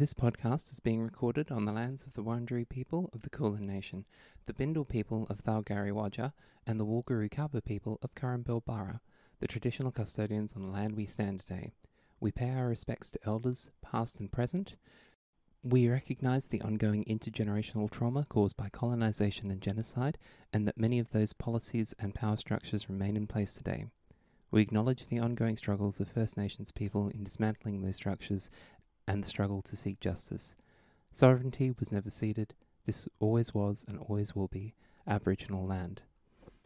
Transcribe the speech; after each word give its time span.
This 0.00 0.14
podcast 0.14 0.72
is 0.72 0.80
being 0.80 1.02
recorded 1.02 1.50
on 1.50 1.66
the 1.66 1.74
lands 1.74 2.06
of 2.06 2.14
the 2.14 2.22
Wurundjeri 2.22 2.66
people 2.66 3.10
of 3.12 3.20
the 3.20 3.28
Kulin 3.28 3.66
Nation, 3.66 4.06
the 4.46 4.54
Bindal 4.54 4.88
people 4.88 5.26
of 5.28 5.44
Thalgari 5.44 5.92
Wajah, 5.92 6.32
and 6.66 6.80
the 6.80 6.86
Wulgurukaba 6.86 7.62
people 7.62 7.98
of 8.00 8.14
Kurrumbel 8.14 8.64
Barra, 8.64 9.02
the 9.40 9.46
traditional 9.46 9.92
custodians 9.92 10.54
on 10.54 10.64
the 10.64 10.70
land 10.70 10.96
we 10.96 11.04
stand 11.04 11.40
today. 11.40 11.72
We 12.18 12.32
pay 12.32 12.48
our 12.48 12.66
respects 12.66 13.10
to 13.10 13.18
elders, 13.26 13.70
past 13.82 14.20
and 14.20 14.32
present. 14.32 14.74
We 15.62 15.86
recognise 15.86 16.48
the 16.48 16.62
ongoing 16.62 17.04
intergenerational 17.04 17.90
trauma 17.90 18.24
caused 18.26 18.56
by 18.56 18.70
colonisation 18.70 19.50
and 19.50 19.60
genocide, 19.60 20.16
and 20.50 20.66
that 20.66 20.78
many 20.78 20.98
of 20.98 21.10
those 21.10 21.34
policies 21.34 21.94
and 21.98 22.14
power 22.14 22.38
structures 22.38 22.88
remain 22.88 23.18
in 23.18 23.26
place 23.26 23.52
today. 23.52 23.84
We 24.52 24.62
acknowledge 24.62 25.06
the 25.06 25.20
ongoing 25.20 25.56
struggles 25.56 26.00
of 26.00 26.08
First 26.08 26.36
Nations 26.36 26.72
people 26.72 27.08
in 27.08 27.22
dismantling 27.22 27.82
those 27.82 27.94
structures 27.94 28.50
and 29.06 29.22
the 29.22 29.28
struggle 29.28 29.62
to 29.62 29.76
seek 29.76 30.00
justice. 30.00 30.54
Sovereignty 31.10 31.72
was 31.78 31.90
never 31.90 32.10
ceded. 32.10 32.54
This 32.86 33.08
always 33.18 33.52
was 33.54 33.84
and 33.88 33.98
always 33.98 34.34
will 34.34 34.48
be 34.48 34.74
Aboriginal 35.06 35.66
land. 35.66 36.02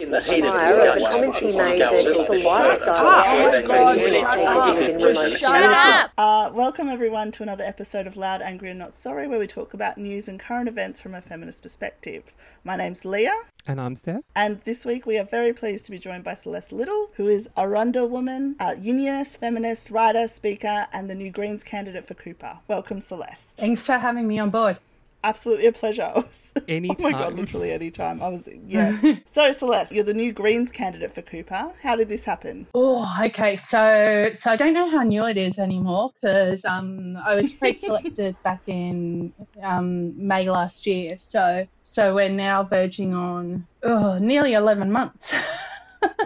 In 0.00 0.10
the 0.10 0.20
heat 0.20 0.44
of 0.44 0.60
discussion, 0.60 1.30
the 1.30 1.32
she 1.38 1.56
made 1.56 1.76
a 1.76 1.78
that 1.78 1.94
it's 1.94 2.28
a 2.28 2.48
lifestyle 2.48 3.22
short. 3.22 3.54
change 3.54 3.68
that 3.68 4.24
shut 4.24 4.38
up. 4.40 4.74
within 4.74 4.96
remote 4.96 5.30
Shut 5.38 5.52
communities. 5.52 6.08
Uh, 6.18 6.50
welcome 6.52 6.88
everyone 6.88 7.30
to 7.30 7.44
another 7.44 7.62
episode 7.62 8.08
of 8.08 8.16
Loud, 8.16 8.42
Angry 8.42 8.70
and 8.70 8.78
Not 8.80 8.92
Sorry, 8.92 9.28
where 9.28 9.38
we 9.38 9.46
talk 9.46 9.72
about 9.72 9.96
news 9.96 10.26
and 10.26 10.40
current 10.40 10.66
events 10.68 11.00
from 11.00 11.14
a 11.14 11.20
feminist 11.20 11.62
perspective. 11.62 12.24
My 12.64 12.74
name's 12.74 13.04
Leah, 13.04 13.40
And 13.68 13.80
I'm 13.80 13.94
Steph. 13.94 14.22
and 14.34 14.60
this 14.62 14.84
week 14.84 15.06
we 15.06 15.16
are 15.16 15.22
very 15.24 15.52
pleased 15.52 15.84
to 15.84 15.92
be 15.92 16.00
joined 16.00 16.24
by 16.24 16.34
Celeste 16.34 16.72
Liddle, 16.72 17.10
who 17.14 17.28
is 17.28 17.46
a 17.56 17.62
Arrernte 17.62 18.08
woman, 18.10 18.56
a 18.58 18.76
unionist, 18.76 19.38
feminist, 19.38 19.92
writer, 19.92 20.26
speaker, 20.26 20.88
and 20.92 21.08
the 21.08 21.14
new 21.14 21.30
Greens 21.30 21.62
candidate 21.62 22.08
for 22.08 22.14
Cooper. 22.14 22.58
Welcome, 22.66 23.00
Celeste. 23.00 23.58
Thanks 23.58 23.86
for 23.86 23.92
having 23.98 24.26
me 24.26 24.40
on 24.40 24.50
board. 24.50 24.76
Absolutely 25.24 25.66
a 25.66 25.73
pleasure. 25.73 26.02
I 26.14 26.19
was- 26.19 26.52
Oh 26.69 26.95
my 27.01 27.12
god, 27.12 27.35
literally 27.35 27.73
any 27.73 27.90
time. 27.90 28.23
I 28.23 28.29
was 28.29 28.48
yeah. 28.66 28.96
so 29.24 29.51
Celeste, 29.52 29.93
you're 29.93 30.04
the 30.04 30.15
new 30.15 30.32
Greens 30.32 30.71
candidate 30.71 31.15
for 31.15 31.23
Cooper. 31.23 31.73
How 31.82 31.96
did 31.96 32.09
this 32.09 32.24
happen? 32.24 32.66
Oh, 32.74 33.10
okay. 33.24 33.57
So, 33.57 34.30
so 34.35 34.51
I 34.51 34.57
don't 34.57 34.74
know 34.74 34.88
how 34.90 35.02
new 35.02 35.24
it 35.24 35.37
is 35.38 35.59
anymore 35.59 36.13
because 36.21 36.65
um, 36.66 37.16
I 37.16 37.35
was 37.35 37.52
pre-selected 37.52 38.37
back 38.45 38.60
in 38.66 39.32
um, 39.63 40.26
May 40.26 40.48
last 40.48 40.87
year. 40.87 41.16
So, 41.18 41.66
so 41.82 42.15
we're 42.15 42.29
now 42.29 42.63
verging 42.63 43.15
on 43.15 43.66
oh, 43.82 44.18
nearly 44.18 44.52
eleven 44.52 44.93
months. 44.93 45.35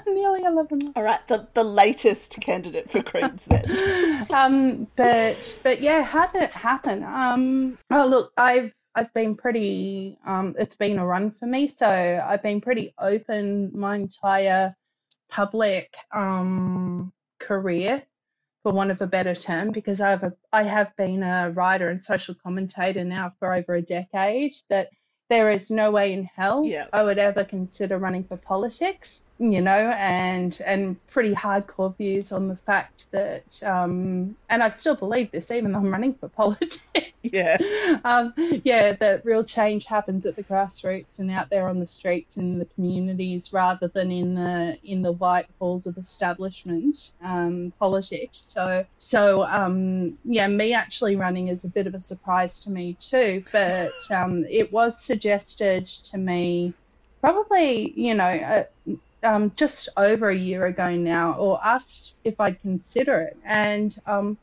nearly 0.07 0.43
eleven 0.43 0.79
months. 0.83 0.93
All 0.97 1.05
right, 1.05 1.25
the 1.29 1.47
the 1.55 1.65
latest 1.65 2.39
candidate 2.41 2.91
for 2.91 3.03
Greens 3.03 3.47
then. 3.47 4.27
um, 4.33 4.89
but 4.97 5.59
but 5.63 5.81
yeah, 5.81 6.03
how 6.03 6.27
did 6.27 6.43
it 6.43 6.53
happen? 6.53 7.05
Um, 7.05 7.79
oh 7.91 8.07
look, 8.07 8.33
I've 8.37 8.73
I've 8.99 9.15
been 9.15 9.37
pretty. 9.37 10.19
Um, 10.27 10.57
it's 10.59 10.77
been 10.77 10.99
a 10.99 11.07
run 11.07 11.31
for 11.31 11.47
me, 11.47 11.69
so 11.69 11.87
I've 11.87 12.43
been 12.43 12.61
pretty 12.61 12.95
open 12.99 13.71
my 13.79 13.95
entire 13.95 14.75
public 15.29 15.95
um 16.13 17.13
career, 17.39 18.03
for 18.63 18.73
want 18.73 18.91
of 18.91 19.01
a 19.01 19.07
better 19.07 19.37
term, 19.37 19.71
because 19.71 20.01
I've 20.01 20.25
a, 20.25 20.33
I 20.53 20.65
have 20.65 20.97
been 20.97 21.23
a 21.23 21.51
writer 21.51 21.89
and 21.91 22.03
social 22.03 22.35
commentator 22.35 23.05
now 23.05 23.31
for 23.39 23.55
over 23.55 23.75
a 23.77 23.83
decade. 23.83 24.57
That 24.69 24.89
there 25.31 25.51
is 25.51 25.71
no 25.71 25.93
way 25.93 26.13
in 26.13 26.25
hell 26.25 26.65
Yeah. 26.65 26.87
I 26.93 27.05
would 27.05 27.19
ever 27.19 27.45
consider 27.45 27.99
running 27.99 28.25
for 28.25 28.37
politics, 28.37 29.23
you 29.39 29.61
know, 29.61 29.71
and 29.71 30.61
and 30.67 31.07
pretty 31.09 31.33
hardcore 31.33 31.97
views 31.97 32.33
on 32.33 32.49
the 32.49 32.57
fact 32.57 33.11
that, 33.13 33.63
um, 33.63 34.37
and 34.51 34.63
I 34.63 34.69
still 34.71 34.97
believe 34.97 35.31
this 35.31 35.51
even 35.53 35.73
though 35.73 35.79
I'm 35.79 35.93
running 35.93 36.15
for 36.15 36.29
politics. 36.29 37.13
Yeah. 37.23 37.59
um, 38.05 38.33
yeah, 38.37 38.95
that 38.95 39.25
real 39.25 39.45
change 39.45 39.87
happens 39.87 40.27
at 40.27 40.35
the 40.35 40.43
grassroots 40.43 41.19
and 41.19 41.31
out 41.31 41.51
there 41.51 41.69
on 41.69 41.79
the 41.79 41.87
streets 41.87 42.37
and 42.37 42.55
in 42.55 42.59
the 42.59 42.65
communities 42.65 43.53
rather 43.53 43.89
than 43.89 44.11
in 44.11 44.35
the 44.35 44.79
in 44.83 45.03
the 45.03 45.13
white 45.13 45.47
halls 45.59 45.87
of 45.87 45.99
establishment 45.99 47.13
um, 47.23 47.73
politics. 47.79 48.39
So 48.39 48.87
so 48.97 49.45
um, 49.45 50.19
yeah, 50.25 50.49
me 50.49 50.73
actually 50.73 51.15
running 51.15 51.49
is 51.49 51.65
a 51.65 51.69
bit 51.69 51.87
of 51.87 51.95
a 51.95 52.01
surprise 52.01 52.61
to 52.61 52.71
me 52.71 52.95
too. 52.99 53.45
But 53.53 53.93
um, 54.11 54.45
it 54.49 54.73
was 54.73 55.01
suggested 55.01 55.87
to 55.87 56.19
me 56.19 56.75
probably 57.21 57.93
you 57.95 58.15
know. 58.15 58.25
Uh, 58.25 58.65
um, 59.23 59.53
just 59.57 59.89
over 59.97 60.29
a 60.29 60.37
year 60.37 60.67
ago 60.67 60.95
now, 60.95 61.35
or 61.35 61.61
asked 61.63 62.15
if 62.25 62.41
I'd 62.41 62.61
consider 62.61 63.21
it, 63.21 63.37
and 63.45 63.97
um, 64.07 64.39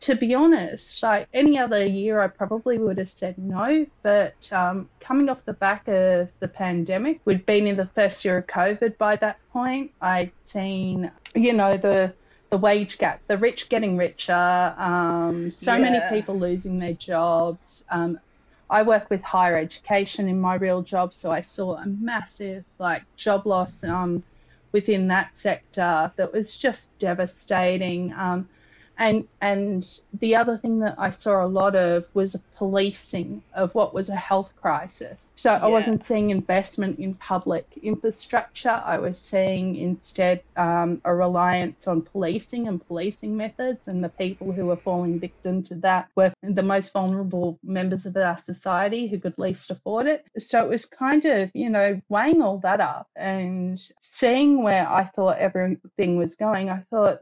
to 0.00 0.14
be 0.14 0.34
honest, 0.34 1.02
like 1.02 1.28
any 1.32 1.58
other 1.58 1.84
year, 1.84 2.20
I 2.20 2.28
probably 2.28 2.78
would 2.78 2.98
have 2.98 3.08
said 3.08 3.36
no. 3.38 3.86
But 4.02 4.50
um, 4.52 4.88
coming 4.98 5.28
off 5.28 5.44
the 5.44 5.52
back 5.52 5.88
of 5.88 6.30
the 6.40 6.48
pandemic, 6.48 7.20
we'd 7.24 7.44
been 7.44 7.66
in 7.66 7.76
the 7.76 7.86
first 7.86 8.24
year 8.24 8.38
of 8.38 8.46
COVID 8.46 8.96
by 8.96 9.16
that 9.16 9.38
point. 9.52 9.92
I'd 10.00 10.32
seen, 10.42 11.10
you 11.34 11.52
know, 11.52 11.76
the 11.76 12.14
the 12.48 12.58
wage 12.58 12.98
gap, 12.98 13.20
the 13.28 13.38
rich 13.38 13.68
getting 13.68 13.96
richer, 13.96 14.74
um, 14.76 15.52
so 15.52 15.78
many 15.78 16.00
people 16.10 16.36
losing 16.36 16.80
their 16.80 16.94
jobs. 16.94 17.84
Um, 17.88 18.18
I 18.70 18.82
work 18.82 19.10
with 19.10 19.22
higher 19.22 19.56
education 19.56 20.28
in 20.28 20.40
my 20.40 20.54
real 20.54 20.82
job, 20.82 21.12
so 21.12 21.32
I 21.32 21.40
saw 21.40 21.74
a 21.74 21.86
massive 21.86 22.64
like 22.78 23.02
job 23.16 23.44
loss 23.44 23.82
um, 23.82 24.22
within 24.70 25.08
that 25.08 25.36
sector 25.36 26.12
that 26.14 26.32
was 26.32 26.56
just 26.56 26.96
devastating. 26.98 28.12
Um, 28.12 28.48
and 29.00 29.26
and 29.40 30.00
the 30.12 30.36
other 30.36 30.58
thing 30.58 30.80
that 30.80 30.96
I 30.98 31.08
saw 31.08 31.42
a 31.42 31.48
lot 31.48 31.74
of 31.74 32.06
was 32.12 32.34
a 32.34 32.38
policing 32.56 33.42
of 33.54 33.74
what 33.74 33.94
was 33.94 34.10
a 34.10 34.14
health 34.14 34.52
crisis. 34.60 35.26
So 35.36 35.50
I 35.50 35.68
wasn't 35.68 36.04
seeing 36.04 36.28
investment 36.28 36.98
in 36.98 37.14
public 37.14 37.66
infrastructure. 37.82 38.68
I 38.84 38.98
was 38.98 39.18
seeing 39.18 39.76
instead 39.76 40.42
um, 40.54 41.00
a 41.02 41.14
reliance 41.14 41.88
on 41.88 42.02
policing 42.02 42.68
and 42.68 42.86
policing 42.86 43.38
methods, 43.38 43.88
and 43.88 44.04
the 44.04 44.10
people 44.10 44.52
who 44.52 44.66
were 44.66 44.76
falling 44.76 45.18
victim 45.18 45.62
to 45.64 45.76
that 45.76 46.10
were 46.14 46.34
the 46.42 46.62
most 46.62 46.92
vulnerable 46.92 47.58
members 47.64 48.04
of 48.04 48.14
our 48.18 48.36
society 48.36 49.06
who 49.08 49.18
could 49.18 49.38
least 49.38 49.70
afford 49.70 50.08
it. 50.08 50.26
So 50.36 50.62
it 50.62 50.68
was 50.68 50.84
kind 50.84 51.24
of 51.24 51.50
you 51.54 51.70
know 51.70 52.02
weighing 52.10 52.42
all 52.42 52.58
that 52.58 52.82
up 52.82 53.08
and 53.16 53.80
seeing 54.02 54.62
where 54.62 54.86
I 54.86 55.04
thought 55.04 55.38
everything 55.38 56.18
was 56.18 56.36
going. 56.36 56.68
I 56.68 56.84
thought 56.90 57.20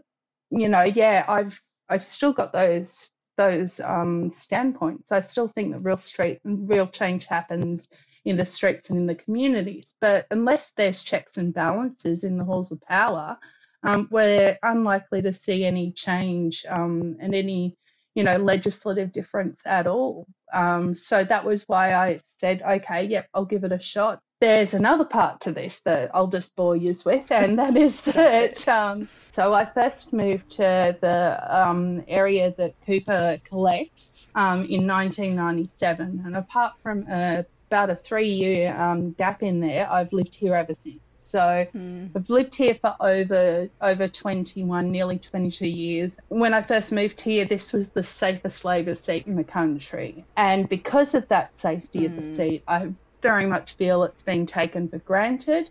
you 0.50 0.69
know, 0.69 0.83
yeah, 0.83 1.25
I've 1.28 1.61
I've 1.88 2.04
still 2.04 2.32
got 2.32 2.53
those 2.53 3.10
those 3.37 3.81
um, 3.81 4.31
standpoints. 4.31 5.12
I 5.12 5.21
still 5.21 5.49
think 5.49 5.76
that 5.76 5.84
real 5.84 5.97
street 5.97 6.41
real 6.44 6.88
change 6.88 7.26
happens 7.26 7.88
in 8.25 8.37
the 8.37 8.44
streets 8.44 8.91
and 8.91 8.99
in 8.99 9.06
the 9.06 9.15
communities. 9.15 9.94
But 10.00 10.26
unless 10.31 10.72
there's 10.72 11.03
checks 11.03 11.37
and 11.37 11.54
balances 11.54 12.25
in 12.25 12.37
the 12.37 12.44
halls 12.44 12.72
of 12.72 12.81
power, 12.82 13.38
um, 13.82 14.09
we're 14.10 14.59
unlikely 14.62 15.22
to 15.22 15.32
see 15.32 15.65
any 15.65 15.93
change 15.93 16.66
um, 16.69 17.16
and 17.21 17.34
any 17.34 17.76
you 18.15 18.25
know 18.25 18.37
legislative 18.37 19.12
difference 19.12 19.62
at 19.65 19.87
all. 19.87 20.26
Um, 20.53 20.94
so 20.94 21.25
that 21.25 21.44
was 21.44 21.65
why 21.69 21.94
I 21.94 22.20
said, 22.37 22.62
okay, 22.62 23.05
yep, 23.05 23.28
I'll 23.32 23.44
give 23.44 23.65
it 23.65 23.72
a 23.72 23.78
shot. 23.78 24.20
There's 24.41 24.72
another 24.72 25.04
part 25.04 25.41
to 25.43 25.53
this 25.53 25.81
that 25.81 26.12
I'll 26.15 26.28
just 26.28 26.54
bore 26.54 26.76
you 26.76 26.94
with, 27.04 27.31
and 27.32 27.59
that 27.59 27.76
is 27.76 28.03
that. 28.04 28.69
Um, 28.69 29.09
so 29.31 29.53
I 29.53 29.65
first 29.65 30.12
moved 30.12 30.50
to 30.53 30.97
the 31.00 31.59
um, 31.59 32.04
area 32.09 32.54
that 32.56 32.75
Cooper 32.87 33.38
collects 33.44 34.31
um, 34.34 34.65
in 34.65 34.87
1997, 34.87 36.22
and 36.25 36.37
apart 36.37 36.75
from 36.81 37.06
a, 37.09 37.44
about 37.69 37.91
a 37.91 37.97
three-year 37.97 38.75
um, 38.76 39.12
gap 39.12 39.43
in 39.43 39.60
there, 39.60 39.91
I've 39.91 40.12
lived 40.12 40.34
here 40.34 40.55
ever 40.55 40.75
since. 40.75 41.00
So 41.16 41.66
Hmm. 41.72 42.06
I've 42.16 42.31
lived 42.31 42.55
here 42.55 42.75
for 42.75 42.97
over 43.00 43.69
over 43.82 44.09
21, 44.09 44.91
nearly 44.91 45.19
22 45.19 45.66
years. 45.66 46.16
When 46.28 46.55
I 46.55 46.62
first 46.62 46.91
moved 46.91 47.20
here, 47.20 47.44
this 47.44 47.72
was 47.72 47.91
the 47.91 48.03
safest 48.03 48.65
Labor 48.65 48.94
seat 48.94 49.26
in 49.26 49.37
the 49.37 49.44
country, 49.44 50.25
and 50.37 50.69
because 50.69 51.14
of 51.14 51.29
that 51.29 51.58
safety 51.58 52.06
of 52.06 52.17
the 52.17 52.23
seat, 52.23 52.62
I 52.67 52.93
very 53.20 53.47
much 53.47 53.75
feel 53.75 54.05
it's 54.05 54.23
been 54.23 54.47
taken 54.47 54.88
for 54.88 54.99
granted. 54.99 55.70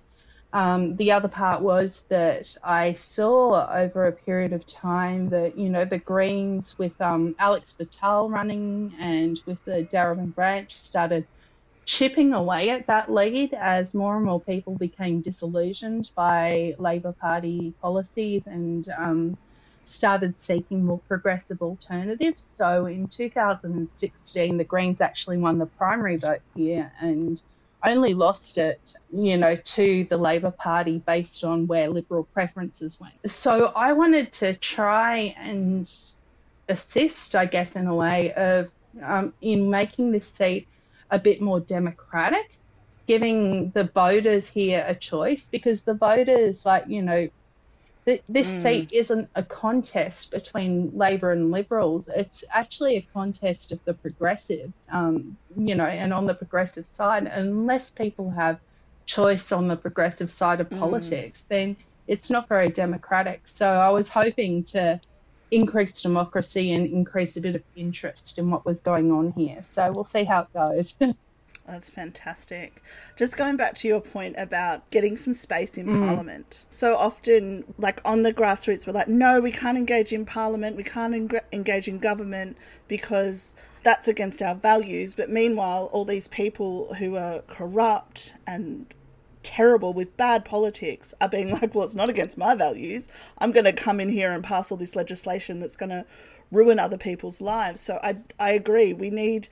Um, 0.54 0.96
the 0.96 1.12
other 1.12 1.28
part 1.28 1.62
was 1.62 2.06
that 2.10 2.56
I 2.64 2.94
saw 2.94 3.68
over 3.70 4.08
a 4.08 4.12
period 4.12 4.54
of 4.54 4.66
time 4.66 5.30
that, 5.30 5.58
you 5.58 5.70
know, 5.70 5.86
the 5.86 5.98
Greens 5.98 6.78
with 6.78 7.00
um, 7.02 7.36
Alex 7.38 7.76
Bhathal 7.78 8.32
running 8.32 8.94
and 8.98 9.40
with 9.46 9.64
the 9.66 9.84
Darebin 9.92 10.34
branch 10.34 10.74
started 10.74 11.28
chipping 11.86 12.34
away 12.34 12.70
at 12.70 12.88
that 12.88 13.12
lead 13.12 13.54
as 13.54 13.94
more 13.94 14.16
and 14.18 14.26
more 14.26 14.42
people 14.42 14.76
became 14.76 15.22
disillusioned 15.22 16.12
by 16.16 16.76
Labor 16.80 17.14
Party 17.14 17.74
policies 17.82 18.46
and 18.48 18.88
um, 18.98 19.38
started 19.88 20.40
seeking 20.42 20.86
more 20.86 21.00
progressive 21.08 21.62
alternatives. 21.62 22.48
So 22.52 22.86
in 22.86 23.08
2016, 23.08 24.58
the 24.58 24.64
Greens 24.64 25.02
actually 25.02 25.38
won 25.38 25.58
the 25.58 25.66
primary 25.66 26.18
vote 26.18 26.42
here 26.56 26.92
and 27.00 27.42
only 27.84 28.14
lost 28.14 28.58
it, 28.58 28.96
you 29.14 29.38
know, 29.38 29.56
to 29.56 30.06
the 30.10 30.18
Labor 30.18 30.52
Party 30.52 31.00
based 31.00 31.44
on 31.44 31.68
where 31.68 31.90
Liberal 31.90 32.24
preferences 32.24 33.00
went. 33.00 33.14
So 33.28 33.68
I 33.68 33.94
wanted 33.94 34.32
to 34.34 34.56
try 34.56 35.36
and 35.38 35.90
assist, 36.68 37.36
I 37.36 37.46
guess, 37.46 37.76
in 37.76 37.88
a 37.88 37.96
way 37.96 38.34
of 38.34 38.70
um, 39.02 39.34
in 39.42 39.70
making 39.70 40.12
this 40.12 40.28
seat 40.28 40.68
a 41.12 41.20
bit 41.20 41.42
more 41.42 41.60
democratic, 41.60 42.50
giving 43.06 43.70
the 43.72 43.86
voters 43.86 44.48
here 44.48 44.84
a 44.86 44.96
choice 44.96 45.48
because 45.48 45.84
the 45.84 45.94
voters, 45.94 46.66
like, 46.66 46.88
you 46.88 47.02
know, 47.02 47.30
th- 48.08 48.24
this 48.30 48.50
mm. 48.50 48.62
seat 48.62 48.92
isn't 48.94 49.30
a 49.36 49.44
contest 49.44 50.32
between 50.32 50.98
Labor 50.98 51.32
and 51.34 51.52
Liberals. 51.52 52.08
It's 52.08 52.46
actually 52.52 52.96
a 52.96 53.02
contest 53.02 53.74
of 53.74 53.84
the 53.84 53.94
progressives, 53.94 54.74
um, 54.90 55.38
you 55.56 55.76
know, 55.76 55.86
and 55.86 56.14
on 56.14 56.26
the 56.26 56.34
progressive 56.34 56.86
side, 56.86 57.28
unless 57.28 57.92
people 57.92 58.32
have 58.32 58.60
choice 59.06 59.52
on 59.52 59.68
the 59.68 59.76
progressive 59.76 60.32
side 60.32 60.62
of 60.62 60.70
mm. 60.70 60.80
politics, 60.80 61.44
then 61.50 61.76
it's 62.08 62.30
not 62.30 62.48
very 62.48 62.70
democratic. 62.70 63.42
So 63.44 63.70
I 63.70 63.90
was 63.90 64.10
hoping 64.10 64.64
to 64.76 65.02
increase 65.52 66.02
democracy 66.02 66.72
and 66.72 66.88
increase 66.88 67.36
a 67.36 67.42
bit 67.42 67.56
of 67.56 67.64
interest 67.76 68.38
in 68.38 68.50
what 68.50 68.66
was 68.66 68.80
going 68.80 69.12
on 69.12 69.34
here. 69.34 69.64
So 69.64 69.92
we'll 69.92 70.06
see 70.06 70.24
how 70.24 70.42
it 70.42 70.54
goes. 70.54 70.98
That's 71.68 71.90
fantastic. 71.90 72.82
Just 73.18 73.36
going 73.36 73.58
back 73.58 73.76
to 73.76 73.88
your 73.88 74.00
point 74.00 74.36
about 74.38 74.90
getting 74.90 75.18
some 75.18 75.34
space 75.34 75.78
in 75.78 75.88
mm. 75.88 76.08
Parliament. 76.08 76.66
So 76.70 76.96
often, 76.96 77.66
like 77.78 78.00
on 78.06 78.24
the 78.24 78.34
grassroots, 78.34 78.88
we're 78.88 78.94
like, 78.94 79.10
no, 79.10 79.42
we 79.42 79.52
can't 79.52 79.78
engage 79.78 80.14
in 80.14 80.26
Parliament, 80.26 80.78
we 80.78 80.84
can't 80.84 81.14
en- 81.14 81.42
engage 81.52 81.90
in 81.90 82.00
government 82.00 82.58
because 82.88 83.58
that's 83.84 84.08
against 84.08 84.42
our 84.42 84.56
values. 84.56 85.14
But 85.14 85.30
meanwhile, 85.30 85.90
all 85.92 86.06
these 86.06 86.30
people 86.30 86.94
who 86.94 87.18
are 87.18 87.42
corrupt 87.48 88.34
and 88.48 88.86
terrible 89.44 89.94
with 89.94 90.16
bad 90.18 90.46
politics 90.46 91.14
are 91.20 91.30
being 91.30 91.52
like, 91.52 91.76
well, 91.76 91.86
it's 91.86 91.96
not 91.96 92.10
against 92.10 92.38
my 92.38 92.56
values. 92.56 93.10
I'm 93.40 93.52
going 93.52 93.66
to 93.66 93.74
come 93.74 94.00
in 94.00 94.10
here 94.10 94.32
and 94.32 94.44
pass 94.44 94.72
all 94.72 94.78
this 94.78 94.96
legislation 94.96 95.60
that's 95.60 95.76
going 95.76 95.90
to 95.90 96.06
ruin 96.52 96.80
other 96.80 96.98
people's 96.98 97.42
lives. 97.42 97.82
So 97.82 98.00
I 98.02 98.18
I 98.40 98.52
agree. 98.52 98.94
We 98.94 99.10
need 99.10 99.50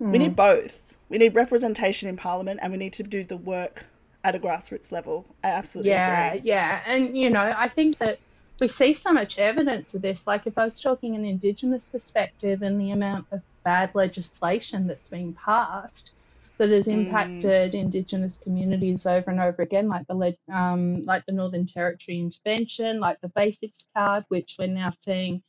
mm. 0.00 0.12
we 0.12 0.18
need 0.18 0.30
hmm. 0.30 0.34
both. 0.34 0.93
We 1.08 1.18
need 1.18 1.34
representation 1.34 2.08
in 2.08 2.16
parliament 2.16 2.60
and 2.62 2.72
we 2.72 2.78
need 2.78 2.92
to 2.94 3.02
do 3.02 3.24
the 3.24 3.36
work 3.36 3.84
at 4.22 4.34
a 4.34 4.38
grassroots 4.38 4.90
level. 4.90 5.26
I 5.44 5.48
absolutely 5.48 5.90
yeah, 5.90 6.32
agree. 6.32 6.48
Yeah, 6.48 6.80
and 6.86 7.16
you 7.16 7.30
know, 7.30 7.54
I 7.56 7.68
think 7.68 7.98
that 7.98 8.18
we 8.60 8.68
see 8.68 8.94
so 8.94 9.12
much 9.12 9.38
evidence 9.38 9.94
of 9.94 10.02
this. 10.02 10.26
Like 10.26 10.46
if 10.46 10.56
I 10.56 10.64
was 10.64 10.80
talking 10.80 11.14
an 11.14 11.24
Indigenous 11.24 11.88
perspective 11.88 12.62
and 12.62 12.80
the 12.80 12.92
amount 12.92 13.26
of 13.32 13.42
bad 13.64 13.94
legislation 13.94 14.86
that's 14.86 15.10
been 15.10 15.34
passed, 15.34 16.12
that 16.58 16.70
has 16.70 16.86
mm. 16.86 16.92
impacted 16.92 17.72
mm. 17.72 17.80
Indigenous 17.80 18.38
communities 18.38 19.06
over 19.06 19.30
and 19.30 19.40
over 19.40 19.62
again, 19.62 19.88
like 19.88 20.06
the 20.06 20.36
um, 20.52 21.00
like 21.00 21.26
the 21.26 21.32
Northern 21.32 21.66
Territory 21.66 22.18
intervention, 22.18 23.00
like 23.00 23.20
the 23.20 23.28
Basics 23.28 23.88
Card, 23.94 24.24
which 24.28 24.56
we're 24.58 24.68
now 24.68 24.90
seeing 24.90 25.42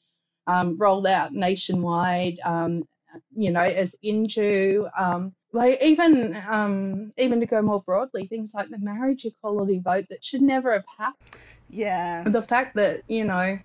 um, 0.48 0.78
rolled 0.78 1.08
out 1.08 1.34
nationwide. 1.34 2.40
Um, 2.44 2.88
you 3.36 3.52
know, 3.52 3.62
as 3.62 3.96
Indue, 4.04 4.90
um, 4.98 5.34
like 5.56 5.82
even 5.82 6.36
um, 6.48 7.14
even 7.18 7.40
to 7.40 7.46
go 7.46 7.62
more 7.62 7.82
broadly, 7.82 8.28
things 8.28 8.54
like 8.54 8.70
the 8.70 8.78
marriage 8.78 9.26
equality 9.26 9.80
vote 9.80 10.08
that 10.10 10.24
should 10.24 10.42
never 10.42 10.74
have 10.74 10.84
happened. 10.98 11.42
Yeah. 11.70 12.24
The 12.28 12.42
fact 12.42 12.76
that 12.76 13.04
you 13.08 13.24
know 13.24 13.58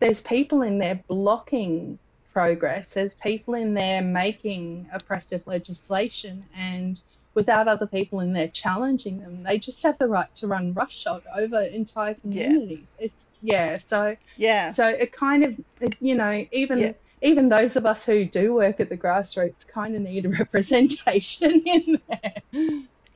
there's 0.00 0.22
people 0.22 0.62
in 0.62 0.78
there 0.78 1.00
blocking 1.06 1.98
progress. 2.32 2.94
There's 2.94 3.14
people 3.14 3.54
in 3.54 3.74
there 3.74 4.02
making 4.02 4.88
oppressive 4.92 5.46
legislation, 5.46 6.46
and 6.56 6.98
without 7.34 7.68
other 7.68 7.86
people 7.86 8.20
in 8.20 8.32
there 8.32 8.48
challenging 8.48 9.20
them, 9.20 9.42
they 9.42 9.58
just 9.58 9.82
have 9.82 9.98
the 9.98 10.06
right 10.06 10.34
to 10.36 10.46
run 10.46 10.72
roughshod 10.72 11.24
over 11.36 11.60
entire 11.60 12.14
communities. 12.14 12.96
Yeah. 12.98 13.04
It's 13.04 13.26
yeah, 13.42 13.76
so 13.76 14.16
yeah, 14.36 14.68
so 14.70 14.88
it 14.88 15.12
kind 15.12 15.44
of 15.44 15.94
you 16.00 16.14
know 16.14 16.46
even. 16.52 16.78
Yeah. 16.78 16.92
Even 17.24 17.48
those 17.48 17.74
of 17.74 17.86
us 17.86 18.04
who 18.04 18.24
do 18.26 18.54
work 18.54 18.80
at 18.80 18.90
the 18.90 18.96
grassroots 18.96 19.66
kind 19.66 19.96
of 19.96 20.02
need 20.02 20.26
a 20.26 20.28
representation 20.40 21.62
in 21.66 22.00
there. 22.08 22.42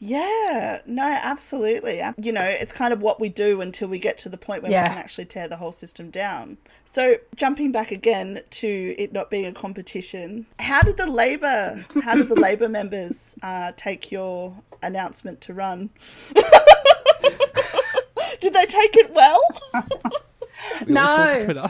Yeah, 0.01 0.81
no, 0.87 1.03
absolutely. 1.03 2.01
You 2.19 2.33
know, 2.33 2.45
it's 2.45 2.73
kind 2.73 2.93
of 2.93 3.03
what 3.03 3.21
we 3.21 3.29
do 3.29 3.61
until 3.61 3.89
we 3.89 3.99
get 3.99 4.17
to 4.19 4.29
the 4.29 4.37
point 4.37 4.63
where 4.63 4.71
yeah. 4.71 4.85
we 4.85 4.89
can 4.91 4.99
actually 4.99 5.25
tear 5.25 5.49
the 5.49 5.57
whole 5.57 5.73
system 5.73 6.11
down. 6.11 6.57
So, 6.85 7.17
jumping 7.35 7.73
back 7.73 7.91
again 7.91 8.43
to 8.51 8.95
it 8.97 9.13
not 9.13 9.29
being 9.29 9.47
a 9.47 9.53
competition, 9.53 10.47
how 10.61 10.83
did 10.83 10.97
the 10.97 11.07
Labor, 11.07 11.85
how 12.03 12.15
did 12.15 12.29
the 12.29 12.35
Labor 12.41 12.69
members 12.69 13.37
uh, 13.43 13.73
take 13.77 14.13
your 14.13 14.55
announcement 14.83 15.41
to 15.43 15.55
run? 15.55 15.91
did 18.41 18.55
they 18.55 18.67
take 18.67 18.97
it 18.97 19.13
well? 19.13 19.43
no. 20.87 21.69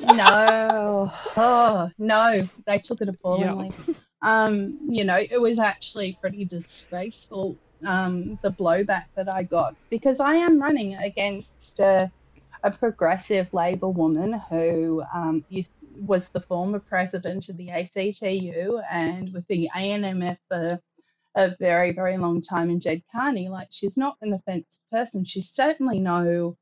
No. 0.00 1.12
Oh, 1.36 1.90
no. 1.98 2.48
They 2.66 2.78
took 2.78 3.00
it 3.00 3.08
appallingly. 3.08 3.72
Yeah. 3.86 3.94
Um, 4.22 4.78
you 4.88 5.04
know, 5.04 5.16
it 5.16 5.40
was 5.40 5.58
actually 5.58 6.16
pretty 6.20 6.46
disgraceful 6.46 7.56
um, 7.84 8.38
the 8.42 8.50
blowback 8.50 9.04
that 9.16 9.32
I 9.32 9.42
got 9.42 9.76
because 9.90 10.20
I 10.20 10.36
am 10.36 10.60
running 10.60 10.94
against 10.94 11.78
a, 11.80 12.10
a 12.62 12.70
progressive 12.70 13.52
Labor 13.52 13.88
woman 13.88 14.32
who 14.48 15.02
um, 15.14 15.44
was 16.06 16.30
the 16.30 16.40
former 16.40 16.78
president 16.78 17.48
of 17.50 17.56
the 17.58 17.70
ACTU 17.70 18.80
and 18.90 19.32
with 19.32 19.46
the 19.48 19.68
ANMF 19.74 20.38
for 20.48 20.80
a 21.36 21.54
very, 21.58 21.92
very 21.92 22.16
long 22.16 22.40
time 22.40 22.70
in 22.70 22.80
Ged 22.80 23.02
Kearney. 23.14 23.48
Like, 23.48 23.68
she's 23.70 23.96
not 23.96 24.16
an 24.22 24.32
offensive 24.32 24.80
person. 24.90 25.24
She's 25.24 25.50
certainly 25.50 25.98
no 25.98 26.56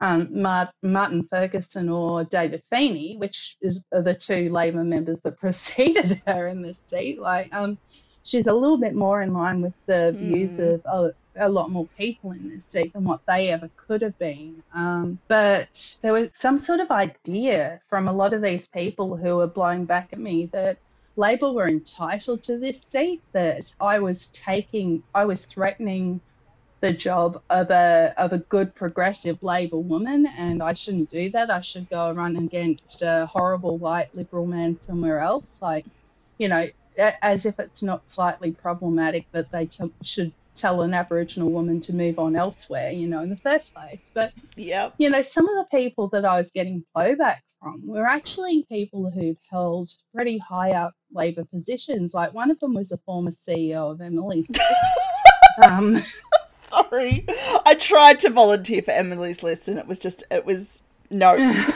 um, 0.00 0.28
Martin 0.82 1.28
Ferguson 1.30 1.88
or 1.88 2.24
David 2.24 2.62
Feeney, 2.70 3.16
which 3.16 3.56
is 3.60 3.84
the 3.90 4.14
two 4.14 4.50
Labor 4.50 4.84
members 4.84 5.20
that 5.22 5.38
preceded 5.40 6.22
her 6.26 6.46
in 6.48 6.62
this 6.62 6.82
seat. 6.86 7.20
Like, 7.20 7.52
um, 7.52 7.78
she's 8.22 8.46
a 8.46 8.54
little 8.54 8.78
bit 8.78 8.94
more 8.94 9.22
in 9.22 9.32
line 9.32 9.60
with 9.60 9.74
the 9.86 10.14
views 10.16 10.58
mm. 10.58 10.74
of 10.74 10.86
a, 10.86 11.46
a, 11.46 11.48
lot 11.48 11.70
more 11.70 11.86
people 11.98 12.32
in 12.32 12.48
this 12.50 12.64
seat 12.64 12.92
than 12.92 13.04
what 13.04 13.20
they 13.26 13.48
ever 13.48 13.70
could 13.76 14.02
have 14.02 14.18
been. 14.18 14.62
Um, 14.74 15.18
but 15.28 15.98
there 16.02 16.12
was 16.12 16.30
some 16.32 16.58
sort 16.58 16.80
of 16.80 16.90
idea 16.90 17.80
from 17.88 18.08
a 18.08 18.12
lot 18.12 18.32
of 18.32 18.42
these 18.42 18.66
people 18.66 19.16
who 19.16 19.36
were 19.36 19.46
blowing 19.46 19.84
back 19.84 20.10
at 20.12 20.18
me 20.18 20.46
that 20.52 20.78
Labor 21.16 21.52
were 21.52 21.68
entitled 21.68 22.42
to 22.44 22.58
this 22.58 22.80
seat, 22.80 23.20
that 23.32 23.74
I 23.80 23.98
was 23.98 24.28
taking, 24.28 25.02
I 25.14 25.26
was 25.26 25.44
threatening 25.44 26.20
the 26.80 26.92
job 26.92 27.42
of 27.50 27.70
a 27.70 28.14
of 28.16 28.32
a 28.32 28.38
good 28.38 28.74
progressive 28.74 29.42
Labor 29.42 29.78
woman, 29.78 30.26
and 30.26 30.62
I 30.62 30.72
shouldn't 30.72 31.10
do 31.10 31.30
that. 31.30 31.50
I 31.50 31.60
should 31.60 31.88
go 31.90 32.10
run 32.12 32.36
against 32.36 33.02
a 33.02 33.26
horrible 33.26 33.76
white 33.76 34.14
liberal 34.14 34.46
man 34.46 34.76
somewhere 34.76 35.20
else. 35.20 35.58
Like, 35.60 35.84
you 36.38 36.48
know, 36.48 36.68
as 36.96 37.46
if 37.46 37.60
it's 37.60 37.82
not 37.82 38.08
slightly 38.08 38.52
problematic 38.52 39.26
that 39.32 39.50
they 39.50 39.66
t- 39.66 39.92
should 40.02 40.32
tell 40.54 40.82
an 40.82 40.94
Aboriginal 40.94 41.50
woman 41.50 41.80
to 41.80 41.94
move 41.94 42.18
on 42.18 42.36
elsewhere, 42.36 42.90
you 42.90 43.06
know, 43.06 43.20
in 43.20 43.30
the 43.30 43.36
first 43.36 43.74
place. 43.74 44.10
But, 44.12 44.32
yeah, 44.56 44.90
you 44.98 45.10
know, 45.10 45.22
some 45.22 45.48
of 45.48 45.54
the 45.56 45.78
people 45.78 46.08
that 46.08 46.24
I 46.24 46.38
was 46.38 46.50
getting 46.50 46.84
blowback 46.96 47.38
from 47.60 47.86
were 47.86 48.06
actually 48.06 48.64
people 48.68 49.10
who'd 49.10 49.38
held 49.50 49.90
pretty 50.14 50.38
high 50.38 50.72
up 50.72 50.94
Labor 51.12 51.44
positions. 51.44 52.14
Like 52.14 52.34
one 52.34 52.50
of 52.50 52.58
them 52.58 52.74
was 52.74 52.92
a 52.92 52.98
former 52.98 53.30
CEO 53.30 53.92
of 53.92 54.00
Emily's. 54.00 54.50
um, 55.62 56.02
Sorry, 56.70 57.26
I 57.66 57.74
tried 57.74 58.20
to 58.20 58.30
volunteer 58.30 58.82
for 58.82 58.92
Emily's 58.92 59.42
List, 59.42 59.68
and 59.68 59.78
it 59.78 59.86
was 59.86 59.98
just 59.98 60.22
it 60.30 60.46
was 60.46 60.80
no. 61.10 61.36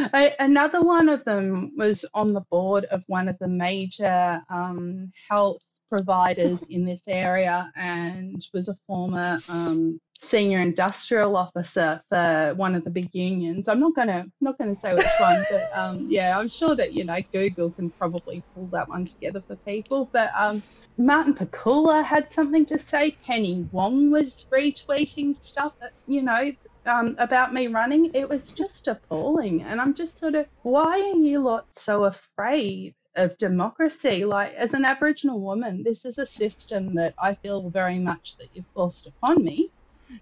I, 0.12 0.34
another 0.38 0.82
one 0.82 1.08
of 1.08 1.24
them 1.24 1.72
was 1.76 2.04
on 2.14 2.32
the 2.32 2.40
board 2.40 2.84
of 2.86 3.02
one 3.06 3.28
of 3.28 3.38
the 3.38 3.48
major 3.48 4.42
um, 4.48 5.12
health 5.28 5.62
providers 5.90 6.62
in 6.64 6.84
this 6.84 7.02
area 7.08 7.70
and 7.76 8.46
was 8.54 8.68
a 8.68 8.74
former 8.86 9.40
um, 9.48 10.00
senior 10.20 10.60
industrial 10.60 11.36
officer 11.36 12.00
for 12.08 12.54
one 12.56 12.74
of 12.74 12.84
the 12.84 12.90
big 12.90 13.12
unions. 13.12 13.68
I'm 13.68 13.80
not 13.80 13.94
gonna 13.94 14.26
not 14.40 14.58
gonna 14.58 14.74
say 14.74 14.94
which 14.94 15.06
one, 15.18 15.44
but 15.50 15.70
um, 15.74 16.06
yeah, 16.08 16.38
I'm 16.38 16.48
sure 16.48 16.76
that 16.76 16.92
you 16.94 17.04
know 17.04 17.18
Google 17.32 17.70
can 17.70 17.90
probably 17.90 18.42
pull 18.54 18.66
that 18.68 18.88
one 18.88 19.06
together 19.06 19.42
for 19.46 19.56
people. 19.56 20.08
But 20.12 20.30
um, 20.36 20.62
Martin 21.00 21.34
Pakula 21.34 22.04
had 22.04 22.28
something 22.28 22.66
to 22.66 22.78
say. 22.78 23.16
Penny 23.24 23.66
Wong 23.72 24.10
was 24.10 24.46
retweeting 24.52 25.34
stuff 25.34 25.72
you 26.06 26.20
know 26.20 26.52
um, 26.84 27.16
about 27.18 27.54
me 27.54 27.68
running, 27.68 28.10
it 28.14 28.28
was 28.28 28.50
just 28.50 28.86
appalling. 28.86 29.62
And 29.62 29.80
I'm 29.80 29.94
just 29.94 30.18
sort 30.18 30.34
of, 30.34 30.46
why 30.62 31.00
are 31.00 31.16
you 31.16 31.40
lot 31.40 31.72
so 31.72 32.04
afraid 32.04 32.94
of 33.14 33.36
democracy? 33.38 34.26
Like, 34.26 34.52
as 34.54 34.74
an 34.74 34.84
Aboriginal 34.84 35.40
woman, 35.40 35.82
this 35.82 36.04
is 36.04 36.18
a 36.18 36.26
system 36.26 36.94
that 36.96 37.14
I 37.18 37.34
feel 37.34 37.70
very 37.70 37.98
much 37.98 38.36
that 38.36 38.48
you've 38.52 38.66
forced 38.74 39.06
upon 39.06 39.42
me. 39.42 39.70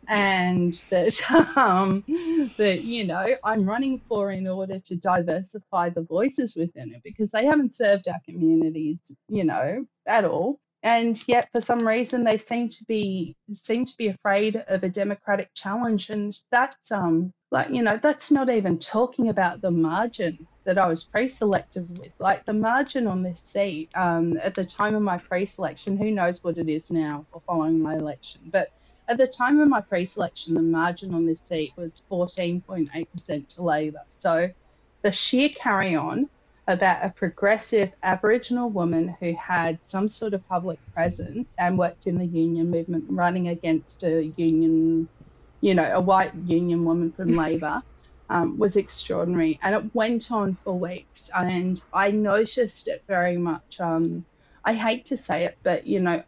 And 0.06 0.74
that, 0.90 1.18
um, 1.56 2.04
that 2.58 2.84
you 2.84 3.04
know, 3.04 3.26
I'm 3.42 3.68
running 3.68 4.00
for 4.08 4.30
in 4.30 4.46
order 4.46 4.78
to 4.78 4.96
diversify 4.96 5.90
the 5.90 6.02
voices 6.02 6.54
within 6.54 6.92
it 6.94 7.02
because 7.02 7.30
they 7.30 7.46
haven't 7.46 7.74
served 7.74 8.06
our 8.06 8.20
communities, 8.24 9.16
you 9.28 9.44
know, 9.44 9.86
at 10.06 10.24
all 10.24 10.60
and 10.82 11.20
yet 11.28 11.48
for 11.52 11.60
some 11.60 11.86
reason 11.86 12.24
they 12.24 12.38
seem 12.38 12.68
to 12.68 12.84
be 12.86 13.36
seem 13.52 13.84
to 13.84 13.96
be 13.98 14.08
afraid 14.08 14.56
of 14.68 14.84
a 14.84 14.88
democratic 14.88 15.50
challenge 15.54 16.10
and 16.10 16.36
that's 16.50 16.92
um 16.92 17.32
like 17.50 17.70
you 17.70 17.82
know 17.82 17.98
that's 18.02 18.30
not 18.30 18.50
even 18.50 18.78
talking 18.78 19.28
about 19.28 19.60
the 19.60 19.70
margin 19.70 20.46
that 20.64 20.78
I 20.78 20.86
was 20.86 21.04
pre-selected 21.04 21.98
with. 21.98 22.12
Like 22.18 22.44
the 22.44 22.52
margin 22.52 23.06
on 23.06 23.22
this 23.22 23.40
seat 23.40 23.90
um, 23.94 24.38
at 24.42 24.54
the 24.54 24.66
time 24.66 24.94
of 24.94 25.02
my 25.02 25.16
pre-selection, 25.16 25.96
who 25.96 26.10
knows 26.10 26.44
what 26.44 26.58
it 26.58 26.68
is 26.68 26.90
now 26.90 27.26
or 27.32 27.40
following 27.40 27.80
my 27.80 27.96
election, 27.96 28.42
but 28.52 28.68
at 29.08 29.16
the 29.18 29.26
time 29.26 29.60
of 29.60 29.68
my 29.68 29.80
pre-selection, 29.80 30.54
the 30.54 30.62
margin 30.62 31.14
on 31.14 31.24
this 31.26 31.40
seat 31.40 31.72
was 31.76 32.02
14.8% 32.10 33.48
to 33.54 33.62
Labor. 33.62 34.02
So 34.08 34.50
the 35.02 35.10
sheer 35.10 35.48
carry 35.48 35.96
on 35.96 36.28
about 36.68 37.02
a 37.02 37.08
progressive 37.10 37.90
Aboriginal 38.02 38.68
woman 38.68 39.16
who 39.18 39.34
had 39.34 39.78
some 39.82 40.06
sort 40.06 40.34
of 40.34 40.46
public 40.48 40.78
presence 40.92 41.54
and 41.58 41.78
worked 41.78 42.06
in 42.06 42.18
the 42.18 42.26
union 42.26 42.70
movement, 42.70 43.06
running 43.08 43.48
against 43.48 44.04
a 44.04 44.26
union, 44.36 45.08
you 45.62 45.74
know, 45.74 45.90
a 45.94 46.00
white 46.00 46.34
union 46.34 46.84
woman 46.84 47.10
from 47.10 47.28
Labor. 47.36 47.80
Um, 48.30 48.56
was 48.56 48.76
extraordinary, 48.76 49.58
and 49.62 49.74
it 49.74 49.94
went 49.94 50.30
on 50.30 50.54
for 50.62 50.78
weeks. 50.78 51.30
And 51.34 51.82
I 51.94 52.10
noticed 52.10 52.86
it 52.86 53.02
very 53.08 53.38
much. 53.38 53.80
Um, 53.80 54.26
I 54.62 54.74
hate 54.74 55.06
to 55.06 55.16
say 55.16 55.46
it, 55.46 55.56
but 55.62 55.86
you 55.86 56.00
know, 56.00 56.22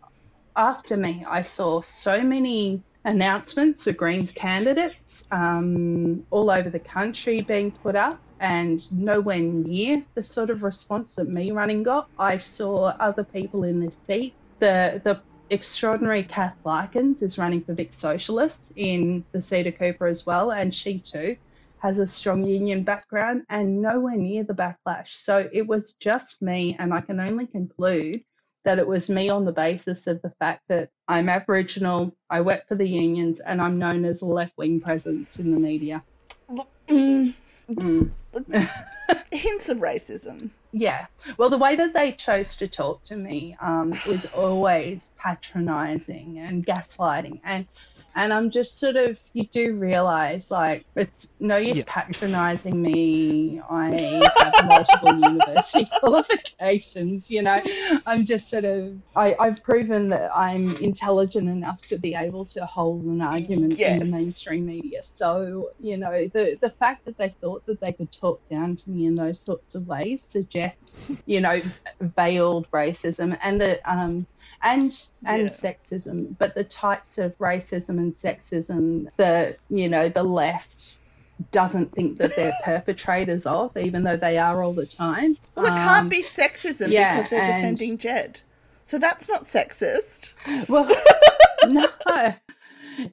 after 0.56 0.96
me, 0.96 1.26
I 1.28 1.42
saw 1.42 1.82
so 1.82 2.22
many 2.22 2.82
announcements 3.04 3.86
of 3.86 3.98
Greens 3.98 4.32
candidates 4.32 5.26
um, 5.30 6.24
all 6.30 6.50
over 6.50 6.70
the 6.70 6.78
country 6.78 7.42
being 7.42 7.70
put 7.70 7.96
up 7.96 8.18
and 8.40 8.90
nowhere 8.90 9.38
near 9.38 10.02
the 10.14 10.22
sort 10.22 10.50
of 10.50 10.62
response 10.62 11.14
that 11.16 11.28
me 11.28 11.52
running 11.52 11.82
got. 11.82 12.08
I 12.18 12.34
saw 12.38 12.84
other 12.86 13.22
people 13.22 13.64
in 13.64 13.80
this 13.80 13.98
seat. 14.04 14.34
The 14.58 15.00
the 15.04 15.22
extraordinary 15.50 16.22
Kath 16.22 16.56
Larkin 16.64 17.16
is 17.20 17.38
running 17.38 17.62
for 17.62 17.74
Vic 17.74 17.92
Socialists 17.92 18.72
in 18.74 19.24
the 19.32 19.38
of 19.66 19.78
Cooper 19.78 20.06
as 20.06 20.24
well, 20.24 20.50
and 20.50 20.74
she 20.74 21.00
too 21.00 21.36
has 21.80 21.98
a 21.98 22.06
strong 22.06 22.44
union 22.44 22.84
background 22.84 23.42
and 23.48 23.80
nowhere 23.80 24.16
near 24.16 24.44
the 24.44 24.54
backlash. 24.54 25.08
So 25.08 25.48
it 25.52 25.66
was 25.66 25.94
just 25.94 26.42
me, 26.42 26.76
and 26.78 26.92
I 26.92 27.00
can 27.00 27.20
only 27.20 27.46
conclude 27.46 28.22
that 28.64 28.78
it 28.78 28.86
was 28.86 29.08
me 29.08 29.30
on 29.30 29.44
the 29.44 29.52
basis 29.52 30.06
of 30.06 30.20
the 30.22 30.32
fact 30.38 30.62
that 30.68 30.90
I'm 31.08 31.30
Aboriginal, 31.30 32.14
I 32.28 32.42
work 32.42 32.68
for 32.68 32.74
the 32.74 32.86
unions, 32.86 33.40
and 33.40 33.60
I'm 33.60 33.78
known 33.78 34.04
as 34.04 34.22
a 34.22 34.26
left 34.26 34.56
wing 34.58 34.80
presence 34.80 35.38
in 35.38 35.52
the 35.52 35.58
media. 35.58 36.04
Mm, 36.88 37.34
Mm. 37.70 38.10
Hints 39.32 39.68
of 39.68 39.78
racism. 39.78 40.50
Yeah. 40.72 41.06
Well, 41.36 41.50
the 41.50 41.58
way 41.58 41.76
that 41.76 41.94
they 41.94 42.12
chose 42.12 42.56
to 42.56 42.68
talk 42.68 43.02
to 43.04 43.16
me 43.16 43.56
um, 43.60 43.98
was 44.06 44.26
always 44.26 45.10
patronising 45.18 46.38
and 46.38 46.64
gaslighting. 46.64 47.40
And 47.44 47.66
and 48.14 48.32
I'm 48.32 48.50
just 48.50 48.78
sort 48.78 48.96
of, 48.96 49.18
you 49.32 49.46
do 49.46 49.74
realize, 49.74 50.50
like, 50.50 50.84
it's 50.96 51.28
no 51.38 51.56
use 51.56 51.78
yeah. 51.78 51.84
patronizing 51.86 52.80
me. 52.80 53.60
I 53.68 54.22
have 54.38 54.66
multiple 54.66 55.14
university 55.30 55.86
qualifications, 56.00 57.30
you 57.30 57.42
know. 57.42 57.62
I'm 58.06 58.24
just 58.24 58.48
sort 58.48 58.64
of, 58.64 58.96
I, 59.14 59.36
I've 59.38 59.62
proven 59.62 60.08
that 60.08 60.30
I'm 60.34 60.74
intelligent 60.76 61.48
enough 61.48 61.82
to 61.86 61.98
be 61.98 62.14
able 62.14 62.44
to 62.46 62.66
hold 62.66 63.04
an 63.04 63.22
argument 63.22 63.78
yes. 63.78 63.92
in 63.92 64.10
the 64.10 64.16
mainstream 64.16 64.66
media. 64.66 65.02
So, 65.02 65.70
you 65.78 65.96
know, 65.96 66.26
the, 66.26 66.58
the 66.60 66.70
fact 66.70 67.04
that 67.04 67.16
they 67.16 67.28
thought 67.28 67.64
that 67.66 67.80
they 67.80 67.92
could 67.92 68.10
talk 68.10 68.46
down 68.48 68.76
to 68.76 68.90
me 68.90 69.06
in 69.06 69.14
those 69.14 69.38
sorts 69.38 69.76
of 69.76 69.86
ways 69.86 70.22
suggests, 70.22 71.12
you 71.26 71.40
know, 71.40 71.60
veiled 72.00 72.70
racism 72.72 73.38
and 73.40 73.60
that, 73.60 73.80
um, 73.84 74.26
and 74.62 74.92
and 75.24 75.42
yeah. 75.42 75.48
sexism, 75.48 76.36
but 76.38 76.54
the 76.54 76.64
types 76.64 77.18
of 77.18 77.36
racism 77.38 77.90
and 77.90 78.14
sexism 78.14 79.08
that 79.16 79.58
you 79.68 79.88
know 79.88 80.08
the 80.08 80.22
left 80.22 80.98
doesn't 81.50 81.92
think 81.92 82.18
that 82.18 82.36
they're 82.36 82.56
perpetrators 82.64 83.46
of, 83.46 83.76
even 83.76 84.02
though 84.02 84.16
they 84.16 84.38
are 84.38 84.62
all 84.62 84.74
the 84.74 84.86
time. 84.86 85.36
Well, 85.54 85.66
it 85.66 85.72
um, 85.72 85.78
can't 85.78 86.10
be 86.10 86.22
sexism 86.22 86.90
yeah, 86.90 87.16
because 87.16 87.30
they're 87.30 87.42
and... 87.42 87.76
defending 87.76 87.98
Ged. 87.98 88.40
So 88.82 88.98
that's 88.98 89.28
not 89.28 89.42
sexist. 89.42 90.32
Well, 90.68 90.90
no. 91.68 92.34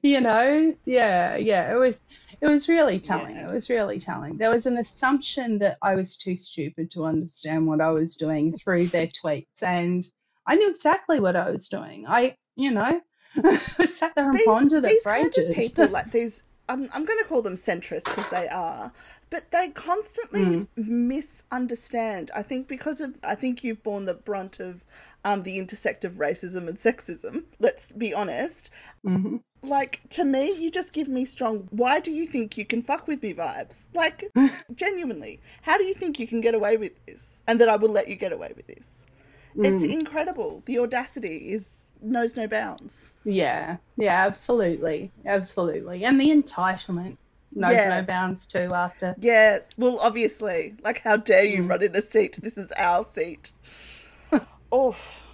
You 0.02 0.20
know, 0.20 0.74
yeah, 0.84 1.36
yeah. 1.36 1.72
It 1.72 1.76
was 1.76 2.02
it 2.40 2.46
was 2.46 2.68
really 2.68 3.00
telling. 3.00 3.36
Yeah. 3.36 3.48
It 3.48 3.52
was 3.52 3.68
really 3.68 3.98
telling. 3.98 4.36
There 4.36 4.50
was 4.50 4.66
an 4.66 4.78
assumption 4.78 5.58
that 5.58 5.78
I 5.82 5.94
was 5.94 6.16
too 6.16 6.36
stupid 6.36 6.90
to 6.92 7.04
understand 7.04 7.66
what 7.66 7.80
I 7.80 7.90
was 7.90 8.14
doing 8.14 8.56
through 8.56 8.88
their 8.88 9.08
tweets. 9.08 9.62
And 9.62 10.04
I 10.48 10.56
knew 10.56 10.70
exactly 10.70 11.20
what 11.20 11.36
I 11.36 11.50
was 11.50 11.68
doing. 11.68 12.06
I, 12.08 12.34
you 12.56 12.70
know, 12.70 13.02
I 13.44 13.84
sat 13.84 14.14
there 14.14 14.30
and 14.30 14.38
these, 14.38 14.46
pondered 14.46 14.84
it 14.86 15.02
for 15.02 15.12
ages. 15.12 15.34
Kind 15.36 15.50
of 15.50 15.56
people 15.56 15.88
like 15.90 16.10
these. 16.10 16.42
I'm, 16.70 16.88
I'm 16.92 17.04
going 17.04 17.18
to 17.18 17.24
call 17.24 17.42
them 17.42 17.54
centrists 17.54 18.04
because 18.04 18.28
they 18.28 18.48
are, 18.48 18.92
but 19.30 19.50
they 19.50 19.68
constantly 19.68 20.40
mm. 20.40 20.66
misunderstand. 20.76 22.30
I 22.34 22.42
think 22.42 22.66
because 22.66 23.00
of 23.00 23.14
I 23.22 23.34
think 23.34 23.62
you've 23.62 23.82
borne 23.82 24.06
the 24.06 24.14
brunt 24.14 24.58
of 24.58 24.82
um, 25.24 25.42
the 25.42 25.58
intersect 25.58 26.04
of 26.04 26.14
racism 26.14 26.68
and 26.68 26.76
sexism. 26.76 27.44
Let's 27.58 27.92
be 27.92 28.14
honest. 28.14 28.70
Mm-hmm. 29.04 29.36
Like 29.62 30.00
to 30.10 30.24
me, 30.24 30.52
you 30.52 30.70
just 30.70 30.94
give 30.94 31.08
me 31.08 31.26
strong. 31.26 31.68
Why 31.70 32.00
do 32.00 32.10
you 32.10 32.26
think 32.26 32.56
you 32.56 32.64
can 32.64 32.82
fuck 32.82 33.06
with 33.06 33.22
me 33.22 33.34
vibes? 33.34 33.86
Like 33.92 34.30
genuinely, 34.74 35.40
how 35.60 35.76
do 35.76 35.84
you 35.84 35.94
think 35.94 36.18
you 36.18 36.26
can 36.26 36.40
get 36.40 36.54
away 36.54 36.78
with 36.78 36.92
this, 37.06 37.42
and 37.46 37.60
that 37.60 37.68
I 37.68 37.76
will 37.76 37.90
let 37.90 38.08
you 38.08 38.16
get 38.16 38.32
away 38.32 38.52
with 38.56 38.66
this? 38.66 39.06
Mm. 39.58 39.74
It's 39.74 39.82
incredible. 39.82 40.62
The 40.66 40.78
audacity 40.78 41.52
is 41.52 41.88
knows 42.00 42.36
no 42.36 42.46
bounds. 42.46 43.12
Yeah, 43.24 43.78
yeah, 43.96 44.24
absolutely, 44.24 45.10
absolutely, 45.26 46.04
and 46.04 46.20
the 46.20 46.30
entitlement 46.30 47.16
knows 47.52 47.72
yeah. 47.72 47.88
no 47.88 48.02
bounds 48.02 48.46
too. 48.46 48.70
After 48.72 49.16
yeah, 49.18 49.58
well, 49.76 49.98
obviously, 49.98 50.76
like 50.84 51.02
how 51.02 51.16
dare 51.16 51.44
you 51.44 51.64
mm. 51.64 51.70
run 51.70 51.82
in 51.82 51.96
a 51.96 52.02
seat? 52.02 52.38
This 52.40 52.56
is 52.56 52.70
our 52.72 53.02
seat. 53.02 53.50
Oof. 54.74 55.24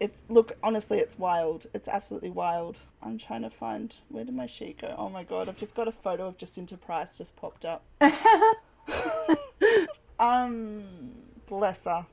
It's 0.00 0.24
look 0.28 0.52
honestly, 0.62 0.98
it's 0.98 1.18
wild. 1.18 1.66
It's 1.74 1.88
absolutely 1.88 2.30
wild. 2.30 2.78
I'm 3.02 3.18
trying 3.18 3.42
to 3.42 3.50
find 3.50 3.94
where 4.08 4.24
did 4.24 4.34
my 4.34 4.46
sheet 4.46 4.80
go? 4.80 4.94
Oh 4.96 5.10
my 5.10 5.24
god, 5.24 5.48
I've 5.48 5.58
just 5.58 5.74
got 5.74 5.88
a 5.88 5.92
photo 5.92 6.26
of 6.26 6.38
Jacinta 6.38 6.78
Price 6.78 7.18
just 7.18 7.36
popped 7.36 7.66
up. 7.66 7.84
um, 10.18 10.84
bless 11.46 11.84
her. 11.84 12.06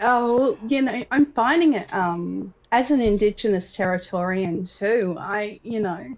Oh, 0.00 0.58
you 0.68 0.82
know, 0.82 1.04
I'm 1.10 1.26
finding 1.32 1.74
it 1.74 1.92
um, 1.92 2.54
as 2.70 2.90
an 2.90 3.00
Indigenous 3.00 3.76
Territorian 3.76 4.66
too. 4.66 5.16
I, 5.18 5.60
you 5.62 5.80
know, 5.80 6.14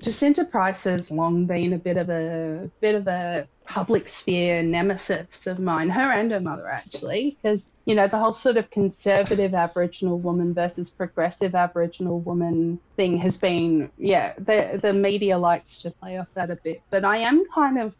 Jacinta 0.00 0.44
Price 0.44 0.84
has 0.84 1.10
long 1.10 1.46
been 1.46 1.72
a 1.72 1.78
bit 1.78 1.96
of 1.96 2.08
a 2.08 2.70
bit 2.80 2.94
of 2.94 3.06
a 3.06 3.46
public 3.64 4.08
sphere 4.08 4.62
nemesis 4.62 5.46
of 5.46 5.58
mine, 5.58 5.90
her 5.90 6.10
and 6.12 6.30
her 6.32 6.40
mother 6.40 6.68
actually, 6.68 7.36
because 7.42 7.66
you 7.84 7.94
know 7.94 8.08
the 8.08 8.18
whole 8.18 8.32
sort 8.32 8.56
of 8.56 8.70
conservative 8.70 9.54
Aboriginal 9.54 10.18
woman 10.18 10.54
versus 10.54 10.90
progressive 10.90 11.54
Aboriginal 11.54 12.20
woman 12.20 12.78
thing 12.96 13.18
has 13.18 13.36
been, 13.36 13.90
yeah, 13.98 14.34
the 14.38 14.78
the 14.80 14.92
media 14.92 15.38
likes 15.38 15.82
to 15.82 15.90
play 15.90 16.18
off 16.18 16.28
that 16.34 16.50
a 16.50 16.56
bit, 16.56 16.82
but 16.90 17.04
I 17.04 17.18
am 17.18 17.44
kind 17.54 17.78
of 17.78 17.94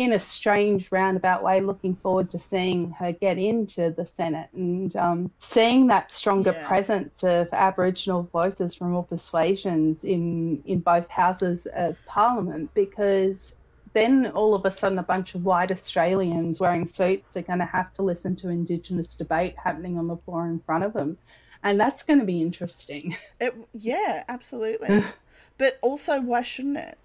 in 0.00 0.12
a 0.12 0.18
strange 0.18 0.90
roundabout 0.92 1.42
way 1.42 1.60
looking 1.60 1.96
forward 1.96 2.30
to 2.30 2.38
seeing 2.38 2.90
her 2.92 3.12
get 3.12 3.38
into 3.38 3.90
the 3.90 4.06
Senate 4.06 4.48
and 4.52 4.94
um, 4.96 5.30
seeing 5.38 5.88
that 5.88 6.10
stronger 6.10 6.52
yeah. 6.52 6.66
presence 6.66 7.22
of 7.24 7.48
Aboriginal 7.52 8.22
voices 8.22 8.74
from 8.74 8.94
all 8.94 9.02
persuasions 9.02 10.04
in 10.04 10.62
in 10.64 10.80
both 10.80 11.08
houses 11.08 11.66
of 11.66 11.96
Parliament 12.06 12.70
because 12.74 13.56
then 13.92 14.26
all 14.26 14.54
of 14.54 14.64
a 14.64 14.70
sudden 14.70 14.98
a 14.98 15.02
bunch 15.02 15.34
of 15.34 15.44
white 15.44 15.70
Australians 15.70 16.60
wearing 16.60 16.86
suits 16.86 17.36
are 17.36 17.42
going 17.42 17.58
to 17.58 17.64
have 17.64 17.92
to 17.94 18.02
listen 18.02 18.36
to 18.36 18.48
Indigenous 18.48 19.16
debate 19.16 19.56
happening 19.62 19.98
on 19.98 20.08
the 20.08 20.16
floor 20.16 20.46
in 20.46 20.60
front 20.60 20.84
of 20.84 20.92
them. 20.92 21.18
And 21.62 21.80
that's 21.80 22.04
going 22.04 22.20
to 22.20 22.24
be 22.24 22.40
interesting. 22.40 23.16
It, 23.40 23.54
yeah, 23.72 24.24
absolutely. 24.28 25.04
but 25.58 25.78
also, 25.80 26.20
why 26.20 26.42
shouldn't 26.42 26.76
it? 26.76 26.98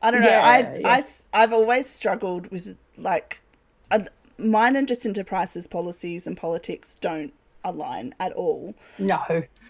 I 0.00 0.10
don't 0.10 0.20
know. 0.20 0.28
Yeah, 0.28 0.42
I, 0.42 0.78
yeah. 0.78 0.88
I, 0.88 1.42
I've 1.42 1.52
always 1.52 1.88
struggled 1.88 2.50
with 2.50 2.76
like, 2.96 3.40
uh, 3.90 4.00
mine 4.38 4.76
and 4.76 4.86
Jacinta 4.86 5.24
Price's 5.24 5.66
policies 5.66 6.26
and 6.26 6.36
politics 6.36 6.94
don't 6.94 7.32
align 7.64 8.14
at 8.20 8.32
all. 8.32 8.74
No. 8.98 9.22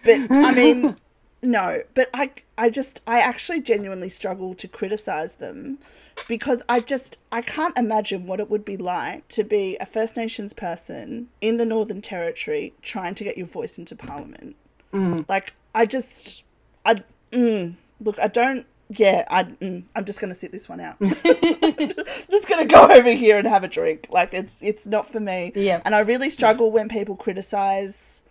But 0.05 0.31
I 0.31 0.55
mean, 0.55 0.97
no. 1.43 1.83
But 1.95 2.11
I, 2.13 2.31
I 2.57 2.71
just, 2.71 3.03
I 3.07 3.21
actually 3.21 3.61
genuinely 3.61 4.09
struggle 4.09 4.55
to 4.55 4.69
criticize 4.69 5.37
them 5.37 5.79
because 6.27 6.63
I 6.69 6.81
just, 6.81 7.19
I 7.33 7.43
can't 7.43 7.77
imagine 7.79 8.27
what 8.27 8.41
it 8.41 8.51
would 8.51 8.65
be 8.65 8.77
like 8.77 9.27
to 9.29 9.45
be 9.45 9.77
a 9.81 9.87
First 9.87 10.17
Nations 10.17 10.53
person 10.53 11.29
in 11.41 11.57
the 11.57 11.67
Northern 11.67 12.03
Territory 12.03 12.75
trying 12.83 13.15
to 13.17 13.25
get 13.25 13.39
your 13.39 13.47
voice 13.47 13.79
into 13.79 13.97
Parliament. 13.97 14.57
Mm. 14.93 15.29
Like, 15.29 15.55
I 15.75 15.87
just, 15.87 16.43
I, 16.85 17.03
mm, 17.33 17.75
look, 18.01 18.19
I 18.19 18.29
don't 18.29 18.67
yeah, 18.91 19.25
I, 19.29 19.45
mm, 19.45 19.85
I'm 19.95 20.05
just 20.05 20.21
gonna 20.21 20.35
sit 20.35 20.51
this 20.51 20.69
one 20.69 20.81
out. 20.81 20.99
just 21.01 22.49
gonna 22.49 22.67
go 22.67 22.89
over 22.91 23.11
here 23.11 23.39
and 23.39 23.47
have 23.47 23.65
a 23.65 23.69
drink. 23.69 24.07
Like 24.11 24.33
it's 24.33 24.63
it's 24.63 24.87
not 24.87 25.11
for 25.11 25.21
me. 25.21 25.53
Yeah. 25.55 25.83
And 25.85 25.95
I 25.95 26.01
really 26.01 26.31
struggle 26.31 26.71
when 26.71 26.89
people 26.89 27.17
criticize. 27.17 28.23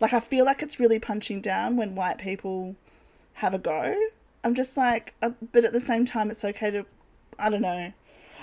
Like 0.00 0.12
I 0.12 0.20
feel 0.20 0.44
like 0.44 0.62
it's 0.62 0.78
really 0.78 0.98
punching 0.98 1.40
down 1.40 1.76
when 1.76 1.94
white 1.94 2.18
people 2.18 2.76
have 3.34 3.54
a 3.54 3.58
go. 3.58 3.96
I'm 4.44 4.54
just 4.54 4.76
like, 4.76 5.14
uh, 5.22 5.30
but 5.52 5.64
at 5.64 5.72
the 5.72 5.80
same 5.80 6.04
time, 6.04 6.30
it's 6.30 6.44
okay 6.44 6.70
to. 6.70 6.86
I 7.38 7.50
don't 7.50 7.62
know. 7.62 7.92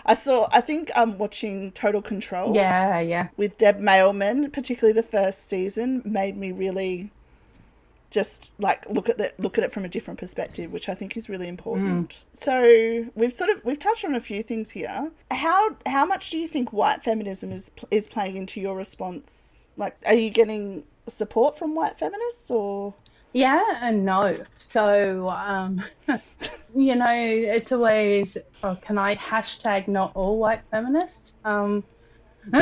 I 0.06 0.14
saw. 0.14 0.50
I 0.52 0.60
think 0.60 0.92
I'm 0.96 1.18
watching 1.18 1.72
Total 1.72 2.02
Control. 2.02 2.54
Yeah, 2.54 3.00
yeah. 3.00 3.30
With 3.38 3.58
Deb 3.58 3.80
Mailman, 3.80 4.52
particularly 4.52 4.94
the 4.94 5.08
first 5.08 5.48
season, 5.48 6.02
made 6.04 6.36
me 6.36 6.52
really 6.52 7.12
just 8.12 8.54
like 8.60 8.88
look 8.90 9.10
at 9.10 9.18
the 9.18 9.34
look 9.40 9.58
at 9.58 9.64
it 9.64 9.72
from 9.72 9.86
a 9.86 9.90
different 9.90 10.20
perspective, 10.20 10.72
which 10.72 10.90
I 10.90 10.94
think 10.94 11.18
is 11.18 11.30
really 11.30 11.48
important. 11.48 12.10
Mm. 12.10 12.16
So 12.34 13.10
we've 13.16 13.34
sort 13.34 13.50
of 13.50 13.66
we've 13.66 13.80
touched 13.80 14.06
on 14.06 14.14
a 14.14 14.20
few 14.20 14.44
things 14.44 14.70
here. 14.70 15.10
How 15.32 15.76
how 15.88 16.06
much 16.06 16.30
do 16.30 16.38
you 16.38 16.48
think 16.48 16.72
white 16.72 17.04
feminism 17.04 17.52
is 17.52 17.72
is 17.90 18.08
playing 18.08 18.36
into 18.36 18.62
your 18.62 18.76
response? 18.76 19.68
Like, 19.78 19.98
are 20.06 20.14
you 20.14 20.30
getting 20.30 20.84
support 21.08 21.58
from 21.58 21.74
white 21.74 21.98
feminists 21.98 22.52
or? 22.52 22.94
Yeah 23.34 23.64
and 23.82 24.04
no. 24.04 24.38
So, 24.58 25.30
um, 25.30 25.84
you 26.76 26.96
know, 26.96 27.08
it's 27.10 27.72
always, 27.72 28.38
oh, 28.62 28.78
can 28.82 28.98
I 28.98 29.16
hashtag 29.16 29.88
not 29.88 30.12
all 30.16 30.38
white 30.38 30.62
feminists? 30.70 31.34
Um, 31.46 31.86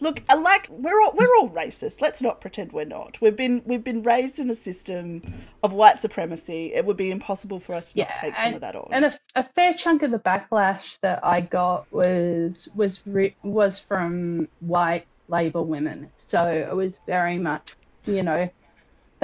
Look, 0.00 0.22
like 0.28 0.68
we're 0.70 1.00
all 1.00 1.12
we're 1.14 1.34
all 1.40 1.48
racist. 1.50 2.00
Let's 2.00 2.20
not 2.20 2.40
pretend 2.40 2.72
we're 2.72 2.84
not. 2.84 3.20
We've 3.20 3.36
been 3.36 3.62
we've 3.64 3.84
been 3.84 4.02
raised 4.02 4.38
in 4.38 4.50
a 4.50 4.54
system 4.54 5.22
of 5.62 5.72
white 5.72 6.00
supremacy. 6.00 6.74
It 6.74 6.84
would 6.84 6.96
be 6.96 7.10
impossible 7.10 7.60
for 7.60 7.74
us 7.74 7.92
to 7.92 7.98
yeah, 7.98 8.04
not 8.06 8.16
take 8.16 8.36
some 8.36 8.46
and, 8.46 8.54
of 8.56 8.60
that 8.62 8.76
on. 8.76 8.88
And 8.90 9.04
a, 9.06 9.18
a, 9.34 9.42
fair 9.42 9.74
chunk 9.74 10.02
of 10.02 10.10
the 10.10 10.18
backlash 10.18 10.98
that 11.00 11.20
I 11.24 11.40
got 11.40 11.90
was 11.92 12.68
was 12.74 13.06
re- 13.06 13.36
was 13.42 13.78
from 13.78 14.48
white 14.60 15.06
Labor 15.28 15.62
women. 15.62 16.10
So 16.16 16.46
it 16.46 16.74
was 16.74 17.00
very 17.06 17.38
much, 17.38 17.72
you 18.04 18.22
know, 18.22 18.50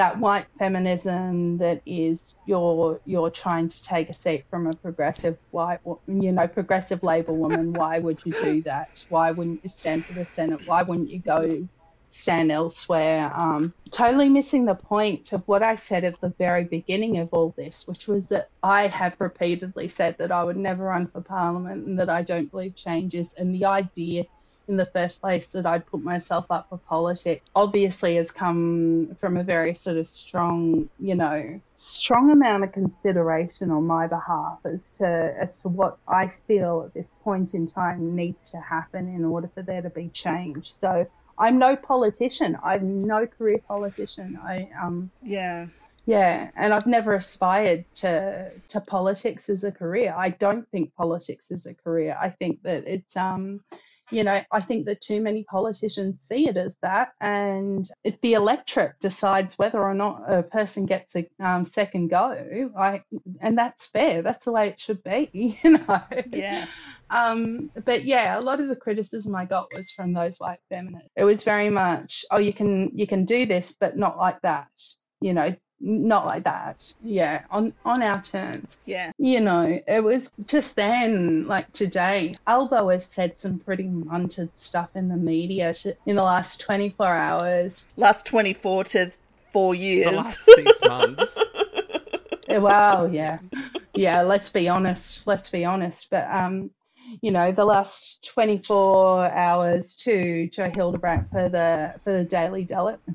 that 0.00 0.18
white 0.18 0.46
feminism 0.58 1.58
that 1.58 1.82
is 1.84 2.34
you're 2.46 2.98
you're 3.04 3.28
trying 3.28 3.68
to 3.68 3.82
take 3.82 4.08
a 4.08 4.14
seat 4.14 4.46
from 4.48 4.66
a 4.66 4.72
progressive 4.72 5.36
white 5.50 5.80
you 6.06 6.32
know 6.32 6.48
progressive 6.48 7.02
labor 7.02 7.34
woman 7.34 7.74
why 7.74 7.98
would 7.98 8.18
you 8.24 8.32
do 8.32 8.62
that? 8.62 9.04
Why 9.10 9.32
wouldn't 9.32 9.60
you 9.62 9.68
stand 9.68 10.06
for 10.06 10.14
the 10.14 10.24
senate? 10.24 10.62
Why 10.64 10.84
wouldn't 10.84 11.10
you 11.10 11.18
go 11.18 11.68
stand 12.08 12.50
elsewhere? 12.50 13.30
Um, 13.34 13.74
totally 13.92 14.30
missing 14.30 14.64
the 14.64 14.74
point 14.74 15.34
of 15.34 15.46
what 15.46 15.62
i 15.62 15.74
said 15.74 16.04
at 16.04 16.18
the 16.18 16.32
very 16.38 16.64
beginning 16.64 17.18
of 17.18 17.28
all 17.32 17.52
this 17.58 17.86
which 17.86 18.08
was 18.08 18.30
that 18.30 18.48
i 18.62 18.86
have 18.86 19.16
repeatedly 19.18 19.88
said 19.88 20.16
that 20.16 20.32
i 20.32 20.42
would 20.42 20.56
never 20.56 20.84
run 20.84 21.08
for 21.08 21.20
parliament 21.20 21.86
and 21.86 21.98
that 21.98 22.08
i 22.08 22.22
don't 22.22 22.50
believe 22.50 22.74
changes 22.74 23.34
and 23.34 23.54
the 23.54 23.66
idea 23.66 24.24
in 24.70 24.76
the 24.76 24.86
first 24.86 25.20
place 25.20 25.48
that 25.48 25.66
I'd 25.66 25.84
put 25.84 26.02
myself 26.02 26.46
up 26.48 26.68
for 26.70 26.78
politics 26.78 27.44
obviously 27.56 28.14
has 28.16 28.30
come 28.30 29.16
from 29.20 29.36
a 29.36 29.42
very 29.42 29.74
sort 29.74 29.96
of 29.96 30.06
strong, 30.06 30.88
you 31.00 31.16
know, 31.16 31.60
strong 31.76 32.30
amount 32.30 32.62
of 32.62 32.72
consideration 32.72 33.72
on 33.72 33.86
my 33.86 34.06
behalf 34.06 34.60
as 34.64 34.90
to 34.98 35.34
as 35.38 35.58
to 35.58 35.68
what 35.68 35.98
I 36.06 36.28
feel 36.28 36.84
at 36.86 36.94
this 36.94 37.08
point 37.24 37.52
in 37.52 37.68
time 37.68 38.14
needs 38.14 38.52
to 38.52 38.60
happen 38.60 39.12
in 39.12 39.24
order 39.24 39.50
for 39.52 39.62
there 39.62 39.82
to 39.82 39.90
be 39.90 40.08
change. 40.14 40.72
So 40.72 41.06
I'm 41.36 41.58
no 41.58 41.74
politician. 41.74 42.56
I'm 42.62 43.04
no 43.04 43.26
career 43.26 43.58
politician. 43.66 44.38
I 44.42 44.70
um 44.80 45.10
yeah. 45.20 45.66
Yeah, 46.06 46.50
and 46.56 46.72
I've 46.72 46.86
never 46.86 47.14
aspired 47.14 47.84
to 47.96 48.52
to 48.68 48.80
politics 48.80 49.48
as 49.50 49.64
a 49.64 49.72
career. 49.72 50.14
I 50.16 50.30
don't 50.30 50.66
think 50.70 50.94
politics 50.94 51.50
is 51.50 51.66
a 51.66 51.74
career. 51.74 52.16
I 52.18 52.30
think 52.30 52.62
that 52.62 52.86
it's 52.86 53.16
um 53.16 53.62
you 54.10 54.24
know, 54.24 54.40
I 54.50 54.60
think 54.60 54.86
that 54.86 55.00
too 55.00 55.20
many 55.20 55.44
politicians 55.44 56.20
see 56.20 56.48
it 56.48 56.56
as 56.56 56.76
that, 56.82 57.12
and 57.20 57.88
if 58.04 58.20
the 58.20 58.34
electorate 58.34 58.98
decides 59.00 59.58
whether 59.58 59.82
or 59.82 59.94
not 59.94 60.22
a 60.28 60.42
person 60.42 60.86
gets 60.86 61.16
a 61.16 61.28
um, 61.38 61.64
second 61.64 62.08
go, 62.08 62.70
I, 62.76 63.02
and 63.40 63.56
that's 63.56 63.86
fair. 63.86 64.22
That's 64.22 64.44
the 64.44 64.52
way 64.52 64.68
it 64.68 64.80
should 64.80 65.02
be, 65.02 65.30
you 65.62 65.70
know. 65.70 66.02
Yeah. 66.32 66.66
Um, 67.10 67.70
but 67.84 68.04
yeah, 68.04 68.38
a 68.38 68.40
lot 68.40 68.60
of 68.60 68.68
the 68.68 68.76
criticism 68.76 69.34
I 69.34 69.44
got 69.44 69.74
was 69.74 69.90
from 69.90 70.12
those 70.12 70.38
white 70.38 70.60
feminists. 70.70 71.10
It 71.16 71.24
was 71.24 71.42
very 71.42 71.70
much, 71.70 72.24
oh, 72.30 72.38
you 72.38 72.52
can 72.52 72.92
you 72.94 73.06
can 73.06 73.24
do 73.24 73.46
this, 73.46 73.76
but 73.78 73.96
not 73.96 74.16
like 74.16 74.40
that. 74.42 74.68
You 75.20 75.34
know, 75.34 75.54
not 75.80 76.26
like 76.26 76.44
that. 76.44 76.92
Yeah, 77.02 77.44
on 77.50 77.72
on 77.84 78.02
our 78.02 78.20
terms. 78.22 78.78
Yeah. 78.84 79.12
You 79.18 79.40
know, 79.40 79.80
it 79.86 80.04
was 80.04 80.32
just 80.46 80.76
then, 80.76 81.46
like 81.46 81.72
today, 81.72 82.34
Albo 82.46 82.88
has 82.90 83.06
said 83.06 83.38
some 83.38 83.58
pretty 83.58 83.84
munted 83.84 84.50
stuff 84.54 84.90
in 84.94 85.08
the 85.08 85.16
media 85.16 85.74
in 86.06 86.16
the 86.16 86.22
last 86.22 86.60
24 86.60 87.06
hours. 87.06 87.88
Last 87.96 88.26
24 88.26 88.84
to 88.84 89.10
four 89.52 89.74
years. 89.74 90.06
The 90.06 90.12
last 90.12 90.38
six 90.44 90.80
months. 90.86 91.38
wow, 92.48 93.06
yeah. 93.06 93.38
Yeah, 93.94 94.22
let's 94.22 94.50
be 94.50 94.68
honest. 94.68 95.26
Let's 95.26 95.48
be 95.50 95.64
honest. 95.64 96.10
But 96.10 96.28
um, 96.30 96.70
you 97.20 97.30
know, 97.30 97.52
the 97.52 97.64
last 97.64 98.28
24 98.34 99.30
hours 99.30 99.94
to 99.96 100.48
Joe 100.48 100.70
Hildebrand 100.74 101.28
for 101.30 101.48
the 101.48 101.94
for 102.04 102.12
the 102.12 102.24
Daily 102.24 102.66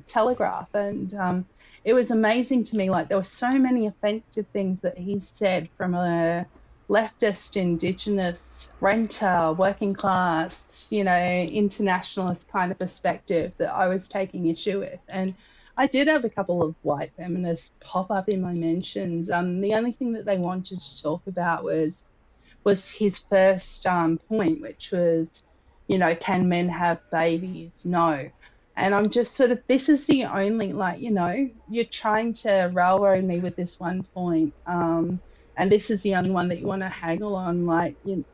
Telegraph, 0.06 0.74
and 0.74 1.12
um, 1.14 1.46
it 1.86 1.94
was 1.94 2.10
amazing 2.10 2.64
to 2.64 2.76
me. 2.76 2.90
Like 2.90 3.08
there 3.08 3.16
were 3.16 3.22
so 3.22 3.48
many 3.48 3.86
offensive 3.86 4.48
things 4.52 4.80
that 4.80 4.98
he 4.98 5.20
said 5.20 5.70
from 5.76 5.94
a 5.94 6.44
leftist, 6.90 7.56
indigenous, 7.56 8.72
renter, 8.80 9.52
working 9.52 9.94
class, 9.94 10.88
you 10.90 11.04
know, 11.04 11.46
internationalist 11.48 12.48
kind 12.50 12.72
of 12.72 12.78
perspective 12.80 13.52
that 13.58 13.72
I 13.72 13.86
was 13.86 14.08
taking 14.08 14.48
issue 14.48 14.80
with. 14.80 14.98
And 15.08 15.32
I 15.76 15.86
did 15.86 16.08
have 16.08 16.24
a 16.24 16.28
couple 16.28 16.60
of 16.64 16.74
white 16.82 17.12
feminists 17.16 17.72
pop 17.80 18.10
up 18.10 18.28
in 18.28 18.42
my 18.42 18.54
mentions. 18.54 19.30
Um, 19.30 19.60
the 19.60 19.74
only 19.74 19.92
thing 19.92 20.14
that 20.14 20.26
they 20.26 20.38
wanted 20.38 20.80
to 20.80 21.02
talk 21.02 21.22
about 21.28 21.62
was 21.62 22.04
was 22.64 22.90
his 22.90 23.18
first 23.30 23.86
um, 23.86 24.18
point, 24.28 24.60
which 24.60 24.90
was, 24.90 25.44
you 25.86 25.98
know, 25.98 26.16
can 26.16 26.48
men 26.48 26.68
have 26.68 26.98
babies? 27.12 27.86
No. 27.86 28.28
And 28.76 28.94
I'm 28.94 29.08
just 29.08 29.34
sort 29.34 29.50
of, 29.52 29.62
this 29.68 29.88
is 29.88 30.06
the 30.06 30.24
only, 30.26 30.72
like, 30.72 31.00
you 31.00 31.10
know, 31.10 31.48
you're 31.70 31.84
trying 31.84 32.34
to 32.34 32.70
railroad 32.72 33.24
me 33.24 33.40
with 33.40 33.56
this 33.56 33.80
one 33.80 34.02
point, 34.02 34.52
um, 34.66 35.18
and 35.56 35.72
this 35.72 35.90
is 35.90 36.02
the 36.02 36.16
only 36.16 36.30
one 36.30 36.48
that 36.48 36.58
you 36.58 36.66
want 36.66 36.82
to 36.82 36.88
haggle 36.88 37.34
on. 37.34 37.64
Like, 37.64 37.96
you 38.04 38.24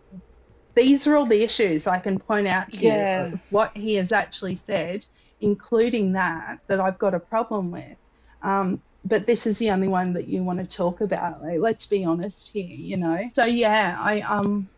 these 0.74 1.06
are 1.06 1.16
all 1.16 1.26
the 1.26 1.42
issues 1.42 1.86
I 1.86 1.98
can 1.98 2.18
point 2.18 2.48
out 2.48 2.72
to 2.72 2.80
yeah. 2.80 3.28
you, 3.28 3.40
what 3.50 3.76
he 3.76 3.94
has 3.96 4.12
actually 4.12 4.56
said, 4.56 5.04
including 5.40 6.12
that, 6.12 6.60
that 6.66 6.80
I've 6.80 6.98
got 6.98 7.14
a 7.14 7.20
problem 7.20 7.70
with. 7.70 7.96
Um, 8.42 8.82
but 9.04 9.26
this 9.26 9.46
is 9.46 9.58
the 9.58 9.70
only 9.70 9.88
one 9.88 10.14
that 10.14 10.28
you 10.28 10.42
want 10.42 10.58
to 10.60 10.76
talk 10.76 11.00
about. 11.00 11.42
Like, 11.42 11.58
let's 11.58 11.86
be 11.86 12.04
honest 12.04 12.52
here, 12.52 12.64
you 12.64 12.96
know. 12.96 13.30
So 13.32 13.44
yeah, 13.44 13.96
I 13.98 14.20
um 14.20 14.68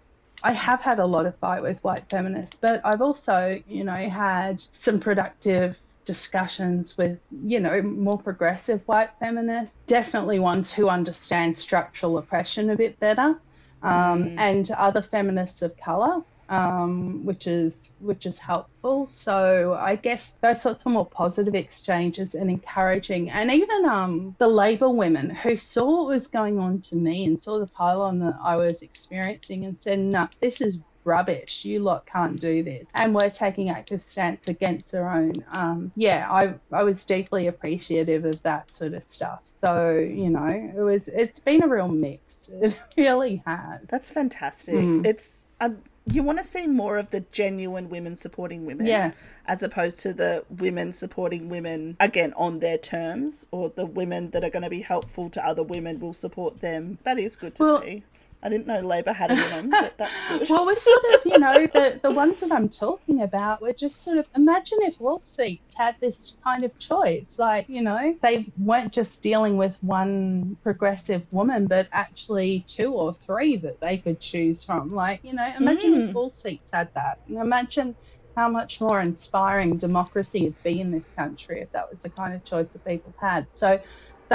I 0.44 0.52
have 0.52 0.82
had 0.82 0.98
a 0.98 1.06
lot 1.06 1.24
of 1.24 1.34
fight 1.38 1.62
with 1.62 1.82
white 1.82 2.10
feminists, 2.10 2.58
but 2.60 2.82
I've 2.84 3.00
also, 3.00 3.62
you 3.66 3.82
know, 3.82 3.94
had 3.94 4.62
some 4.72 5.00
productive 5.00 5.78
discussions 6.04 6.98
with, 6.98 7.18
you 7.42 7.60
know, 7.60 7.80
more 7.80 8.18
progressive 8.18 8.82
white 8.84 9.08
feminists, 9.18 9.74
definitely 9.86 10.38
ones 10.38 10.70
who 10.70 10.90
understand 10.90 11.56
structural 11.56 12.18
oppression 12.18 12.68
a 12.68 12.76
bit 12.76 13.00
better, 13.00 13.40
um, 13.82 14.24
mm. 14.24 14.34
and 14.38 14.70
other 14.70 15.00
feminists 15.00 15.62
of 15.62 15.78
colour 15.78 16.22
um, 16.48 17.24
which 17.24 17.46
is 17.46 17.92
which 18.00 18.26
is 18.26 18.38
helpful. 18.38 19.08
So 19.08 19.76
I 19.78 19.96
guess 19.96 20.34
those 20.40 20.62
sorts 20.62 20.84
of 20.86 20.92
more 20.92 21.06
positive 21.06 21.54
exchanges 21.54 22.34
and 22.34 22.50
encouraging, 22.50 23.30
and 23.30 23.50
even 23.50 23.84
um, 23.84 24.36
the 24.38 24.48
Labor 24.48 24.90
women 24.90 25.30
who 25.30 25.56
saw 25.56 26.02
what 26.02 26.08
was 26.08 26.28
going 26.28 26.58
on 26.58 26.80
to 26.80 26.96
me 26.96 27.24
and 27.24 27.38
saw 27.38 27.58
the 27.58 27.66
pylon 27.66 28.20
that 28.20 28.36
I 28.42 28.56
was 28.56 28.82
experiencing 28.82 29.64
and 29.64 29.80
said, 29.80 29.98
"No, 29.98 30.28
this 30.40 30.60
is." 30.60 30.78
Rubbish! 31.06 31.66
You 31.66 31.80
lot 31.80 32.06
can't 32.06 32.40
do 32.40 32.62
this, 32.62 32.86
and 32.94 33.14
we're 33.14 33.28
taking 33.28 33.68
active 33.68 34.00
stance 34.00 34.48
against 34.48 34.90
their 34.90 35.06
own. 35.06 35.32
Um, 35.52 35.92
yeah, 35.96 36.26
I 36.30 36.54
I 36.72 36.82
was 36.84 37.04
deeply 37.04 37.46
appreciative 37.46 38.24
of 38.24 38.42
that 38.44 38.72
sort 38.72 38.94
of 38.94 39.02
stuff. 39.02 39.42
So 39.44 39.98
you 39.98 40.30
know, 40.30 40.48
it 40.48 40.80
was 40.80 41.08
it's 41.08 41.40
been 41.40 41.62
a 41.62 41.68
real 41.68 41.88
mix. 41.88 42.48
It 42.62 42.74
really 42.96 43.42
has. 43.44 43.82
That's 43.90 44.08
fantastic. 44.08 44.76
Mm. 44.76 45.04
It's 45.04 45.44
a 45.60 45.72
you 46.06 46.22
want 46.22 46.38
to 46.38 46.44
see 46.44 46.66
more 46.66 46.98
of 46.98 47.10
the 47.10 47.20
genuine 47.32 47.88
women 47.88 48.14
supporting 48.16 48.66
women 48.66 48.86
yeah. 48.86 49.12
as 49.46 49.62
opposed 49.62 50.00
to 50.00 50.12
the 50.12 50.44
women 50.50 50.92
supporting 50.92 51.48
women 51.48 51.96
again 51.98 52.34
on 52.36 52.58
their 52.58 52.76
terms 52.76 53.48
or 53.50 53.70
the 53.70 53.86
women 53.86 54.30
that 54.30 54.44
are 54.44 54.50
going 54.50 54.62
to 54.62 54.70
be 54.70 54.82
helpful 54.82 55.30
to 55.30 55.44
other 55.46 55.62
women 55.62 55.98
will 55.98 56.12
support 56.12 56.60
them. 56.60 56.98
That 57.04 57.18
is 57.18 57.36
good 57.36 57.54
to 57.56 57.62
well, 57.62 57.82
see 57.82 58.04
I 58.44 58.50
didn't 58.50 58.66
know 58.66 58.80
Labor 58.80 59.14
had 59.14 59.30
a 59.30 59.34
woman, 59.34 59.70
but 59.70 59.96
that's 59.96 60.12
good. 60.28 60.50
well, 60.50 60.66
we're 60.66 60.76
sort 60.76 61.04
of, 61.14 61.24
you 61.24 61.38
know, 61.38 61.66
the, 61.66 61.98
the 62.02 62.10
ones 62.10 62.40
that 62.40 62.52
I'm 62.52 62.68
talking 62.68 63.22
about, 63.22 63.62
we're 63.62 63.72
just 63.72 64.02
sort 64.02 64.18
of 64.18 64.26
imagine 64.36 64.78
if 64.82 65.00
all 65.00 65.18
seats 65.20 65.74
had 65.74 65.96
this 65.98 66.36
kind 66.44 66.62
of 66.62 66.78
choice. 66.78 67.38
Like, 67.38 67.70
you 67.70 67.80
know, 67.80 68.14
they 68.20 68.52
weren't 68.58 68.92
just 68.92 69.22
dealing 69.22 69.56
with 69.56 69.74
one 69.80 70.58
progressive 70.62 71.22
woman, 71.32 71.66
but 71.68 71.88
actually 71.90 72.64
two 72.66 72.92
or 72.92 73.14
three 73.14 73.56
that 73.56 73.80
they 73.80 73.96
could 73.96 74.20
choose 74.20 74.62
from. 74.62 74.94
Like, 74.94 75.24
you 75.24 75.32
know, 75.32 75.52
imagine 75.58 75.94
mm. 75.94 76.10
if 76.10 76.16
all 76.16 76.28
seats 76.28 76.70
had 76.70 76.92
that. 76.92 77.20
Imagine 77.28 77.96
how 78.36 78.48
much 78.50 78.80
more 78.80 79.00
inspiring 79.00 79.78
democracy 79.78 80.44
would 80.44 80.62
be 80.62 80.80
in 80.80 80.90
this 80.90 81.08
country 81.16 81.60
if 81.60 81.72
that 81.72 81.88
was 81.88 82.00
the 82.00 82.10
kind 82.10 82.34
of 82.34 82.44
choice 82.44 82.70
that 82.70 82.84
people 82.84 83.14
had. 83.20 83.46
So 83.54 83.80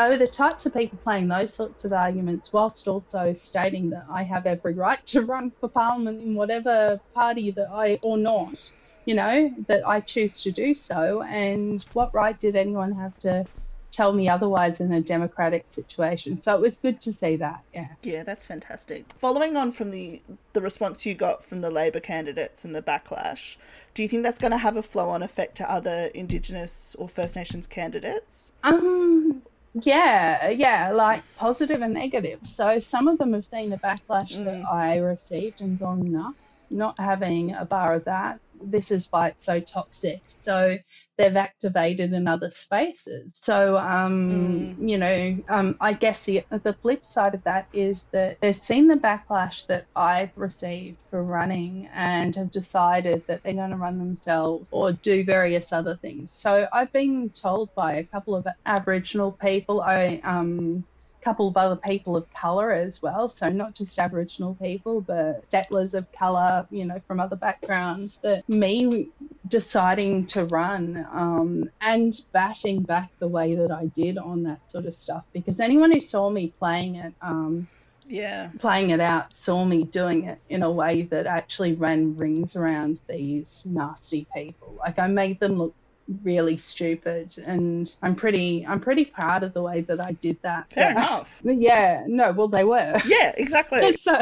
were 0.08 0.18
the 0.18 0.28
types 0.28 0.66
of 0.66 0.74
people 0.74 0.98
playing 1.04 1.28
those 1.28 1.54
sorts 1.54 1.84
of 1.84 1.92
arguments, 1.92 2.54
whilst 2.54 2.88
also 2.88 3.34
stating 3.34 3.90
that 3.90 4.06
I 4.10 4.24
have 4.24 4.46
every 4.46 4.74
right 4.74 5.04
to 5.08 5.24
run 5.24 5.52
for 5.60 5.68
parliament 5.68 6.22
in 6.22 6.36
whatever 6.36 7.02
party 7.14 7.52
that 7.52 7.70
I 7.70 8.00
or 8.02 8.18
not, 8.18 8.72
you 9.06 9.16
know, 9.16 9.50
that 9.68 9.86
I 9.86 10.00
choose 10.00 10.42
to 10.44 10.52
do 10.52 10.74
so. 10.74 11.24
And 11.24 11.84
what 11.94 12.14
right 12.14 12.40
did 12.40 12.56
anyone 12.56 12.94
have 12.94 13.18
to 13.20 13.46
tell 13.92 14.14
me 14.14 14.30
otherwise 14.30 14.80
in 14.80 14.94
a 14.94 15.02
democratic 15.02 15.68
situation. 15.68 16.38
So 16.38 16.56
it 16.56 16.62
was 16.62 16.78
good 16.78 17.02
to 17.02 17.12
see 17.12 17.36
that. 17.38 17.64
Yeah. 17.74 17.88
Yeah, 18.04 18.24
that's 18.24 18.46
fantastic. 18.46 19.06
Following 19.18 19.58
on 19.58 19.72
from 19.72 19.92
the 19.92 20.22
the 20.54 20.62
response 20.62 21.06
you 21.06 21.16
got 21.16 21.44
from 21.44 21.62
the 21.62 21.70
Labor 21.70 22.00
candidates 22.00 22.64
and 22.64 22.76
the 22.76 22.82
backlash, 22.82 23.58
do 23.94 24.02
you 24.02 24.08
think 24.08 24.24
that's 24.24 24.40
going 24.40 24.52
to 24.52 24.58
have 24.58 24.78
a 24.78 24.84
flow 24.84 25.10
on 25.10 25.24
effect 25.24 25.58
to 25.58 25.72
other 25.72 26.12
Indigenous 26.14 26.96
or 27.00 27.10
First 27.10 27.36
Nations 27.36 27.68
candidates? 27.68 28.54
Um. 28.64 29.42
Yeah, 29.74 30.50
yeah, 30.50 30.92
like 30.92 31.24
positive 31.38 31.82
and 31.82 31.94
negative. 31.94 32.42
So 32.46 32.80
some 32.80 33.08
of 33.08 33.18
them 33.18 33.34
have 33.34 33.46
seen 33.46 33.70
the 33.70 33.78
backlash 33.78 34.38
mm. 34.38 34.46
that 34.46 34.66
I 34.66 34.98
received 34.98 35.62
and 35.62 35.78
gone, 35.80 36.12
no, 36.12 36.34
not 36.70 37.00
having 37.00 37.54
a 37.54 37.66
bar 37.66 37.94
of 37.96 38.06
that 38.06 38.40
this 38.62 38.92
is 38.92 39.08
why 39.12 39.30
it's 39.30 39.46
so 39.46 39.60
toxic. 39.60 40.22
So 40.42 40.78
they've 41.20 41.36
activated 41.36 42.14
in 42.14 42.30
other 42.30 42.50
spaces. 42.50 43.32
So, 43.34 43.76
um, 43.78 44.78
mm. 44.80 44.90
you 44.90 44.98
know, 44.98 45.38
um, 45.50 45.76
I 45.82 45.92
guess 45.92 46.24
the, 46.24 46.46
the 46.50 46.72
flip 46.72 47.04
side 47.04 47.36
of 47.36 47.44
that 47.44 47.68
is 47.74 48.06
that 48.14 48.38
they've 48.40 48.56
seen 48.56 48.88
the 48.88 48.96
backlash 48.96 49.68
that 49.68 49.86
I've 49.94 50.32
received 50.38 50.96
for 51.10 51.22
running 51.22 51.90
and 51.94 52.34
have 52.38 52.52
decided 52.52 53.28
that 53.28 53.44
they're 53.44 53.54
going 53.54 53.72
to 53.72 53.76
run 53.76 54.00
themselves 54.00 54.70
or 54.72 54.94
do 54.94 55.26
various 55.26 55.74
other 55.74 55.98
things. 55.98 56.32
So 56.32 56.70
I've 56.72 56.94
been 56.94 57.30
told 57.32 57.76
by 57.76 57.96
a 57.96 58.06
couple 58.06 58.38
of 58.38 58.48
Aboriginal 58.66 59.34
people, 59.34 59.82
I, 59.82 60.22
um, 60.24 60.86
couple 61.22 61.48
of 61.48 61.58
other 61.58 61.76
people 61.78 62.16
of 62.18 62.32
colour 62.34 62.72
as 62.72 63.02
well. 63.02 63.30
So 63.30 63.50
not 63.50 63.76
just 63.76 64.00
Aboriginal 64.00 64.56
people, 64.56 65.02
but 65.02 65.44
settlers 65.50 65.94
of 65.94 66.12
colour, 66.12 66.68
you 66.70 66.86
know, 66.86 67.02
from 67.08 67.20
other 67.20 67.36
backgrounds. 67.36 68.20
That 68.24 68.48
me 68.48 69.10
deciding 69.48 70.28
to 70.28 70.46
run 70.46 71.06
um, 71.12 71.70
and 71.82 72.14
batting 72.34 72.84
back 72.84 73.12
the 73.20 73.28
way 73.28 73.56
that 73.56 73.72
I 73.72 73.88
did 73.88 74.18
on 74.18 74.44
that 74.44 74.62
sort 74.70 74.86
of 74.86 74.96
stuff, 74.96 75.26
because 75.34 75.60
anyone 75.60 75.92
who 75.92 76.00
saw 76.00 76.30
me 76.30 76.54
playing 76.60 76.96
it. 76.96 77.14
Um, 77.22 77.68
yeah 78.06 78.50
playing 78.60 78.90
it 78.90 79.00
out 79.00 79.32
saw 79.34 79.64
me 79.64 79.84
doing 79.84 80.26
it 80.26 80.40
in 80.50 80.64
a 80.64 80.72
way 80.72 81.04
that 81.04 81.28
actually 81.28 81.74
ran 81.74 82.18
rings 82.18 82.56
around 82.56 83.00
these 83.08 83.66
nasty 83.70 84.28
people 84.36 84.76
like 84.80 84.98
i 84.98 85.08
made 85.08 85.40
them 85.40 85.58
look 85.60 85.76
really 86.24 86.58
stupid 86.58 87.36
and 87.46 87.96
I'm 88.02 88.16
pretty 88.16 88.66
I'm 88.68 88.80
pretty 88.80 89.06
proud 89.06 89.44
of 89.44 89.54
the 89.54 89.62
way 89.62 89.82
that 89.82 90.00
I 90.00 90.14
did 90.14 90.40
that. 90.44 90.72
Fair 90.72 90.94
but, 90.94 91.04
enough. 91.04 91.42
Yeah, 91.44 92.04
no, 92.08 92.32
well 92.32 92.48
they 92.48 92.64
were. 92.64 93.00
Yeah, 93.06 93.34
exactly. 93.38 93.92
so 93.92 94.22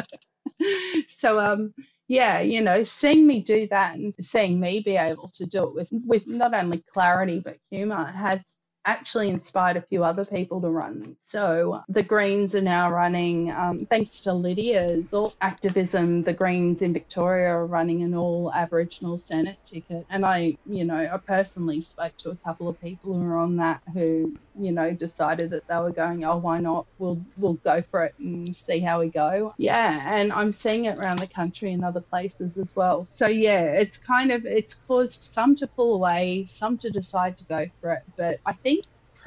so 1.07 1.39
um 1.39 1.73
yeah, 2.09 2.39
you 2.39 2.61
know, 2.61 2.83
seeing 2.83 3.27
me 3.27 3.41
do 3.41 3.67
that 3.67 3.95
and 3.95 4.13
seeing 4.21 4.59
me 4.59 4.81
be 4.85 4.95
able 4.95 5.29
to 5.33 5.45
do 5.45 5.63
it 5.63 5.73
with 5.73 5.89
with 5.91 6.27
not 6.27 6.53
only 6.53 6.83
clarity 6.93 7.39
but 7.39 7.57
humor 7.69 8.05
has 8.05 8.55
actually 8.87 9.29
inspired 9.29 9.77
a 9.77 9.81
few 9.81 10.03
other 10.03 10.25
people 10.25 10.61
to 10.61 10.69
run. 10.69 11.17
So 11.25 11.81
the 11.89 12.03
Greens 12.03 12.55
are 12.55 12.61
now 12.61 12.91
running, 12.91 13.51
um, 13.51 13.85
thanks 13.89 14.21
to 14.21 14.33
Lydia's 14.33 15.05
activism, 15.41 16.23
the 16.23 16.33
Greens 16.33 16.81
in 16.81 16.93
Victoria 16.93 17.49
are 17.49 17.67
running 17.67 18.03
an 18.03 18.15
all 18.15 18.51
Aboriginal 18.53 19.17
Senate 19.17 19.59
ticket. 19.65 20.05
And 20.09 20.25
I, 20.25 20.57
you 20.65 20.85
know, 20.85 20.97
I 20.97 21.17
personally 21.27 21.81
spoke 21.81 22.15
to 22.19 22.31
a 22.31 22.37
couple 22.37 22.69
of 22.69 22.79
people 22.79 23.13
who 23.13 23.25
are 23.25 23.37
on 23.37 23.57
that 23.57 23.81
who, 23.93 24.37
you 24.59 24.71
know, 24.71 24.91
decided 24.91 25.51
that 25.51 25.67
they 25.67 25.77
were 25.77 25.91
going, 25.91 26.23
oh, 26.23 26.37
why 26.37 26.59
not? 26.59 26.87
We'll 26.97 27.21
we'll 27.35 27.55
go 27.55 27.83
for 27.91 28.05
it 28.05 28.15
and 28.19 28.55
see 28.55 28.79
how 28.79 29.01
we 29.01 29.09
go. 29.09 29.53
Yeah, 29.57 30.15
and 30.15 30.31
I'm 30.31 30.51
seeing 30.51 30.85
it 30.85 30.97
around 30.97 31.19
the 31.19 31.27
country 31.27 31.73
and 31.73 31.83
other 31.83 32.01
places 32.01 32.57
as 32.57 32.73
well. 32.75 33.05
So 33.05 33.27
yeah, 33.27 33.73
it's 33.73 33.97
kind 33.97 34.31
of 34.31 34.45
it's 34.45 34.75
caused 34.87 35.21
some 35.21 35.55
to 35.57 35.67
pull 35.67 35.95
away, 35.95 36.45
some 36.45 36.77
to 36.79 36.89
decide 36.89 37.37
to 37.37 37.45
go 37.45 37.67
for 37.81 37.93
it. 37.93 38.03
But 38.17 38.39
I 38.45 38.53
think 38.53 38.76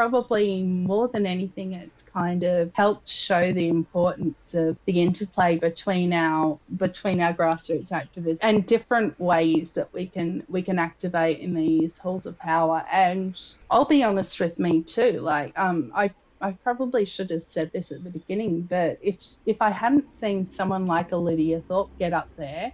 probably 0.00 0.62
more 0.62 1.08
than 1.08 1.26
anything, 1.26 1.74
it's 1.74 2.02
kind 2.04 2.42
of 2.42 2.70
helped 2.72 3.06
show 3.06 3.52
the 3.52 3.68
importance 3.68 4.54
of 4.54 4.78
the 4.86 4.98
interplay 4.98 5.58
between 5.58 6.14
our 6.14 6.58
between 6.74 7.20
our 7.20 7.34
grassroots 7.34 7.90
activists 7.90 8.38
and 8.40 8.64
different 8.64 9.20
ways 9.20 9.72
that 9.72 9.92
we 9.92 10.06
can 10.06 10.42
we 10.48 10.62
can 10.62 10.78
activate 10.78 11.40
in 11.40 11.52
these 11.52 11.98
halls 11.98 12.24
of 12.24 12.38
power. 12.38 12.82
And 12.90 13.38
I'll 13.70 13.84
be 13.84 14.02
honest 14.02 14.40
with 14.40 14.58
me 14.58 14.82
too, 14.84 15.20
like 15.20 15.52
um, 15.58 15.92
I 15.94 16.14
I 16.40 16.52
probably 16.52 17.04
should 17.04 17.28
have 17.28 17.42
said 17.42 17.70
this 17.70 17.92
at 17.92 18.02
the 18.02 18.08
beginning, 18.08 18.62
but 18.62 19.00
if 19.02 19.18
if 19.44 19.60
I 19.60 19.68
hadn't 19.68 20.10
seen 20.10 20.46
someone 20.46 20.86
like 20.86 21.12
a 21.12 21.60
Thorpe 21.68 21.90
get 21.98 22.14
up 22.14 22.30
there 22.38 22.72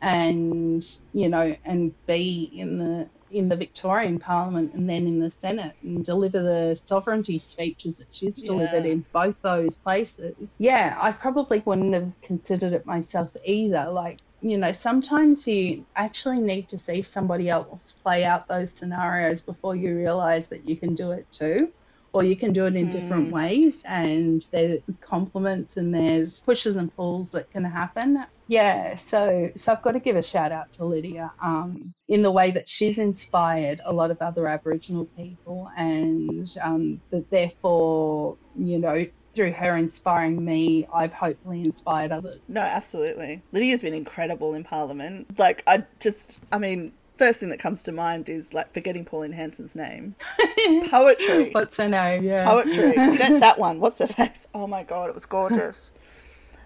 and 0.00 0.84
you 1.12 1.28
know 1.28 1.56
and 1.64 1.92
be 2.06 2.48
in 2.54 2.78
the 2.78 3.08
in 3.30 3.48
the 3.48 3.56
Victorian 3.56 4.18
Parliament 4.18 4.74
and 4.74 4.88
then 4.88 5.06
in 5.06 5.20
the 5.20 5.30
Senate 5.30 5.74
and 5.82 6.04
deliver 6.04 6.42
the 6.42 6.80
sovereignty 6.84 7.38
speeches 7.38 7.98
that 7.98 8.08
she's 8.10 8.42
delivered 8.42 8.84
yeah. 8.84 8.92
in 8.92 9.04
both 9.12 9.36
those 9.42 9.76
places. 9.76 10.52
Yeah, 10.58 10.96
I 11.00 11.12
probably 11.12 11.62
wouldn't 11.64 11.94
have 11.94 12.12
considered 12.22 12.72
it 12.72 12.86
myself 12.86 13.30
either. 13.44 13.88
Like, 13.90 14.18
you 14.40 14.58
know, 14.58 14.72
sometimes 14.72 15.46
you 15.46 15.84
actually 15.96 16.40
need 16.40 16.68
to 16.68 16.78
see 16.78 17.02
somebody 17.02 17.48
else 17.48 17.92
play 17.92 18.24
out 18.24 18.48
those 18.48 18.70
scenarios 18.70 19.40
before 19.40 19.74
you 19.74 19.96
realize 19.96 20.48
that 20.48 20.68
you 20.68 20.76
can 20.76 20.94
do 20.94 21.12
it 21.12 21.30
too 21.30 21.72
or 22.12 22.24
you 22.24 22.36
can 22.36 22.52
do 22.52 22.66
it 22.66 22.74
in 22.74 22.88
different 22.88 23.28
hmm. 23.28 23.34
ways 23.34 23.84
and 23.86 24.46
there's 24.52 24.80
compliments 25.00 25.76
and 25.76 25.94
there's 25.94 26.40
pushes 26.40 26.76
and 26.76 26.94
pulls 26.96 27.32
that 27.32 27.50
can 27.50 27.64
happen 27.64 28.24
yeah 28.46 28.94
so 28.94 29.50
so 29.56 29.72
i've 29.72 29.82
got 29.82 29.92
to 29.92 30.00
give 30.00 30.16
a 30.16 30.22
shout 30.22 30.52
out 30.52 30.72
to 30.72 30.84
lydia 30.84 31.30
um, 31.42 31.92
in 32.08 32.22
the 32.22 32.30
way 32.30 32.50
that 32.50 32.68
she's 32.68 32.98
inspired 32.98 33.80
a 33.84 33.92
lot 33.92 34.10
of 34.10 34.20
other 34.22 34.46
aboriginal 34.46 35.04
people 35.16 35.70
and 35.76 36.56
um, 36.62 37.00
that 37.10 37.30
therefore 37.30 38.36
you 38.56 38.78
know 38.78 39.04
through 39.34 39.52
her 39.52 39.76
inspiring 39.76 40.44
me, 40.44 40.88
I've 40.92 41.12
hopefully 41.12 41.60
inspired 41.60 42.10
others. 42.10 42.40
No, 42.48 42.60
absolutely. 42.60 43.40
Lydia's 43.52 43.82
been 43.82 43.94
incredible 43.94 44.54
in 44.54 44.64
Parliament. 44.64 45.38
Like, 45.38 45.62
I 45.64 45.84
just, 46.00 46.40
I 46.50 46.58
mean, 46.58 46.92
first 47.18 47.40
thing 47.40 47.48
that 47.50 47.58
comes 47.58 47.82
to 47.82 47.92
mind 47.92 48.28
is 48.28 48.54
like 48.54 48.72
forgetting 48.72 49.04
Pauline 49.04 49.32
Hanson's 49.32 49.76
name. 49.76 50.14
Poetry. 50.90 51.50
What's 51.52 51.76
her 51.76 51.88
name? 51.88 52.24
Yeah. 52.24 52.44
Poetry. 52.44 52.92
that, 52.96 53.40
that 53.40 53.58
one. 53.58 53.80
What's 53.80 53.98
her 53.98 54.06
face? 54.06 54.46
Oh 54.54 54.66
my 54.66 54.84
god, 54.84 55.08
it 55.08 55.14
was 55.14 55.26
gorgeous. 55.26 55.90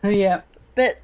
yeah. 0.05 0.43
But 0.75 0.99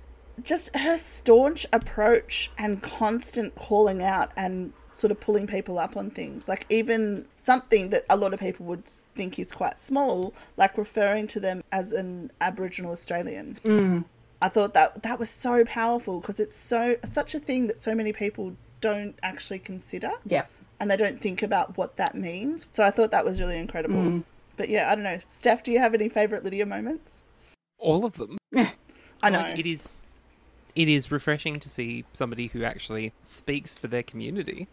just 0.44 0.74
her 0.76 0.98
staunch 0.98 1.66
approach 1.72 2.50
and 2.58 2.82
constant 2.82 3.54
calling 3.56 4.02
out 4.02 4.32
and 4.36 4.72
sort 4.90 5.10
of 5.10 5.20
pulling 5.20 5.46
people 5.46 5.78
up 5.78 5.96
on 5.96 6.10
things. 6.10 6.48
Like 6.48 6.66
even 6.68 7.26
something 7.36 7.90
that 7.90 8.04
a 8.10 8.16
lot 8.16 8.34
of 8.34 8.40
people 8.40 8.66
would 8.66 8.84
think 8.84 9.38
is 9.38 9.52
quite 9.52 9.80
small, 9.80 10.34
like 10.56 10.76
referring 10.76 11.26
to 11.28 11.40
them 11.40 11.62
as 11.72 11.92
an 11.92 12.30
Aboriginal 12.40 12.92
Australian. 12.92 13.58
Mm. 13.64 14.04
I 14.40 14.48
thought 14.48 14.74
that 14.74 15.02
that 15.02 15.18
was 15.18 15.30
so 15.30 15.64
powerful 15.64 16.20
because 16.20 16.38
it's 16.38 16.56
so 16.56 16.96
such 17.04 17.34
a 17.34 17.38
thing 17.38 17.66
that 17.68 17.80
so 17.80 17.94
many 17.94 18.12
people 18.12 18.56
don't 18.80 19.18
actually 19.22 19.58
consider. 19.58 20.12
Yeah. 20.24 20.46
And 20.80 20.90
they 20.90 20.96
don't 20.96 21.20
think 21.20 21.42
about 21.42 21.76
what 21.76 21.96
that 21.96 22.14
means. 22.14 22.66
So 22.72 22.84
I 22.84 22.90
thought 22.90 23.10
that 23.10 23.24
was 23.24 23.40
really 23.40 23.58
incredible. 23.58 23.96
Mm. 23.96 24.24
But 24.56 24.68
yeah, 24.68 24.90
I 24.90 24.94
don't 24.94 25.04
know. 25.04 25.18
Steph, 25.26 25.62
do 25.62 25.72
you 25.72 25.78
have 25.78 25.94
any 25.94 26.08
favourite 26.08 26.44
Lydia 26.44 26.66
moments? 26.66 27.22
All 27.78 28.04
of 28.04 28.14
them. 28.14 28.38
I 29.22 29.30
know. 29.30 29.38
Like, 29.38 29.58
it 29.58 29.66
is 29.66 29.96
it 30.74 30.88
is 30.88 31.10
refreshing 31.10 31.58
to 31.60 31.68
see 31.68 32.04
somebody 32.12 32.48
who 32.48 32.62
actually 32.62 33.12
speaks 33.22 33.76
for 33.76 33.88
their 33.88 34.02
community. 34.02 34.68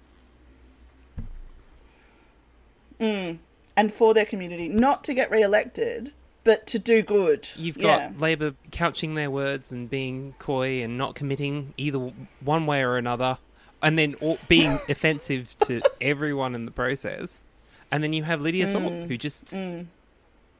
Mm. 2.99 3.39
And 3.75 3.91
for 3.91 4.13
their 4.13 4.25
community. 4.25 4.69
Not 4.69 5.03
to 5.05 5.13
get 5.13 5.31
re 5.31 5.41
elected, 5.41 6.13
but 6.43 6.67
to 6.67 6.79
do 6.79 7.01
good. 7.01 7.49
You've 7.55 7.77
got 7.77 7.99
yeah. 7.99 8.11
Labor 8.17 8.53
couching 8.71 9.15
their 9.15 9.31
words 9.31 9.71
and 9.71 9.89
being 9.89 10.35
coy 10.39 10.83
and 10.83 10.97
not 10.97 11.15
committing 11.15 11.73
either 11.75 12.13
one 12.39 12.65
way 12.67 12.83
or 12.83 12.97
another 12.97 13.39
and 13.85 13.99
then 13.99 14.15
all, 14.15 14.39
being 14.47 14.79
offensive 14.89 15.55
to 15.59 15.79
everyone 16.01 16.55
in 16.55 16.65
the 16.65 16.71
process. 16.71 17.43
And 17.91 18.03
then 18.03 18.13
you 18.13 18.23
have 18.23 18.41
Lydia 18.41 18.65
mm. 18.65 18.73
Thorpe, 18.73 19.07
who 19.07 19.15
just, 19.15 19.45
mm. 19.45 19.85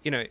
you 0.04 0.12
know, 0.12 0.26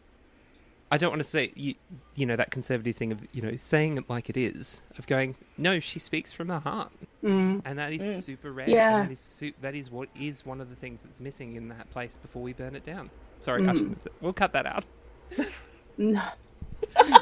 I 0.92 0.96
don't 0.96 1.10
want 1.10 1.20
to 1.20 1.28
say 1.28 1.50
you, 1.56 1.74
you 2.14 2.24
know 2.24 2.36
that 2.36 2.52
conservative 2.52 2.94
thing 2.94 3.10
of 3.10 3.18
you 3.32 3.42
know 3.42 3.56
saying 3.58 3.98
it 3.98 4.08
like 4.08 4.30
it 4.30 4.36
is 4.36 4.80
of 4.96 5.08
going 5.08 5.34
no 5.58 5.80
she 5.80 5.98
speaks 5.98 6.32
from 6.32 6.46
the 6.46 6.60
heart 6.60 6.92
mm. 7.20 7.60
and 7.64 7.78
that 7.80 7.92
is 7.92 8.02
mm. 8.02 8.22
super 8.22 8.52
rare 8.52 8.70
yeah. 8.70 9.02
that 9.02 9.10
is 9.10 9.18
su- 9.18 9.54
that 9.60 9.74
is 9.74 9.90
what 9.90 10.08
is 10.14 10.46
one 10.46 10.60
of 10.60 10.70
the 10.70 10.76
things 10.76 11.02
that's 11.02 11.20
missing 11.20 11.54
in 11.54 11.68
that 11.68 11.90
place 11.90 12.16
before 12.16 12.42
we 12.42 12.52
burn 12.52 12.76
it 12.76 12.84
down 12.84 13.10
sorry 13.40 13.62
mm. 13.62 13.96
we'll 14.20 14.32
cut 14.32 14.52
that 14.52 14.66
out 14.66 14.84
no 15.98 16.22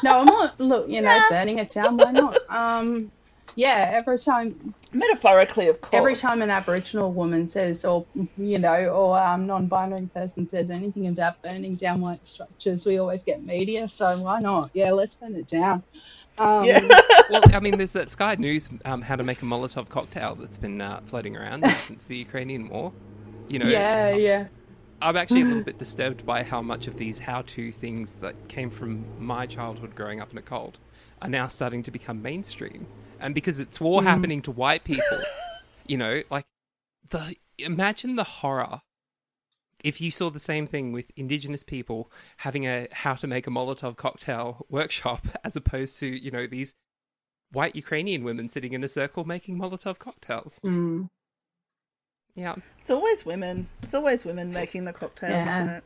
no 0.02 0.20
I'm 0.20 0.26
not 0.26 0.60
look 0.60 0.90
you 0.90 1.00
know 1.00 1.18
burning 1.30 1.58
it 1.58 1.70
down 1.70 1.96
why 1.96 2.10
not 2.10 2.36
um 2.50 3.10
yeah, 3.54 3.90
every 3.92 4.18
time, 4.18 4.74
Metaphorically, 4.92 5.68
of 5.68 5.80
course. 5.80 5.92
every 5.92 6.16
time 6.16 6.42
an 6.42 6.50
Aboriginal 6.50 7.12
woman 7.12 7.48
says, 7.48 7.84
or 7.84 8.06
you 8.38 8.58
know, 8.58 8.88
or 8.88 9.18
um, 9.18 9.46
non-binary 9.46 10.08
person 10.14 10.46
says 10.48 10.70
anything 10.70 11.08
about 11.08 11.42
burning 11.42 11.74
down 11.74 12.00
white 12.00 12.24
structures, 12.24 12.86
we 12.86 12.98
always 12.98 13.24
get 13.24 13.44
media. 13.44 13.88
So 13.88 14.06
why 14.22 14.40
not? 14.40 14.70
Yeah, 14.72 14.92
let's 14.92 15.14
burn 15.14 15.34
it 15.34 15.46
down. 15.46 15.82
Um, 16.38 16.64
Yeah. 16.64 16.80
well, 17.30 17.42
I 17.52 17.60
mean, 17.60 17.76
there's 17.76 17.92
that 17.92 18.10
Sky 18.10 18.36
News 18.36 18.70
um, 18.84 19.02
how 19.02 19.16
to 19.16 19.22
make 19.22 19.42
a 19.42 19.44
Molotov 19.44 19.88
cocktail 19.88 20.34
that's 20.34 20.58
been 20.58 20.80
uh, 20.80 21.00
floating 21.04 21.36
around 21.36 21.66
since 21.86 22.06
the 22.06 22.16
Ukrainian 22.16 22.68
war. 22.68 22.92
You 23.48 23.58
know, 23.58 23.66
yeah, 23.66 24.14
yeah. 24.14 24.46
I'm 25.02 25.16
actually 25.16 25.42
a 25.42 25.46
little 25.46 25.62
bit 25.64 25.78
disturbed 25.78 26.24
by 26.24 26.42
how 26.42 26.62
much 26.62 26.86
of 26.86 26.96
these 26.96 27.18
how-to 27.18 27.72
things 27.72 28.14
that 28.16 28.48
came 28.48 28.70
from 28.70 29.04
my 29.18 29.46
childhood 29.46 29.94
growing 29.94 30.20
up 30.20 30.32
in 30.32 30.38
a 30.38 30.42
cult 30.42 30.78
are 31.20 31.28
now 31.28 31.48
starting 31.48 31.82
to 31.82 31.90
become 31.90 32.22
mainstream. 32.22 32.86
And 33.22 33.34
because 33.34 33.58
it's 33.58 33.80
war 33.80 34.02
happening 34.02 34.42
to 34.42 34.50
white 34.50 34.84
people, 34.84 35.18
you 35.86 35.96
know, 35.96 36.22
like 36.30 36.46
the 37.08 37.36
imagine 37.58 38.16
the 38.16 38.24
horror 38.24 38.82
if 39.84 40.00
you 40.00 40.10
saw 40.10 40.30
the 40.30 40.40
same 40.40 40.66
thing 40.66 40.92
with 40.92 41.10
indigenous 41.16 41.64
people 41.64 42.10
having 42.38 42.66
a 42.66 42.86
how 42.92 43.14
to 43.14 43.26
make 43.26 43.46
a 43.46 43.50
Molotov 43.50 43.96
cocktail 43.96 44.66
workshop 44.68 45.26
as 45.44 45.56
opposed 45.56 45.98
to, 46.00 46.06
you 46.06 46.30
know, 46.30 46.46
these 46.46 46.74
white 47.50 47.76
Ukrainian 47.76 48.24
women 48.24 48.48
sitting 48.48 48.72
in 48.72 48.82
a 48.84 48.88
circle 48.88 49.24
making 49.24 49.58
Molotov 49.58 49.98
cocktails. 49.98 50.60
Mm. 50.64 51.08
Yeah. 52.34 52.54
It's 52.78 52.90
always 52.90 53.26
women. 53.26 53.68
It's 53.82 53.92
always 53.92 54.24
women 54.24 54.52
making 54.52 54.84
the 54.84 54.92
cocktails, 54.92 55.32
Yeah. 55.32 55.56
isn't 55.56 55.68
it? 55.68 55.84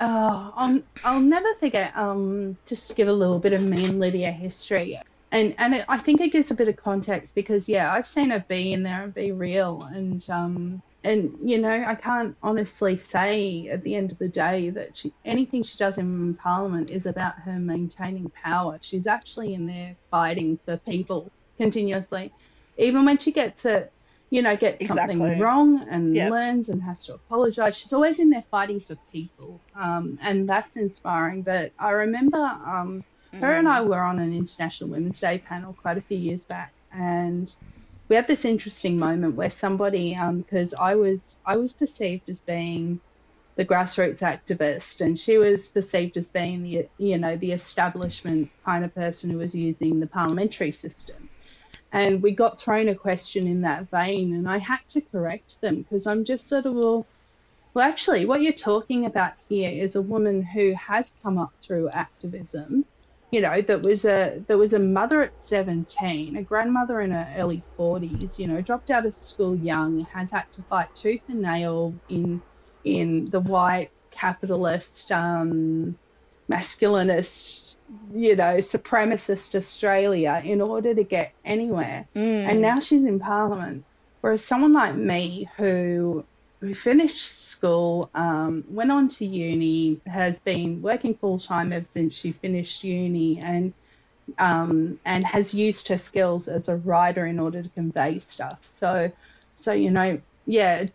Oh, 0.00 0.52
I'll, 0.56 0.82
I'll 1.04 1.20
never 1.20 1.54
forget. 1.56 1.96
Um, 1.96 2.56
just 2.64 2.88
to 2.88 2.94
give 2.94 3.08
a 3.08 3.12
little 3.12 3.38
bit 3.38 3.52
of 3.52 3.60
me 3.60 3.84
and 3.84 4.00
Lydia 4.00 4.30
history, 4.32 4.98
and 5.32 5.56
and 5.58 5.76
it, 5.76 5.86
I 5.88 5.98
think 5.98 6.22
it 6.22 6.32
gives 6.32 6.52
a 6.52 6.56
bit 6.56 6.68
of 6.68 6.76
context 6.78 7.36
because 7.36 7.68
yeah, 7.68 7.92
I've 7.92 8.08
seen 8.08 8.30
her 8.30 8.46
be 8.48 8.74
in 8.74 8.84
there 8.84 9.04
and 9.04 9.14
be 9.14 9.32
real, 9.32 9.84
and 9.92 10.22
um, 10.30 10.82
and 11.04 11.34
you 11.44 11.58
know, 11.60 11.70
I 11.72 11.96
can't 11.96 12.36
honestly 12.42 12.96
say 12.98 13.68
at 13.68 13.84
the 13.84 13.96
end 13.96 14.12
of 14.12 14.18
the 14.20 14.30
day 14.30 14.70
that 14.72 14.98
she, 14.98 15.14
anything 15.26 15.64
she 15.64 15.78
does 15.78 15.98
in 15.98 16.36
Parliament 16.36 16.90
is 16.92 17.06
about 17.06 17.34
her 17.46 17.60
maintaining 17.60 18.32
power. 18.44 18.78
She's 18.82 19.08
actually 19.08 19.54
in 19.54 19.66
there 19.66 19.96
fighting 20.12 20.60
for 20.66 20.78
people 20.88 21.32
continuously, 21.58 22.34
even 22.78 23.06
when 23.06 23.18
she 23.18 23.32
gets 23.32 23.66
it. 23.66 23.90
You 24.30 24.42
know, 24.42 24.58
gets 24.58 24.86
Exactly. 24.86 24.86
something 24.86 25.38
wrong 25.38 25.88
and 25.90 26.14
Yep. 26.14 26.28
learns 26.28 26.68
and 26.68 26.84
has 26.84 27.06
to 27.06 27.14
apologize. 27.14 27.78
She's 27.78 27.94
always 27.94 28.20
in 28.20 28.30
there 28.30 28.44
fighting 28.52 28.82
for 28.82 28.96
people, 29.12 29.62
um, 29.74 30.18
and 30.22 30.48
that's 30.48 30.76
inspiring. 30.76 31.44
But 31.44 31.72
I 31.80 31.92
remember 31.92 32.38
um, 32.38 33.04
her 33.32 33.52
and 33.52 33.68
I 33.68 33.80
mm. 33.80 33.88
were 33.88 34.00
on 34.00 34.18
an 34.18 34.34
International 34.34 34.90
Women's 34.90 35.20
Day 35.20 35.38
panel 35.38 35.72
quite 35.72 35.98
a 35.98 36.02
few 36.02 36.18
years 36.18 36.44
back, 36.44 36.72
and 36.92 37.54
we 38.08 38.16
had 38.16 38.26
this 38.26 38.44
interesting 38.44 38.98
moment 38.98 39.36
where 39.36 39.50
somebody, 39.50 40.14
um, 40.14 40.38
because 40.42 40.74
I 40.74 40.96
was 40.96 41.36
I 41.46 41.56
was 41.56 41.72
perceived 41.72 42.28
as 42.28 42.40
being 42.40 43.00
the 43.56 43.64
grassroots 43.64 44.20
activist, 44.20 45.00
and 45.00 45.18
she 45.18 45.38
was 45.38 45.68
perceived 45.68 46.16
as 46.16 46.28
being 46.28 46.62
the 46.62 46.88
you 46.98 47.18
know 47.18 47.36
the 47.36 47.52
establishment 47.52 48.50
kind 48.64 48.84
of 48.84 48.94
person 48.94 49.30
who 49.30 49.38
was 49.38 49.54
using 49.54 50.00
the 50.00 50.06
parliamentary 50.06 50.72
system. 50.72 51.28
And 51.94 52.22
we 52.22 52.32
got 52.32 52.58
thrown 52.58 52.88
a 52.88 52.94
question 52.94 53.46
in 53.46 53.62
that 53.62 53.90
vein, 53.90 54.34
and 54.34 54.48
I 54.48 54.58
had 54.58 54.80
to 54.90 55.00
correct 55.00 55.60
them 55.60 55.82
because 55.82 56.06
I'm 56.06 56.24
just 56.24 56.48
sort 56.48 56.66
of 56.66 56.74
well, 56.74 57.06
well, 57.74 57.88
actually, 57.88 58.26
what 58.26 58.42
you're 58.42 58.52
talking 58.52 59.06
about 59.06 59.32
here 59.48 59.70
is 59.70 59.96
a 59.96 60.02
woman 60.02 60.42
who 60.42 60.74
has 60.74 61.12
come 61.22 61.38
up 61.38 61.52
through 61.62 61.88
activism. 61.90 62.84
You 63.32 63.40
know, 63.40 63.62
that 63.62 63.82
was 63.82 64.04
a 64.04 64.42
that 64.46 64.58
was 64.58 64.74
a 64.74 64.78
mother 64.78 65.22
at 65.22 65.40
17, 65.40 66.36
a 66.36 66.42
grandmother 66.42 67.00
in 67.00 67.12
her 67.12 67.34
early 67.38 67.62
40s. 67.78 68.38
You 68.38 68.46
know, 68.46 68.60
dropped 68.60 68.90
out 68.90 69.06
of 69.06 69.14
school 69.14 69.56
young, 69.56 70.00
has 70.12 70.30
had 70.30 70.52
to 70.52 70.62
fight 70.62 70.94
tooth 70.94 71.22
and 71.28 71.40
nail 71.40 71.94
in 72.10 72.42
in 72.84 73.30
the 73.30 73.40
white 73.40 73.90
capitalist, 74.10 75.10
um, 75.12 75.98
masculinist, 76.52 77.74
you 78.14 78.36
know, 78.36 78.56
supremacist 78.56 79.54
Australia 79.54 80.42
in 80.44 80.60
order 80.60 80.94
to 80.94 81.02
get 81.02 81.32
anywhere. 81.42 82.06
Mm. 82.14 82.50
And 82.50 82.60
now 82.60 82.80
she's 82.80 83.04
in 83.04 83.18
Parliament. 83.18 83.84
Whereas 84.20 84.44
someone 84.44 84.74
like 84.74 84.94
me 84.94 85.48
who 85.56 86.24
who 86.62 86.72
finished 86.74 87.50
school, 87.50 88.08
um, 88.14 88.62
went 88.68 88.92
on 88.92 89.08
to 89.08 89.26
uni, 89.26 90.00
has 90.06 90.38
been 90.38 90.80
working 90.80 91.12
full 91.12 91.40
time 91.40 91.72
ever 91.72 91.84
since 91.86 92.14
she 92.14 92.30
finished 92.30 92.84
uni, 92.84 93.40
and 93.42 93.74
um, 94.38 95.00
and 95.04 95.24
has 95.24 95.52
used 95.52 95.88
her 95.88 95.98
skills 95.98 96.46
as 96.46 96.68
a 96.68 96.76
writer 96.76 97.26
in 97.26 97.40
order 97.40 97.64
to 97.64 97.68
convey 97.70 98.20
stuff. 98.20 98.58
So, 98.62 99.10
so 99.56 99.72
you 99.72 99.90
know, 99.90 100.20
yeah, 100.46 100.86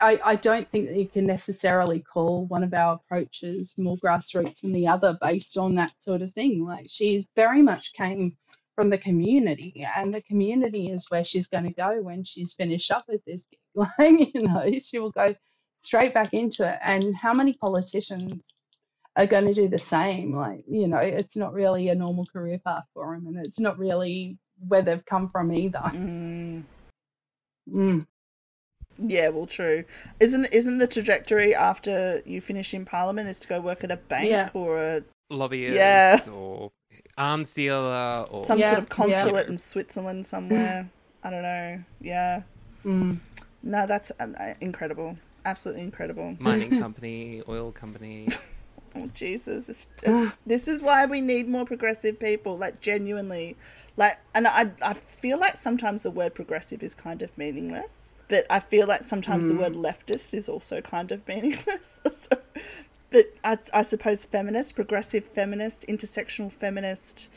I, 0.00 0.18
I 0.24 0.36
don't 0.36 0.66
think 0.70 0.88
that 0.88 0.96
you 0.96 1.06
can 1.06 1.26
necessarily 1.26 2.00
call 2.00 2.46
one 2.46 2.64
of 2.64 2.72
our 2.72 2.94
approaches 2.94 3.76
more 3.76 3.96
grassroots 3.96 4.62
than 4.62 4.72
the 4.72 4.88
other 4.88 5.18
based 5.20 5.58
on 5.58 5.74
that 5.74 5.92
sort 5.98 6.22
of 6.22 6.32
thing. 6.32 6.64
Like 6.64 6.86
she 6.88 7.28
very 7.36 7.60
much 7.60 7.92
came 7.92 8.38
from 8.74 8.90
the 8.90 8.98
community, 8.98 9.86
and 9.96 10.12
the 10.12 10.20
community 10.22 10.88
is 10.88 11.06
where 11.10 11.24
she's 11.24 11.48
going 11.48 11.64
to 11.64 11.72
go 11.72 12.00
when 12.02 12.24
she's 12.24 12.52
finished 12.54 12.90
up 12.90 13.04
with 13.08 13.24
this. 13.24 13.46
gig. 13.46 13.58
Like, 13.74 14.34
you 14.34 14.42
know, 14.48 14.70
she 14.80 14.98
will 14.98 15.10
go 15.10 15.34
straight 15.80 16.14
back 16.14 16.32
into 16.34 16.68
it. 16.68 16.78
And 16.82 17.14
how 17.14 17.32
many 17.34 17.52
politicians 17.54 18.54
are 19.16 19.26
going 19.26 19.46
to 19.46 19.54
do 19.54 19.68
the 19.68 19.78
same? 19.78 20.34
Like, 20.34 20.64
you 20.68 20.88
know, 20.88 20.98
it's 20.98 21.36
not 21.36 21.52
really 21.52 21.88
a 21.88 21.94
normal 21.94 22.24
career 22.26 22.58
path 22.64 22.84
for 22.94 23.14
them, 23.14 23.26
and 23.26 23.38
it's 23.38 23.60
not 23.60 23.78
really 23.78 24.38
where 24.68 24.82
they've 24.82 25.04
come 25.04 25.28
from 25.28 25.52
either. 25.52 25.78
Mm. 25.78 26.62
Mm. 27.72 28.06
Yeah, 28.98 29.28
well, 29.30 29.46
true. 29.46 29.84
Isn't 30.20 30.46
isn't 30.52 30.78
the 30.78 30.86
trajectory 30.86 31.54
after 31.54 32.22
you 32.24 32.40
finish 32.40 32.74
in 32.74 32.84
Parliament 32.84 33.28
is 33.28 33.40
to 33.40 33.48
go 33.48 33.60
work 33.60 33.82
at 33.82 33.90
a 33.90 33.96
bank 33.96 34.28
Yeah. 34.30 34.50
or 34.54 34.78
a 34.80 35.02
Lobbyist 35.30 35.74
Yeah. 35.74 36.20
or 36.32 36.70
arms 37.16 37.52
dealer 37.52 38.26
or 38.30 38.44
some 38.44 38.58
Yeah, 38.58 38.70
sort 38.70 38.82
of 38.82 38.88
consulate 38.88 39.46
yeah. 39.46 39.50
in 39.52 39.58
Switzerland 39.58 40.26
somewhere? 40.26 40.88
I 41.22 41.30
don't 41.30 41.42
know. 41.42 41.84
Yeah. 42.00 42.42
Mm. 42.84 43.18
No, 43.62 43.86
that's 43.86 44.12
uh, 44.20 44.54
incredible. 44.60 45.16
Absolutely 45.44 45.82
incredible. 45.82 46.36
mining 46.40 46.78
company, 46.80 47.42
oil 47.48 47.72
company. 47.72 48.28
Oh 48.96 49.08
Jesus! 49.12 49.68
It's, 49.68 49.88
it's, 50.04 50.38
this 50.46 50.68
is 50.68 50.80
why 50.80 51.06
we 51.06 51.20
need 51.20 51.48
more 51.48 51.64
progressive 51.64 52.20
people. 52.20 52.56
Like 52.56 52.80
genuinely, 52.80 53.56
like, 53.96 54.18
and 54.34 54.46
I 54.46 54.70
I 54.82 54.94
feel 54.94 55.38
like 55.38 55.56
sometimes 55.56 56.04
the 56.04 56.10
word 56.10 56.34
progressive 56.34 56.82
is 56.82 56.94
kind 56.94 57.20
of 57.22 57.36
meaningless, 57.36 58.14
but 58.28 58.46
I 58.50 58.60
feel 58.60 58.86
like 58.86 59.04
sometimes 59.04 59.48
the 59.48 59.54
word 59.56 59.74
leftist 59.74 60.32
is 60.32 60.48
also 60.48 60.80
kind 60.80 61.10
of 61.10 61.26
meaningless. 61.26 62.00
so, 62.12 62.38
but 63.14 63.32
I, 63.44 63.56
I 63.72 63.82
suppose 63.84 64.24
feminist, 64.24 64.74
progressive 64.74 65.24
feminist, 65.24 65.86
intersectional 65.86 66.52
feminist 66.52 67.28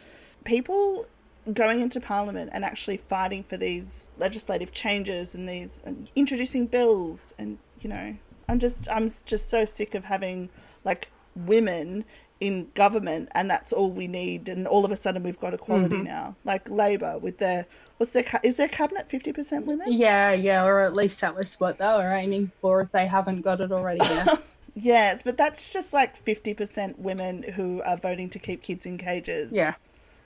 people 0.44 1.06
going 1.54 1.82
into 1.82 2.02
parliament 2.02 2.50
and 2.52 2.66
actually 2.66 2.98
fighting 2.98 3.44
for 3.44 3.58
these 3.58 4.10
legislative 4.18 4.72
changes 4.72 5.36
and 5.36 5.48
these 5.48 5.82
and 5.86 6.10
introducing 6.16 6.66
bills 6.66 7.34
and 7.40 7.58
you 7.80 7.90
know 7.90 8.14
i'm 8.50 8.60
just 8.60 8.90
i'm 8.90 9.08
just 9.26 9.50
so 9.50 9.64
sick 9.64 9.96
of 9.96 10.04
having 10.04 10.50
like 10.84 11.10
women 11.36 12.04
in 12.42 12.70
government 12.74 13.30
and 13.34 13.50
that's 13.50 13.72
all 13.72 13.90
we 13.90 14.08
need 14.08 14.50
and 14.50 14.68
all 14.68 14.84
of 14.84 14.92
a 14.92 14.96
sudden 14.96 15.24
we've 15.24 15.40
got 15.40 15.54
equality 15.54 15.96
mm-hmm. 15.96 16.04
now 16.04 16.36
like 16.44 16.70
labor 16.70 17.18
with 17.18 17.38
their 17.38 17.66
what's 17.98 18.14
their 18.14 18.26
is 18.44 18.58
their 18.58 18.68
cabinet 18.68 19.08
50% 19.10 19.66
women 19.66 19.92
Yeah, 19.92 20.34
yeah, 20.34 20.66
or 20.66 20.82
at 20.82 20.94
least 20.94 21.22
that 21.22 21.36
was 21.36 21.56
what 21.56 21.78
they 21.78 21.86
were 21.86 22.12
aiming 22.12 22.52
for 22.62 22.82
if 22.82 22.92
they 22.92 23.08
haven't 23.08 23.42
got 23.42 23.62
it 23.62 23.72
already. 23.72 24.00
Yeah. 24.08 24.38
Yes 24.78 25.22
but 25.24 25.38
that's 25.38 25.72
just 25.72 25.94
like 25.94 26.24
50% 26.24 26.98
women 27.00 27.44
who 27.44 27.82
are 27.84 27.98
voting 27.98 28.30
to 28.30 28.40
keep 28.40 28.62
kids 28.62 28.86
in 28.86 28.98
cages. 28.98 29.54
Yeah. 29.54 29.76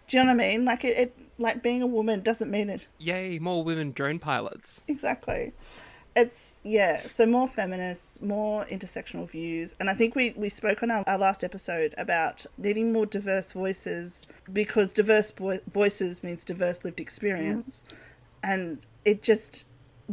do 0.08 0.18
you 0.18 0.24
know 0.24 0.34
what 0.34 0.44
i 0.44 0.50
mean? 0.50 0.66
Like 0.66 0.84
it, 0.84 0.98
it 0.98 1.18
like 1.38 1.64
being 1.64 1.82
a 1.82 1.88
woman 1.88 2.22
doesn't 2.22 2.52
mean 2.52 2.70
it. 2.70 2.88
Yay, 3.00 3.40
more 3.40 3.64
women 3.64 3.92
drone 3.92 4.20
pilots. 4.20 4.84
exactly. 4.88 5.54
It's 6.14 6.60
yeah 6.64 7.02
so 7.02 7.26
more 7.26 7.48
feminists 7.48 8.22
more 8.22 8.66
intersectional 8.66 9.30
views 9.30 9.76
and 9.80 9.90
i 9.90 9.94
think 9.94 10.14
we 10.14 10.34
we 10.36 10.50
spoke 10.50 10.84
on 10.84 10.92
our, 10.92 11.06
our 11.08 11.18
last 11.18 11.42
episode 11.42 11.96
about 11.98 12.46
needing 12.58 12.92
more 12.92 13.06
diverse 13.06 13.54
voices 13.54 14.28
because 14.52 14.92
diverse 14.92 15.32
vo- 15.32 15.62
voices 15.72 16.22
means 16.22 16.44
diverse 16.44 16.84
lived 16.84 17.00
experience 17.00 17.86
mm-hmm. 17.88 18.52
and 18.52 18.80
it 19.06 19.22
just 19.22 19.66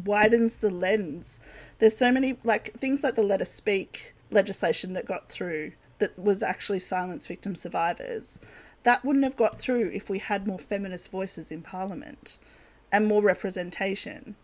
widens 0.05 0.57
the 0.59 0.71
lens. 0.71 1.41
There's 1.79 1.97
so 1.97 2.13
many 2.13 2.39
like 2.45 2.73
things 2.75 3.03
like 3.03 3.15
the 3.15 3.23
letter 3.23 3.45
speak 3.45 4.15
legislation 4.31 4.93
that 4.93 5.07
got 5.07 5.29
through 5.29 5.73
that 5.99 6.19
was 6.19 6.43
actually 6.43 6.79
silence 6.79 7.27
victim 7.27 7.55
survivors 7.55 8.39
that 8.85 9.05
wouldn't 9.05 9.25
have 9.25 9.37
got 9.37 9.59
through 9.59 9.91
if 9.93 10.09
we 10.09 10.19
had 10.19 10.47
more 10.47 10.59
feminist 10.59 11.11
voices 11.11 11.51
in 11.51 11.63
parliament 11.63 12.39
and 12.93 13.07
more 13.07 13.23
representation 13.23 14.37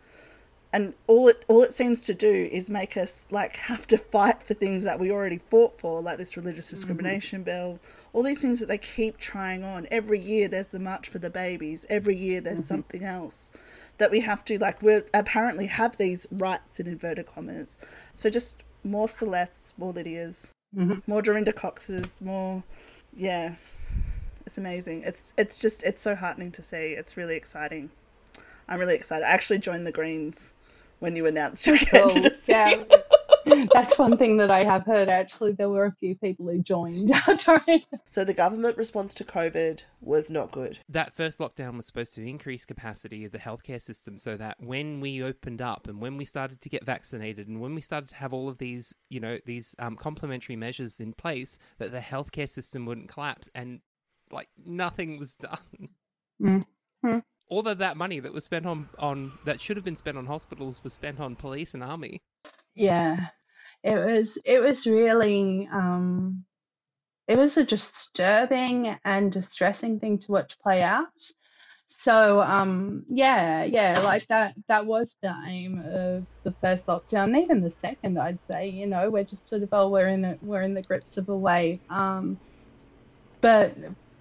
and 0.75 0.93
all 1.07 1.29
it 1.29 1.45
all 1.47 1.63
it 1.63 1.73
seems 1.73 2.03
to 2.03 2.13
do 2.13 2.49
is 2.51 2.69
make 2.69 2.97
us 2.97 3.29
like 3.31 3.55
have 3.71 3.87
to 3.87 3.97
fight 3.97 4.43
for 4.43 4.55
things 4.55 4.83
that 4.83 4.99
we 4.99 5.11
already 5.11 5.41
fought 5.49 5.79
for, 5.79 6.03
like 6.03 6.19
this 6.19 6.37
religious 6.37 6.69
discrimination 6.69 7.39
mm-hmm. 7.39 7.45
bill, 7.45 7.79
all 8.13 8.25
these 8.25 8.43
things 8.43 8.59
that 8.59 8.67
they 8.67 8.79
keep 8.79 9.17
trying 9.17 9.63
on. 9.63 9.87
Every 9.93 10.19
year 10.19 10.49
there's 10.49 10.73
the 10.73 10.81
march 10.81 11.09
for 11.09 11.21
the 11.21 11.31
babies. 11.31 11.87
Every 11.89 12.17
year 12.17 12.41
there's 12.41 12.59
mm-hmm. 12.59 12.75
something 12.75 13.05
else 13.05 13.53
that 13.99 14.11
we 14.11 14.19
have 14.21 14.45
to 14.47 14.59
like. 14.59 14.83
We 14.83 15.01
apparently 15.15 15.67
have 15.67 15.97
these 15.97 16.27
rights 16.33 16.81
in 16.81 16.89
inverted 16.89 17.27
commas. 17.27 17.79
So 18.15 18.29
just 18.29 18.65
more 18.85 19.09
Celestes, 19.09 19.75
more 19.79 19.93
Lydias, 19.93 20.51
mm-hmm. 20.77 20.99
more 21.07 21.23
Dorinda 21.23 21.53
Coxes, 21.53 22.21
more 22.21 22.63
yeah. 23.17 23.55
It's 24.47 24.59
amazing. 24.59 25.03
It's 25.05 25.33
it's 25.39 25.59
just 25.59 25.83
it's 25.85 26.03
so 26.03 26.15
heartening 26.15 26.53
to 26.53 26.63
see. 26.63 26.93
It's 26.93 27.17
really 27.17 27.37
exciting. 27.37 27.91
I'm 28.69 28.79
really 28.79 28.95
excited. 28.95 29.25
I 29.25 29.31
actually 29.31 29.59
joined 29.59 29.87
the 29.87 29.93
Greens 29.93 30.55
when 30.99 31.17
you 31.17 31.27
announced 31.27 31.67
your 31.67 31.79
candidacy. 31.79 32.53
yeah. 32.53 32.85
That's 33.73 33.99
one 33.99 34.17
thing 34.17 34.37
that 34.39 34.51
I 34.51 34.65
have 34.65 34.85
heard. 34.85 35.09
Actually, 35.09 35.53
there 35.53 35.69
were 35.69 35.87
a 35.87 35.93
few 35.93 36.15
people 36.15 36.47
who 36.49 36.61
joined 36.61 37.13
So 38.05 38.25
the 38.25 38.35
government 38.35 38.77
response 38.77 39.15
to 39.15 39.25
COVID 39.25 39.83
was 40.01 40.31
not 40.31 40.51
good. 40.51 40.79
That 40.89 41.15
first 41.15 41.39
lockdown 41.39 41.77
was 41.77 41.87
supposed 41.87 42.15
to 42.15 42.27
increase 42.27 42.65
capacity 42.65 43.25
of 43.25 43.33
the 43.33 43.39
healthcare 43.39 43.83
system 43.83 44.19
so 44.19 44.37
that 44.37 44.57
when 44.61 45.01
we 45.01 45.23
opened 45.23 45.61
up 45.61 45.87
and 45.89 46.01
when 46.01 46.17
we 46.17 46.25
started 46.25 46.61
to 46.63 46.69
get 46.69 46.85
vaccinated 46.85 47.49
and 47.49 47.61
when 47.61 47.75
we 47.75 47.81
started 47.81 48.11
to 48.11 48.17
have 48.17 48.33
all 48.33 48.49
of 48.49 48.59
these, 48.59 48.95
you 49.11 49.21
know, 49.21 49.39
these 49.45 49.75
um, 49.79 49.97
complementary 49.97 50.57
measures 50.57 51.01
in 51.01 51.13
place, 51.13 51.59
that 51.79 51.93
the 51.93 52.01
healthcare 52.01 52.49
system 52.49 52.87
wouldn't 52.87 53.09
collapse. 53.09 53.49
And 53.55 53.81
like 54.31 54.49
nothing 54.65 55.19
was 55.19 55.37
done. 55.37 55.89
Mm-hmm 56.41 57.19
all 57.49 57.69
of 57.69 57.79
that 57.79 57.97
money 57.97 58.21
that 58.21 58.33
was 58.33 58.45
spent 58.45 58.67
on 58.67 58.89
on 58.99 59.33
that 59.45 59.61
should 59.61 59.77
have 59.77 59.85
been 59.85 59.97
spent 59.97 60.17
on 60.17 60.27
hospitals 60.27 60.83
was 60.83 60.93
spent 60.93 61.21
on 61.21 61.37
police 61.37 61.75
and 61.75 61.83
army. 61.83 62.23
Yeah, 62.75 63.29
it 63.83 63.97
was 63.97 64.39
it 64.45 64.61
was 64.61 64.87
really 64.87 65.69
um, 65.73 66.45
it 67.29 67.39
was 67.39 67.57
a 67.57 67.65
disturbing 67.65 68.97
and 69.05 69.33
distressing 69.33 70.01
thing 70.01 70.19
to 70.21 70.33
watch 70.33 70.59
play 70.61 70.83
out. 70.83 71.09
So 71.87 72.41
um, 72.43 73.05
yeah, 73.11 73.65
yeah, 73.65 74.01
like 74.01 74.27
that 74.29 74.55
that 74.69 74.87
was 74.87 75.17
the 75.23 75.35
aim 75.47 75.81
of 75.85 76.27
the 76.45 76.55
first 76.63 76.87
lockdown, 76.87 77.41
even 77.43 77.61
the 77.63 77.71
second. 77.71 78.19
I'd 78.19 78.43
say 78.45 78.69
you 78.69 78.87
know 78.87 79.11
we're 79.11 79.25
just 79.25 79.49
sort 79.49 79.63
of 79.63 79.69
oh 79.73 79.91
we're 79.91 80.09
in 80.09 80.25
it 80.25 80.39
we're 80.43 80.63
in 80.63 80.75
the 80.75 80.83
grips 80.83 81.17
of 81.19 81.29
a 81.29 81.37
wave. 81.37 81.81
Um, 81.91 82.41
but 83.43 83.77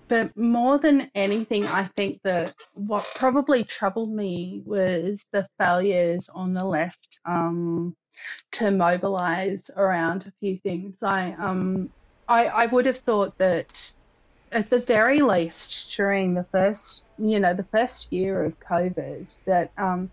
but 0.10 0.38
more 0.38 0.78
than 0.78 1.10
anything, 1.16 1.66
I 1.66 1.86
think 1.96 2.22
that 2.24 2.54
what 2.74 3.08
probably 3.16 3.64
troubled 3.64 4.12
me 4.12 4.62
was 4.66 5.26
the 5.32 5.48
failures 5.60 6.30
on 6.34 6.54
the 6.54 6.66
left 6.66 7.20
um, 7.26 7.96
to 8.52 8.72
mobilise 8.72 9.70
around 9.76 10.26
a 10.26 10.32
few 10.40 10.58
things. 10.58 11.04
I, 11.04 11.32
um, 11.34 11.90
I 12.28 12.46
I 12.48 12.66
would 12.68 12.86
have 12.86 12.98
thought 12.98 13.38
that 13.38 13.96
at 14.52 14.70
the 14.70 14.80
very 14.80 15.22
least 15.22 15.96
during 15.96 16.36
the 16.36 16.44
first 16.46 17.06
you 17.18 17.40
know 17.40 17.54
the 17.54 17.64
first 17.66 18.14
year 18.14 18.44
of 18.44 18.60
COVID 18.60 19.36
that 19.46 19.72
um, 19.78 20.12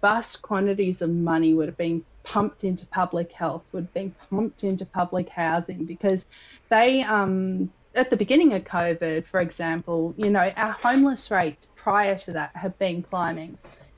vast 0.00 0.42
quantities 0.42 1.02
of 1.02 1.10
money 1.10 1.54
would 1.54 1.68
have 1.68 1.76
been 1.76 2.04
pumped 2.22 2.64
into 2.64 2.86
public 2.86 3.32
health, 3.32 3.64
would 3.72 3.84
have 3.84 3.94
been 3.94 4.14
pumped 4.30 4.64
into 4.64 4.84
public 4.84 5.28
housing 5.28 5.84
because 5.84 6.26
they 6.68 7.02
um, 7.02 7.70
at 7.94 8.10
the 8.10 8.16
beginning 8.16 8.52
of 8.52 8.64
COVID, 8.64 9.24
for 9.24 9.40
example, 9.40 10.14
you 10.16 10.30
know, 10.30 10.52
our 10.56 10.72
homeless 10.72 11.30
rates 11.30 11.72
prior 11.76 12.16
to 12.18 12.32
that 12.32 12.54
have 12.54 12.78
been 12.78 13.02
climbing. 13.02 13.56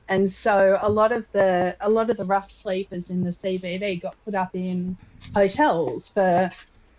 And 0.09 0.29
so 0.29 0.77
a 0.81 0.89
lot 0.89 1.11
of 1.11 1.31
the 1.31 1.77
a 1.79 1.89
lot 1.89 2.09
of 2.09 2.17
the 2.17 2.25
rough 2.25 2.49
sleepers 2.49 3.11
in 3.11 3.23
the 3.23 3.29
CBD 3.29 4.01
got 4.01 4.15
put 4.25 4.33
up 4.33 4.55
in 4.55 4.97
hotels 5.35 6.09
for 6.09 6.49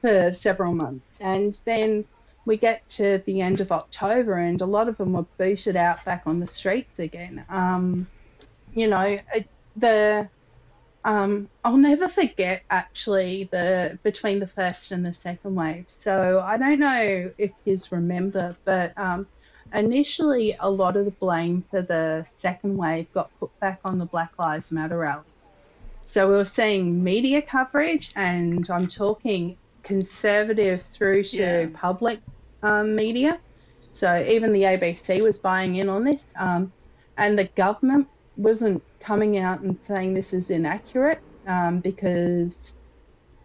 for 0.01 0.33
several 0.33 0.75
months. 0.75 1.20
And 1.20 1.61
then 1.66 2.05
we 2.46 2.57
get 2.57 2.88
to 2.90 3.23
the 3.27 3.40
end 3.40 3.61
of 3.61 3.73
October 3.73 4.38
and 4.38 4.61
a 4.61 4.66
lot 4.66 4.88
of 4.88 4.96
them 4.96 5.12
were 5.12 5.27
booted 5.38 5.77
out 5.77 6.05
back 6.05 6.23
on 6.27 6.38
the 6.38 6.46
streets 6.46 7.01
again. 7.01 7.44
Um, 7.49 8.07
you 8.73 8.87
know, 8.87 9.18
the 9.77 10.31
um, 11.05 11.49
I'll 11.64 11.77
never 11.77 12.09
forget 12.09 12.62
actually 12.70 13.49
the 13.51 13.99
between 14.05 14.38
the 14.38 14.46
first 14.46 14.92
and 14.92 15.05
the 15.05 15.12
second 15.12 15.57
wave. 15.57 15.87
So 15.88 16.40
I 16.44 16.59
don't 16.59 16.79
know 16.79 17.33
if 17.38 17.51
you 17.64 17.77
remember, 17.90 18.57
but 18.64 18.96
um, 18.96 19.27
initially 19.72 20.56
a 20.59 20.70
lot 20.70 20.96
of 20.96 21.04
the 21.04 21.11
blame 21.11 21.64
for 21.70 21.83
the 21.83 22.24
second 22.24 22.76
wave 22.76 23.12
got 23.12 23.30
put 23.38 23.59
back 23.61 23.80
on 23.85 23.98
the 23.98 24.04
Black 24.04 24.33
Lives 24.38 24.72
Matter 24.72 24.98
rally. 24.98 25.24
So 26.04 26.28
we 26.28 26.35
were 26.35 26.44
seeing 26.44 27.04
media 27.04 27.40
coverage, 27.40 28.11
and 28.16 28.68
I'm 28.68 28.88
talking 28.88 29.56
conservative 29.83 30.83
through 30.83 31.24
to 31.24 31.38
yeah. 31.38 31.66
public 31.72 32.20
um, 32.62 32.96
media. 32.96 33.38
So 33.92 34.24
even 34.28 34.52
the 34.52 34.62
ABC 34.62 35.22
was 35.22 35.38
buying 35.38 35.76
in 35.76 35.88
on 35.88 36.04
this, 36.04 36.33
um, 36.38 36.72
and 37.16 37.38
the 37.38 37.44
government 37.44 38.09
wasn't 38.37 38.83
coming 39.00 39.38
out 39.38 39.61
and 39.61 39.76
saying 39.83 40.14
this 40.14 40.33
is 40.33 40.50
inaccurate 40.50 41.20
um, 41.46 41.80
because 41.80 42.74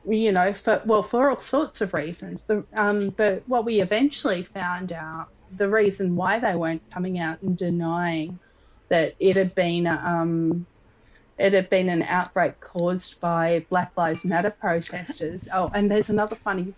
you 0.07 0.31
know 0.31 0.53
for 0.53 0.81
well 0.85 1.01
for 1.01 1.31
all 1.31 1.39
sorts 1.39 1.81
of 1.81 1.93
reasons 1.93 2.43
the, 2.43 2.63
um, 2.77 3.09
but 3.09 3.41
what 3.47 3.65
we 3.65 3.81
eventually 3.81 4.43
found 4.43 4.91
out 4.91 5.29
the 5.55 5.69
reason 5.69 6.15
why 6.15 6.39
they 6.39 6.55
weren't 6.55 6.89
coming 6.91 7.19
out 7.19 7.41
and 7.41 7.58
denying 7.58 8.39
that 8.89 9.13
it 9.19 9.36
had 9.36 9.55
been 9.55 9.88
um, 9.88 10.65
it 11.38 11.53
had 11.53 11.69
been 11.69 11.89
an 11.89 12.03
outbreak 12.03 12.60
caused 12.60 13.19
by 13.19 13.65
Black 13.69 13.91
Lives 13.97 14.23
Matter 14.23 14.51
protesters. 14.51 15.47
Oh, 15.53 15.69
and 15.73 15.89
there's 15.89 16.10
another 16.10 16.36
funny 16.36 16.73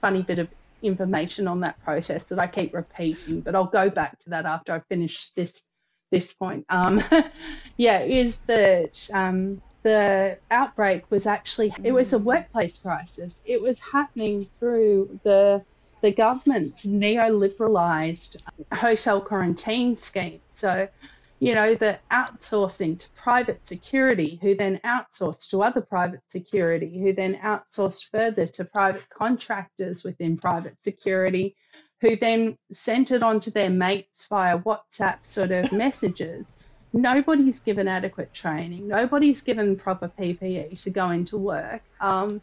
funny 0.00 0.22
bit 0.22 0.38
of 0.38 0.48
information 0.82 1.46
on 1.48 1.60
that 1.60 1.82
protest 1.82 2.30
that 2.30 2.38
I 2.38 2.46
keep 2.46 2.74
repeating, 2.74 3.40
but 3.40 3.54
I'll 3.54 3.64
go 3.66 3.90
back 3.90 4.18
to 4.20 4.30
that 4.30 4.46
after 4.46 4.72
I 4.72 4.80
finish 4.88 5.30
this 5.30 5.62
this 6.10 6.32
point, 6.32 6.66
um, 6.68 7.02
yeah, 7.76 8.00
is 8.00 8.38
that 8.46 9.08
um, 9.12 9.62
the 9.82 10.38
outbreak 10.50 11.10
was 11.10 11.26
actually 11.26 11.72
it 11.82 11.92
was 11.92 12.12
a 12.12 12.18
workplace 12.18 12.78
crisis. 12.78 13.40
It 13.44 13.62
was 13.62 13.80
happening 13.80 14.48
through 14.58 15.20
the 15.22 15.64
the 16.00 16.12
government's 16.12 16.86
neoliberalized 16.86 18.42
hotel 18.72 19.20
quarantine 19.20 19.94
scheme. 19.94 20.40
So, 20.46 20.88
you 21.38 21.54
know, 21.54 21.74
the 21.74 21.98
outsourcing 22.10 22.98
to 22.98 23.10
private 23.12 23.66
security, 23.66 24.38
who 24.42 24.54
then 24.54 24.80
outsourced 24.84 25.50
to 25.50 25.62
other 25.62 25.80
private 25.80 26.22
security, 26.26 26.98
who 26.98 27.12
then 27.12 27.36
outsourced 27.36 28.10
further 28.10 28.46
to 28.46 28.64
private 28.64 29.08
contractors 29.08 30.04
within 30.04 30.36
private 30.36 30.82
security, 30.82 31.56
who 32.00 32.16
then 32.16 32.56
sent 32.72 33.10
it 33.10 33.22
on 33.22 33.40
to 33.40 33.50
their 33.50 33.70
mates 33.70 34.26
via 34.26 34.58
WhatsApp 34.58 35.18
sort 35.22 35.50
of 35.50 35.72
messages. 35.72 36.52
Nobody's 36.92 37.60
given 37.60 37.86
adequate 37.86 38.34
training. 38.34 38.88
Nobody's 38.88 39.42
given 39.42 39.76
proper 39.76 40.10
PPE 40.18 40.82
to 40.82 40.90
go 40.90 41.10
into 41.10 41.38
work. 41.38 41.82
Um, 42.00 42.40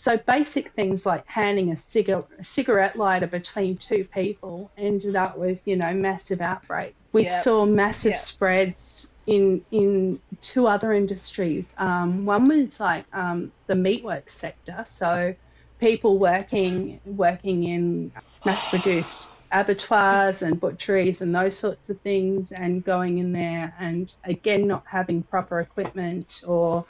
so 0.00 0.16
basic 0.16 0.70
things 0.70 1.04
like 1.04 1.26
handing 1.26 1.70
a, 1.70 1.76
cigar- 1.76 2.24
a, 2.38 2.42
cigarette 2.42 2.96
lighter 2.96 3.26
between 3.26 3.76
two 3.76 4.02
people 4.04 4.70
ended 4.78 5.14
up 5.14 5.36
with, 5.36 5.60
you 5.66 5.76
know, 5.76 5.92
massive 5.92 6.40
outbreak. 6.40 6.94
We 7.12 7.24
yep. 7.24 7.42
saw 7.42 7.66
massive 7.66 8.12
yep. 8.12 8.18
spreads 8.18 9.10
in 9.26 9.62
in 9.70 10.18
two 10.40 10.66
other 10.66 10.94
industries. 10.94 11.74
Um, 11.76 12.24
one 12.24 12.48
was 12.48 12.80
like 12.80 13.04
um, 13.12 13.52
the 13.66 13.74
meatworks 13.74 14.30
sector, 14.30 14.84
so 14.86 15.34
people 15.80 16.16
working 16.16 16.98
working 17.04 17.64
in 17.64 18.10
mass 18.46 18.70
produced 18.70 19.28
abattoirs 19.52 20.40
and 20.40 20.58
butcheries 20.58 21.20
and 21.20 21.34
those 21.34 21.58
sorts 21.58 21.90
of 21.90 22.00
things 22.00 22.52
and 22.52 22.82
going 22.82 23.18
in 23.18 23.32
there 23.32 23.74
and 23.78 24.14
again 24.24 24.66
not 24.66 24.84
having 24.86 25.22
proper 25.24 25.60
equipment 25.60 26.42
or 26.46 26.86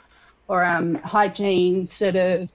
or 0.47 0.63
um, 0.63 0.95
hygiene 0.95 1.85
sort 1.85 2.15
of 2.15 2.49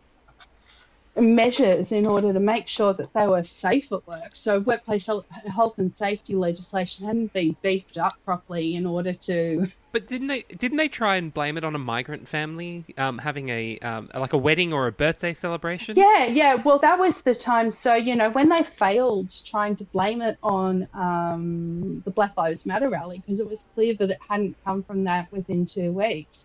measures 1.16 1.92
in 1.92 2.07
order 2.07 2.33
to 2.33 2.40
make 2.40 2.68
sure 2.68 2.92
that 2.92 3.12
they 3.12 3.26
were 3.26 3.42
safe 3.42 3.90
at 3.92 4.07
work. 4.07 4.31
So 4.35 4.61
workplace 4.61 5.07
health 5.07 5.79
and 5.79 5.92
safety 5.92 6.35
legislation 6.35 7.07
hadn't 7.07 7.33
been 7.33 7.57
beefed 7.62 7.98
up 7.98 8.14
properly 8.24 8.74
in 8.74 8.87
order 8.87 9.12
to. 9.12 9.68
But 9.92 10.07
didn't 10.07 10.26
they? 10.26 10.42
Didn't 10.42 10.76
they 10.76 10.88
try 10.88 11.16
and 11.16 11.33
blame 11.33 11.57
it 11.57 11.64
on 11.64 11.74
a 11.74 11.79
migrant 11.79 12.29
family 12.29 12.85
um, 12.98 13.16
having 13.18 13.48
a 13.48 13.79
um, 13.79 14.11
like 14.14 14.35
a 14.35 14.38
wedding 14.38 14.74
or 14.74 14.87
a 14.87 14.92
birthday 14.92 15.33
celebration? 15.33 15.96
Yeah, 15.96 16.26
yeah. 16.26 16.55
Well, 16.57 16.79
that 16.81 16.98
was 16.98 17.22
the 17.22 17.35
time. 17.35 17.70
So 17.70 17.94
you 17.94 18.14
know 18.14 18.31
when 18.31 18.50
they 18.50 18.62
failed 18.62 19.33
trying 19.46 19.76
to 19.76 19.85
blame 19.85 20.20
it 20.20 20.37
on 20.42 20.88
um, 20.92 22.02
the 22.05 22.11
Black 22.11 22.36
Lives 22.36 22.66
Matter 22.66 22.91
rally 22.91 23.18
because 23.18 23.41
it 23.41 23.49
was 23.49 23.64
clear 23.74 23.95
that 23.95 24.11
it 24.11 24.18
hadn't 24.28 24.57
come 24.64 24.82
from 24.82 25.05
that 25.05 25.32
within 25.32 25.64
two 25.64 25.93
weeks. 25.93 26.45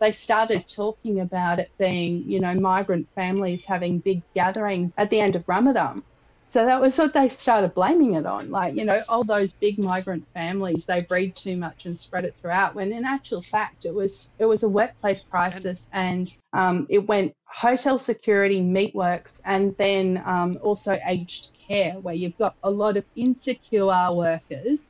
They 0.00 0.12
started 0.12 0.66
talking 0.68 1.20
about 1.20 1.58
it 1.58 1.70
being, 1.78 2.24
you 2.28 2.40
know, 2.40 2.54
migrant 2.54 3.08
families 3.14 3.64
having 3.66 4.00
big 4.00 4.22
gatherings 4.34 4.94
at 4.96 5.10
the 5.10 5.20
end 5.20 5.36
of 5.36 5.44
Ramadan. 5.46 6.02
So 6.50 6.64
that 6.64 6.80
was 6.80 6.96
what 6.96 7.12
they 7.12 7.28
started 7.28 7.74
blaming 7.74 8.14
it 8.14 8.24
on. 8.24 8.50
Like, 8.50 8.74
you 8.74 8.86
know, 8.86 9.02
all 9.06 9.22
those 9.22 9.52
big 9.52 9.78
migrant 9.78 10.26
families, 10.32 10.86
they 10.86 11.02
breed 11.02 11.34
too 11.36 11.58
much 11.58 11.84
and 11.84 11.98
spread 11.98 12.24
it 12.24 12.36
throughout. 12.40 12.74
When 12.74 12.90
in 12.90 13.04
actual 13.04 13.42
fact, 13.42 13.84
it 13.84 13.94
was 13.94 14.32
it 14.38 14.46
was 14.46 14.62
a 14.62 14.68
workplace 14.68 15.22
crisis, 15.24 15.88
and 15.92 16.26
um, 16.54 16.86
it 16.88 17.06
went 17.06 17.34
hotel 17.44 17.98
security, 17.98 18.62
meatworks, 18.62 19.40
and 19.44 19.76
then 19.76 20.22
um, 20.24 20.58
also 20.62 20.98
aged 21.06 21.52
care, 21.68 21.94
where 22.00 22.14
you've 22.14 22.38
got 22.38 22.54
a 22.62 22.70
lot 22.70 22.96
of 22.96 23.04
insecure 23.14 23.84
workers 24.14 24.86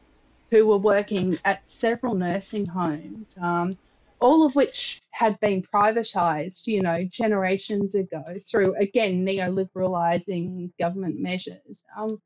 who 0.52 0.64
were 0.64 0.78
working 0.78 1.36
at 1.44 1.68
several 1.68 2.14
nursing 2.14 2.66
homes. 2.66 3.36
Um, 3.40 3.72
all 4.20 4.44
of 4.44 4.54
which 4.54 5.00
had 5.10 5.38
been 5.40 5.62
privatised, 5.62 6.66
you 6.66 6.82
know, 6.82 7.04
generations 7.04 7.94
ago 7.94 8.24
through, 8.46 8.74
again, 8.76 9.24
neoliberalising 9.24 10.70
government 10.78 11.20
measures. 11.20 11.84
Um, 11.96 12.20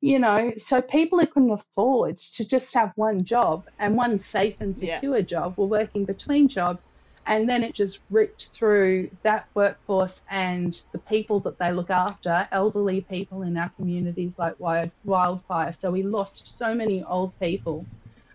you 0.00 0.18
know, 0.18 0.52
so 0.56 0.80
people 0.80 1.18
who 1.18 1.26
couldn't 1.26 1.50
afford 1.50 2.18
to 2.18 2.46
just 2.46 2.74
have 2.74 2.92
one 2.94 3.24
job 3.24 3.66
and 3.78 3.96
one 3.96 4.18
safe 4.20 4.54
and 4.60 4.76
secure 4.76 5.16
yeah. 5.16 5.22
job 5.22 5.54
were 5.56 5.66
working 5.66 6.04
between 6.04 6.48
jobs. 6.48 6.86
And 7.26 7.46
then 7.46 7.62
it 7.62 7.74
just 7.74 8.00
ripped 8.08 8.48
through 8.54 9.10
that 9.22 9.48
workforce 9.52 10.22
and 10.30 10.72
the 10.92 10.98
people 10.98 11.40
that 11.40 11.58
they 11.58 11.72
look 11.72 11.90
after, 11.90 12.48
elderly 12.50 13.02
people 13.02 13.42
in 13.42 13.58
our 13.58 13.68
communities 13.70 14.38
like 14.38 14.54
wildfire. 14.58 15.72
So 15.72 15.90
we 15.90 16.04
lost 16.04 16.56
so 16.56 16.74
many 16.74 17.04
old 17.04 17.38
people 17.38 17.84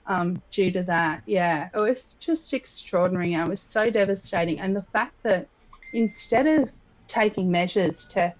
um, 0.05 0.41
due 0.51 0.71
to 0.71 0.83
that. 0.83 1.23
Yeah, 1.25 1.69
it 1.73 1.79
was 1.79 2.15
just 2.19 2.53
extraordinary. 2.53 3.33
It 3.33 3.47
was 3.47 3.61
so 3.61 3.89
devastating, 3.89 4.59
and 4.59 4.75
the 4.75 4.85
fact 4.93 5.15
that 5.23 5.47
instead 5.91 6.47
of 6.47 6.71
taking 7.07 7.51
measures 7.51 8.05
to 8.05 8.33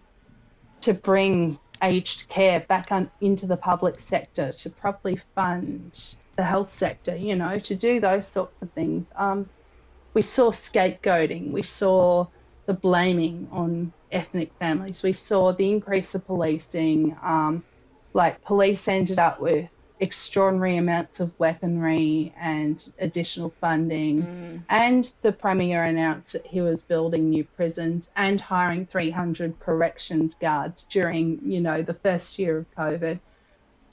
to 0.82 0.94
bring 0.94 1.58
aged 1.82 2.28
care 2.30 2.60
back 2.62 2.92
on, 2.92 3.10
into 3.22 3.46
the 3.46 3.58
public 3.58 4.00
sector 4.00 4.52
to 4.52 4.70
properly 4.70 5.16
fund 5.16 6.16
the 6.36 6.44
health 6.44 6.72
sector, 6.72 7.16
you 7.16 7.36
know, 7.36 7.60
to 7.60 7.76
do 7.76 8.00
those 8.00 8.28
sorts 8.28 8.62
of 8.62 8.72
things. 8.72 9.10
Um, 9.16 9.50
we 10.14 10.22
saw 10.22 10.52
scapegoating, 10.52 11.52
we 11.52 11.64
saw 11.64 12.28
the 12.66 12.74
blaming 12.74 13.48
on 13.52 13.94
ethnic 14.12 14.52
families, 14.60 15.04
we 15.04 15.14
saw 15.14 15.54
the 15.54 15.70
increase 15.70 16.16
of 16.16 16.26
policing. 16.26 17.18
Um, 17.22 17.64
like 18.14 18.44
police 18.44 18.88
ended 18.88 19.20
up 19.20 19.40
with 19.40 19.70
extraordinary 20.00 20.78
amounts 20.78 21.20
of 21.20 21.38
weaponry 21.40 22.34
and 22.40 22.94
additional 23.00 23.50
funding. 23.50 24.24
Mm. 24.24 24.64
And 24.70 25.14
the 25.22 25.32
Premier 25.32 25.84
announced 25.84 26.34
that 26.34 26.46
he 26.46 26.62
was 26.62 26.84
building 26.84 27.30
new 27.30 27.44
prisons 27.44 28.10
and 28.16 28.40
hiring 28.40 28.86
300 28.86 29.60
corrections 29.60 30.36
guards 30.36 30.86
during, 30.88 31.40
you 31.46 31.62
know, 31.62 31.82
the 31.82 31.94
first 31.94 32.40
year 32.40 32.58
of 32.58 32.76
COVID. 32.76 33.20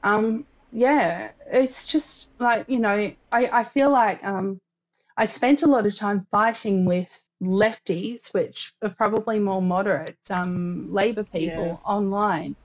Um, 0.02 0.46
yeah, 0.72 1.30
it's 1.50 1.86
just 1.86 2.28
like, 2.38 2.68
you 2.68 2.78
know, 2.78 3.12
I, 3.32 3.50
I 3.52 3.64
feel 3.64 3.90
like 3.90 4.24
um, 4.24 4.60
I 5.16 5.26
spent 5.26 5.62
a 5.62 5.66
lot 5.66 5.86
of 5.86 5.94
time 5.94 6.26
fighting 6.30 6.84
with 6.86 7.08
lefties, 7.42 8.32
which 8.32 8.72
are 8.82 8.90
probably 8.90 9.38
more 9.38 9.62
moderate, 9.62 10.18
um, 10.30 10.92
Labor 10.92 11.24
people 11.24 11.66
yeah. 11.66 11.76
online 11.84 12.56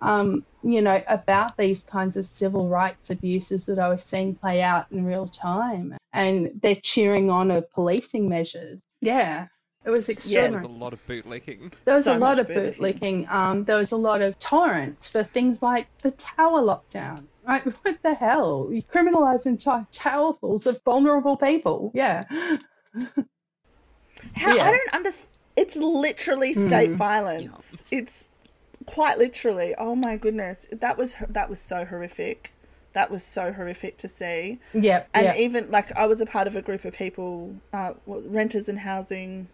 um, 0.00 0.44
you 0.62 0.82
know, 0.82 1.02
about 1.06 1.56
these 1.56 1.82
kinds 1.82 2.16
of 2.16 2.24
civil 2.24 2.68
rights 2.68 3.10
abuses 3.10 3.66
that 3.66 3.78
I 3.78 3.88
was 3.88 4.02
seeing 4.02 4.34
play 4.34 4.62
out 4.62 4.86
in 4.90 5.04
real 5.04 5.26
time. 5.26 5.96
And 6.12 6.60
they're 6.62 6.80
cheering 6.82 7.30
on 7.30 7.50
of 7.50 7.70
policing 7.70 8.28
measures. 8.28 8.84
Yeah. 9.00 9.46
It 9.84 9.90
was 9.90 10.10
extraordinary. 10.10 10.52
Yeah, 10.52 10.60
there 10.60 10.68
was 10.68 10.78
a 10.78 10.84
lot 10.84 10.92
of 10.92 11.06
bootlicking. 11.06 11.72
There 11.86 11.94
was 11.94 12.04
so 12.04 12.16
a 12.16 12.18
lot 12.18 12.38
of 12.38 12.48
bootlicking. 12.48 13.30
Um, 13.30 13.64
there 13.64 13.78
was 13.78 13.92
a 13.92 13.96
lot 13.96 14.20
of 14.20 14.38
tolerance 14.38 15.08
for 15.08 15.24
things 15.24 15.62
like 15.62 15.86
the 15.98 16.10
tower 16.10 16.60
lockdown. 16.60 17.26
Right? 17.46 17.64
What 17.82 18.02
the 18.02 18.12
hell? 18.12 18.68
You 18.70 18.82
criminalise 18.82 19.46
entire 19.46 19.86
towerfuls 19.90 20.66
of 20.66 20.80
vulnerable 20.84 21.38
people. 21.38 21.90
Yeah. 21.94 22.24
How 24.36 24.54
yeah. 24.54 24.64
I 24.64 24.70
don't 24.70 24.94
understand. 24.94 25.36
It's 25.56 25.76
literally 25.76 26.54
state 26.54 26.90
mm. 26.90 26.96
violence. 26.96 27.84
Yeah. 27.90 27.98
It's 27.98 28.29
quite 28.90 29.18
literally. 29.18 29.74
Oh 29.78 29.94
my 29.94 30.16
goodness, 30.16 30.66
that 30.72 30.98
was 30.98 31.16
that 31.28 31.48
was 31.48 31.60
so 31.60 31.84
horrific. 31.84 32.52
That 32.92 33.08
was 33.08 33.22
so 33.22 33.52
horrific 33.52 33.96
to 33.98 34.08
see. 34.08 34.58
Yeah, 34.74 35.04
and 35.14 35.26
yep. 35.26 35.36
even 35.36 35.70
like 35.70 35.96
I 35.96 36.06
was 36.06 36.20
a 36.20 36.26
part 36.26 36.48
of 36.48 36.56
a 36.56 36.62
group 36.62 36.84
of 36.84 36.92
people, 36.92 37.54
uh, 37.72 37.94
renters 38.06 38.68
and 38.68 38.78
housing, 38.80 39.46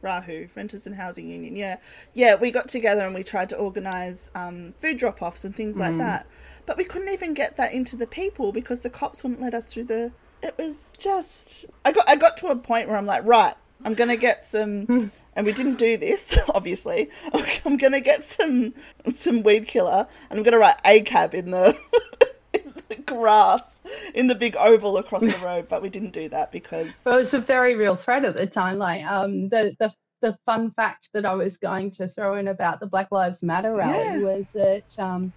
Rahu 0.00 0.46
Renters 0.54 0.86
and 0.86 0.94
Housing 0.94 1.28
Union. 1.28 1.56
Yeah, 1.56 1.76
yeah, 2.14 2.36
we 2.36 2.52
got 2.52 2.68
together 2.68 3.04
and 3.04 3.14
we 3.14 3.24
tried 3.24 3.48
to 3.48 3.56
organize 3.56 4.30
um, 4.36 4.72
food 4.76 4.96
drop 4.96 5.22
offs 5.22 5.44
and 5.44 5.54
things 5.54 5.78
like 5.78 5.94
mm. 5.94 5.98
that, 5.98 6.26
but 6.66 6.76
we 6.76 6.84
couldn't 6.84 7.08
even 7.08 7.34
get 7.34 7.56
that 7.56 7.72
into 7.72 7.96
the 7.96 8.06
people 8.06 8.52
because 8.52 8.80
the 8.80 8.90
cops 8.90 9.24
wouldn't 9.24 9.40
let 9.40 9.54
us 9.54 9.72
through 9.72 9.84
the. 9.84 10.12
It 10.40 10.54
was 10.56 10.92
just 10.96 11.66
I 11.84 11.90
got 11.90 12.08
I 12.08 12.14
got 12.14 12.36
to 12.38 12.46
a 12.48 12.56
point 12.56 12.86
where 12.86 12.96
I'm 12.96 13.06
like, 13.06 13.24
right, 13.24 13.54
I'm 13.84 13.94
gonna 13.94 14.16
get 14.16 14.44
some 14.44 15.10
and 15.38 15.46
we 15.46 15.52
didn't 15.52 15.76
do 15.76 15.96
this, 15.96 16.36
obviously. 16.54 17.10
I'm 17.64 17.76
gonna 17.76 18.00
get 18.00 18.24
some 18.24 18.74
some 19.14 19.44
weed 19.44 19.68
killer, 19.68 20.06
and 20.28 20.38
I'm 20.38 20.42
gonna 20.42 20.58
write 20.58 20.82
ACAB 20.84 21.32
in 21.32 21.52
the, 21.52 21.78
in 22.52 22.74
the 22.88 22.96
grass 22.96 23.80
in 24.14 24.26
the 24.26 24.34
big 24.34 24.56
oval 24.56 24.98
across 24.98 25.22
the 25.22 25.38
road. 25.38 25.68
But 25.68 25.80
we 25.80 25.90
didn't 25.90 26.10
do 26.10 26.28
that 26.30 26.50
because 26.50 27.04
well, 27.06 27.14
it 27.14 27.18
was 27.18 27.34
a 27.34 27.38
very 27.38 27.76
real 27.76 27.94
threat 27.94 28.24
at 28.24 28.34
the 28.34 28.48
time. 28.48 28.78
Like 28.78 29.04
um, 29.04 29.48
the 29.48 29.76
the 29.78 29.94
the 30.20 30.36
fun 30.44 30.72
fact 30.72 31.08
that 31.14 31.24
I 31.24 31.36
was 31.36 31.58
going 31.58 31.92
to 31.92 32.08
throw 32.08 32.34
in 32.34 32.48
about 32.48 32.80
the 32.80 32.86
Black 32.86 33.12
Lives 33.12 33.44
Matter 33.44 33.72
rally 33.72 34.04
yeah. 34.04 34.18
was 34.18 34.52
that. 34.52 34.98
Um, 34.98 35.32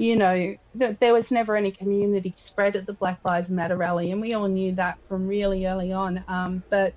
you 0.00 0.14
know, 0.14 0.56
th- 0.78 0.96
there 1.00 1.12
was 1.12 1.32
never 1.32 1.56
any 1.56 1.72
community 1.72 2.32
spread 2.36 2.76
at 2.76 2.86
the 2.86 2.92
Black 2.92 3.18
Lives 3.24 3.50
Matter 3.50 3.76
rally, 3.76 4.12
and 4.12 4.20
we 4.20 4.30
all 4.30 4.46
knew 4.46 4.72
that 4.76 4.96
from 5.08 5.26
really 5.26 5.66
early 5.66 5.92
on. 5.92 6.22
Um, 6.28 6.62
but 6.70 6.94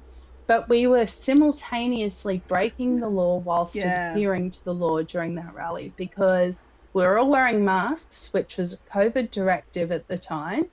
but 0.52 0.68
we 0.68 0.86
were 0.86 1.08
simultaneously 1.08 2.41
breaking 2.49 2.99
the 2.99 3.08
law 3.08 3.38
whilst 3.38 3.74
yeah. 3.74 4.12
adhering 4.12 4.52
to 4.52 4.62
the 4.66 4.74
law 4.74 5.02
during 5.02 5.36
that 5.36 5.56
rally 5.56 5.93
because 5.95 6.62
we 6.91 7.04
were 7.04 7.18
all 7.18 7.30
wearing 7.30 7.64
masks, 7.64 8.34
which 8.34 8.58
was 8.58 8.74
a 8.74 8.78
COVID 8.93 9.32
directive 9.32 9.93
at 9.93 10.10
the 10.10 10.18
time. 10.18 10.66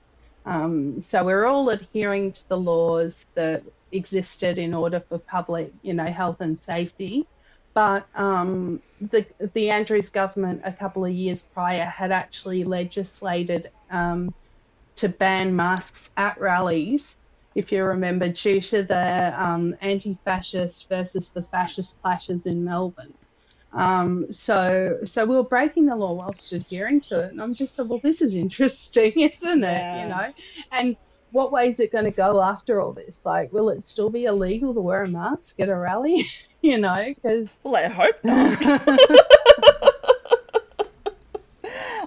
Um, 0.45 0.99
so 0.99 1.23
we 1.23 1.27
we're 1.27 1.45
all 1.45 1.69
adhering 1.69 2.33
to 2.33 2.49
the 2.49 2.57
laws 2.57 3.25
that 3.35 3.63
existed 3.93 4.57
in 4.57 4.73
order 4.73 4.99
for 4.99 5.17
public, 5.17 5.71
you 5.81 5.93
know, 5.93 6.07
health 6.07 6.41
and 6.41 6.59
safety. 6.59 7.25
But 7.73 8.05
um, 8.15 8.81
the 8.99 9.25
the 9.53 9.69
Andrews 9.69 10.09
government 10.09 10.59
a 10.65 10.73
couple 10.73 11.05
of 11.05 11.13
years 11.13 11.47
prior 11.53 11.85
had 11.85 12.11
actually 12.11 12.65
legislated 12.65 13.71
um, 13.89 14.33
to 14.97 15.07
ban 15.07 15.55
masks 15.55 16.11
at 16.17 16.37
rallies 16.37 17.15
if 17.59 17.73
you 17.73 17.83
remember, 17.83 18.29
due 18.29 18.61
to 18.61 18.83
the 18.83 19.33
um, 19.37 19.75
anti-fascist 19.81 20.87
versus 20.87 21.29
the 21.29 21.41
fascist 21.41 22.01
clashes 22.01 22.45
in 22.45 22.63
Melbourne. 22.63 23.13
Um, 23.73 24.31
so, 24.31 24.99
so 25.03 25.25
we 25.25 25.35
were 25.35 25.43
breaking 25.43 25.85
the 25.87 25.95
law 25.95 26.13
whilst 26.13 26.53
adhering 26.53 27.01
to 27.01 27.19
it, 27.19 27.31
and 27.31 27.41
I'm 27.41 27.53
just 27.53 27.77
like, 27.77 27.89
well, 27.89 27.99
this 28.01 28.21
is 28.21 28.33
interesting, 28.33 29.11
isn't 29.17 29.61
yeah. 29.61 29.95
it? 29.95 30.01
You 30.01 30.09
know, 30.09 30.33
and 30.71 30.97
what 31.31 31.51
way 31.51 31.67
is 31.67 31.79
it 31.79 31.91
going 31.91 32.05
to 32.05 32.11
go 32.11 32.41
after 32.41 32.81
all 32.81 32.93
this? 32.93 33.25
Like, 33.25 33.51
will 33.51 33.69
it 33.69 33.85
still 33.87 34.09
be 34.09 34.23
illegal 34.23 34.73
to 34.73 34.79
wear 34.79 35.03
a 35.03 35.07
mask 35.07 35.59
at 35.59 35.69
a 35.69 35.75
rally? 35.75 36.25
you 36.61 36.77
know, 36.77 37.05
because 37.05 37.53
well, 37.63 37.75
I 37.75 37.87
hope 37.87 38.23
not. 38.23 39.27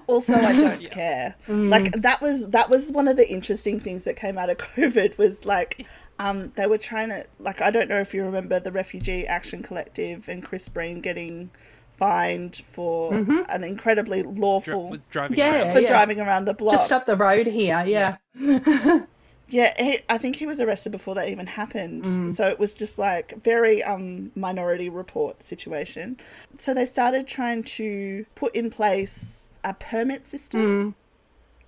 also 0.06 0.34
I 0.34 0.52
don't 0.52 0.80
yeah. 0.82 0.88
care. 0.88 1.34
Mm. 1.48 1.68
Like 1.68 1.92
that 2.02 2.20
was 2.20 2.50
that 2.50 2.70
was 2.70 2.92
one 2.92 3.08
of 3.08 3.16
the 3.16 3.28
interesting 3.28 3.80
things 3.80 4.04
that 4.04 4.16
came 4.16 4.38
out 4.38 4.50
of 4.50 4.58
COVID 4.58 5.18
was 5.18 5.44
like 5.44 5.86
um, 6.18 6.48
they 6.48 6.66
were 6.66 6.78
trying 6.78 7.08
to 7.08 7.26
like 7.38 7.60
I 7.60 7.70
don't 7.70 7.88
know 7.88 7.98
if 7.98 8.14
you 8.14 8.24
remember 8.24 8.60
the 8.60 8.72
Refugee 8.72 9.26
Action 9.26 9.62
Collective 9.62 10.28
and 10.28 10.42
Chris 10.42 10.68
Breen 10.68 11.00
getting 11.00 11.50
fined 11.98 12.62
for 12.66 13.12
mm-hmm. 13.12 13.42
an 13.48 13.64
incredibly 13.64 14.22
lawful 14.22 14.96
driving 15.10 15.38
yeah, 15.38 15.72
for 15.72 15.80
yeah. 15.80 15.86
driving 15.86 16.20
around 16.20 16.46
the 16.46 16.54
block 16.54 16.72
just 16.72 16.92
up 16.92 17.06
the 17.06 17.16
road 17.16 17.46
here. 17.46 17.84
Yeah. 17.86 18.16
Yeah, 18.34 19.04
yeah 19.48 19.82
he, 19.82 20.00
I 20.08 20.18
think 20.18 20.36
he 20.36 20.46
was 20.46 20.60
arrested 20.60 20.92
before 20.92 21.14
that 21.16 21.28
even 21.28 21.46
happened. 21.46 22.04
Mm. 22.04 22.30
So 22.30 22.48
it 22.48 22.58
was 22.58 22.74
just 22.74 22.98
like 22.98 23.42
very 23.42 23.82
um 23.82 24.32
minority 24.34 24.88
report 24.88 25.42
situation. 25.42 26.18
So 26.56 26.74
they 26.74 26.86
started 26.86 27.26
trying 27.26 27.62
to 27.64 28.26
put 28.34 28.54
in 28.54 28.70
place 28.70 29.48
a 29.64 29.74
permit 29.74 30.24
system. 30.24 30.60
Mm. 30.60 30.94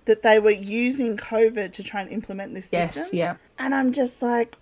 That 0.05 0.21
they 0.21 0.37
were 0.37 0.51
using 0.51 1.17
COVID 1.17 1.71
to 1.73 1.81
try 1.81 1.99
and 1.99 2.11
implement 2.11 2.53
this 2.53 2.69
yes, 2.71 2.93
system. 2.93 3.17
Yeah. 3.17 3.35
And 3.57 3.73
I'm 3.73 3.91
just 3.91 4.21
like, 4.21 4.55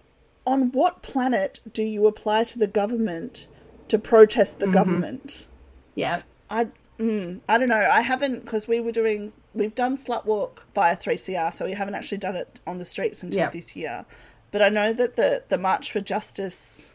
on 0.46 0.72
what 0.72 1.02
planet 1.02 1.60
do 1.74 1.84
you 1.84 2.08
apply 2.08 2.46
to 2.46 2.60
the 2.60 2.68
government 2.68 3.48
to 3.90 4.00
protest 4.00 4.60
the 4.60 4.66
mm-hmm. 4.66 4.74
government? 4.74 5.48
Yeah. 5.96 6.22
I 6.50 6.68
mm, 7.00 7.42
I 7.48 7.58
don't 7.58 7.70
know. 7.70 7.90
I 7.92 8.02
haven't 8.02 8.46
because 8.46 8.68
we 8.68 8.80
were 8.80 8.92
doing 8.92 9.34
we've 9.54 9.76
done 9.76 9.96
slut 9.96 10.26
walk 10.26 10.66
via 10.74 10.96
3CR, 10.96 11.54
so 11.54 11.66
we 11.66 11.74
haven't 11.74 11.96
actually 11.96 12.18
done 12.18 12.36
it 12.36 12.60
on 12.66 12.78
the 12.78 12.86
streets 12.86 13.24
until 13.24 13.50
this 13.52 13.76
year. 13.76 14.06
But 14.52 14.62
I 14.62 14.70
know 14.70 14.94
that 14.94 15.16
the 15.16 15.44
the 15.50 15.58
March 15.58 15.92
for 15.92 16.00
Justice 16.00 16.94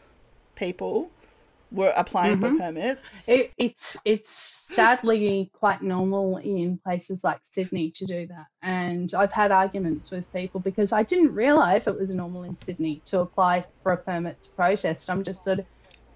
people 0.55 1.09
were 1.71 1.93
applying 1.95 2.39
for 2.39 2.47
mm-hmm. 2.47 2.57
permits. 2.57 3.29
It, 3.29 3.51
it's 3.57 3.97
it's 4.05 4.31
sadly 4.31 5.51
quite 5.53 5.81
normal 5.81 6.37
in 6.37 6.77
places 6.77 7.23
like 7.23 7.39
Sydney 7.43 7.91
to 7.91 8.05
do 8.05 8.27
that, 8.27 8.47
and 8.61 9.13
I've 9.13 9.31
had 9.31 9.51
arguments 9.51 10.11
with 10.11 10.31
people 10.33 10.59
because 10.59 10.91
I 10.91 11.03
didn't 11.03 11.33
realise 11.33 11.87
it 11.87 11.97
was 11.97 12.13
normal 12.13 12.43
in 12.43 12.57
Sydney 12.61 13.01
to 13.05 13.19
apply 13.19 13.65
for 13.83 13.91
a 13.91 13.97
permit 13.97 14.41
to 14.43 14.49
protest. 14.51 15.09
I'm 15.09 15.23
just 15.23 15.43
sort 15.43 15.59
of, 15.59 15.65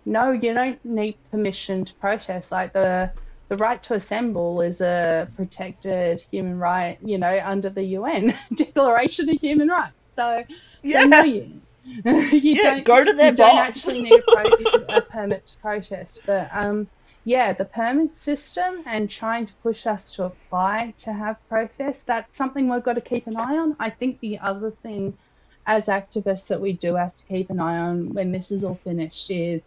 no, 0.05 0.31
you 0.31 0.53
don't 0.53 0.83
need 0.83 1.17
permission 1.31 1.85
to 1.85 1.93
protest. 1.95 2.51
Like 2.51 2.73
the 2.73 3.11
the 3.49 3.57
right 3.57 3.81
to 3.83 3.93
assemble 3.93 4.61
is 4.61 4.81
a 4.81 5.29
protected 5.35 6.25
human 6.31 6.57
right, 6.57 6.97
you 7.03 7.17
know, 7.17 7.39
under 7.43 7.69
the 7.69 7.83
UN 7.83 8.33
Declaration 8.53 9.29
of 9.29 9.39
Human 9.39 9.67
Rights. 9.67 9.93
So, 10.13 10.43
Yeah. 10.81 11.01
so 11.01 11.07
no, 11.07 11.23
you, 11.23 11.41
you 11.41 11.61
Yeah, 12.05 12.63
don't 12.63 12.85
go 12.85 13.03
to 13.03 13.13
their 13.13 13.31
you 13.31 13.35
don't 13.35 13.57
actually 13.57 14.01
need 14.03 14.13
a, 14.13 14.21
pro- 14.21 14.85
a 14.97 15.01
permit 15.01 15.45
to 15.47 15.57
protest. 15.57 16.23
But 16.25 16.49
um, 16.51 16.87
yeah, 17.25 17.53
the 17.53 17.65
permit 17.65 18.15
system 18.15 18.83
and 18.85 19.09
trying 19.09 19.45
to 19.45 19.53
push 19.55 19.85
us 19.85 20.11
to 20.11 20.25
apply 20.25 20.93
to 20.97 21.13
have 21.13 21.37
protests, 21.49 22.03
that's 22.03 22.37
something 22.37 22.69
we've 22.69 22.83
got 22.83 22.93
to 22.93 23.01
keep 23.01 23.27
an 23.27 23.37
eye 23.37 23.57
on. 23.57 23.75
I 23.79 23.89
think 23.89 24.19
the 24.19 24.39
other 24.39 24.71
thing 24.71 25.17
as 25.65 25.87
activists 25.87 26.49
that 26.49 26.59
we 26.59 26.73
do 26.73 26.95
have 26.95 27.15
to 27.15 27.25
keep 27.25 27.49
an 27.49 27.59
eye 27.59 27.77
on 27.77 28.13
when 28.13 28.31
this 28.31 28.51
is 28.51 28.63
all 28.63 28.79
finished 28.83 29.31
is 29.31 29.61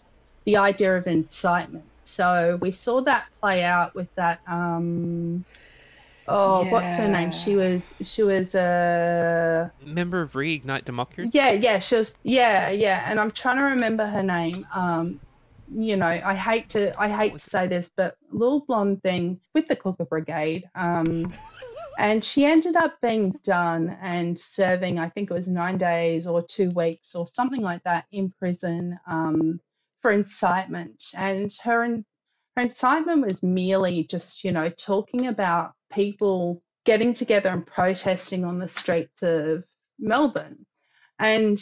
the 0.45 0.59
idea 0.59 0.97
of 0.97 1.07
incitement. 1.07 1.85
So 2.03 2.59
we 2.61 2.71
saw 2.71 3.01
that 3.03 3.27
play 3.41 3.65
out 3.65 3.95
with 3.95 4.15
that. 4.15 4.41
Um, 4.47 5.45
oh, 6.29 6.65
what's 6.71 6.97
her 6.97 7.09
name? 7.09 7.33
She 7.33 7.57
was 7.57 7.95
she 8.03 8.23
was 8.23 8.55
uh, 8.55 9.69
Member 9.85 10.23
of 10.23 10.33
Reignite 10.33 10.85
Democracy. 10.85 11.31
yeah, 11.33 11.53
yeah, 11.53 11.79
she 11.79 11.97
was. 11.97 12.15
Yeah, 12.23 12.71
yeah, 12.71 13.05
and 13.09 13.19
I'm 13.21 13.31
trying 13.31 13.57
to 13.59 13.65
remember 13.65 14.07
her 14.07 14.23
name. 14.23 14.67
Um, 14.75 15.21
you 15.73 15.97
know, 15.97 16.07
I 16.07 16.35
hate 16.35 16.71
to, 16.71 16.99
I 17.01 17.09
hate 17.09 17.33
to 17.33 17.39
say 17.39 17.67
this, 17.67 17.91
but 17.97 18.17
little 18.31 18.61
blonde 18.61 19.03
thing 19.03 19.41
with 19.55 19.67
the 19.69 19.77
Cooker 19.77 20.05
Brigade. 20.05 20.65
Um, 20.75 21.33
and 21.99 22.25
she 22.25 22.45
ended 22.45 22.77
up 22.77 23.01
being 23.01 23.33
done 23.43 23.97
and 24.01 24.39
serving, 24.39 24.99
I 24.99 25.09
think 25.09 25.31
it 25.31 25.35
was 25.35 25.49
nine 25.49 25.79
days 25.79 26.27
or 26.27 26.43
two 26.43 26.71
weeks 26.71 27.15
or 27.15 27.27
something 27.27 27.63
like 27.63 27.83
that 27.85 28.05
in 28.13 28.33
prison 28.39 28.99
um, 29.07 29.61
for 30.03 30.13
incitement. 30.13 31.13
And 31.17 31.51
her, 31.65 31.83
in, 31.85 32.05
her 32.57 32.63
incitement 32.63 33.27
was 33.27 33.43
merely 33.43 34.05
just, 34.05 34.45
you 34.45 34.53
know, 34.53 34.69
talking 34.69 35.27
about 35.27 35.73
people 35.91 36.63
getting 36.85 37.13
together 37.13 37.51
and 37.51 37.67
protesting 37.67 38.45
on 38.45 38.59
the 38.59 38.69
streets 38.69 39.23
of 39.23 39.65
Melbourne. 39.99 40.65
And 41.19 41.59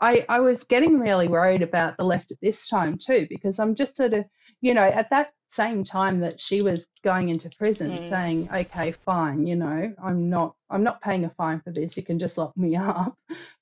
I, 0.00 0.24
I 0.28 0.40
was 0.40 0.64
getting 0.64 0.98
really 0.98 1.28
worried 1.28 1.62
about 1.62 1.96
the 1.96 2.04
left 2.04 2.32
at 2.32 2.40
this 2.40 2.68
time 2.68 2.98
too, 2.98 3.26
because 3.28 3.58
I'm 3.58 3.74
just 3.74 3.96
sort 3.96 4.14
of, 4.14 4.24
you 4.60 4.74
know, 4.74 4.82
at 4.82 5.10
that 5.10 5.30
same 5.48 5.84
time 5.84 6.20
that 6.20 6.40
she 6.40 6.62
was 6.62 6.88
going 7.02 7.28
into 7.28 7.50
prison 7.58 7.90
Mm. 7.90 8.08
saying, 8.08 8.48
okay, 8.54 8.92
fine, 8.92 9.46
you 9.46 9.56
know, 9.56 9.92
I'm 10.02 10.30
not, 10.30 10.54
I'm 10.70 10.84
not 10.84 11.02
paying 11.02 11.24
a 11.24 11.30
fine 11.30 11.60
for 11.60 11.70
this. 11.70 11.96
You 11.96 12.02
can 12.02 12.18
just 12.18 12.38
lock 12.38 12.56
me 12.56 12.76
up 12.76 13.16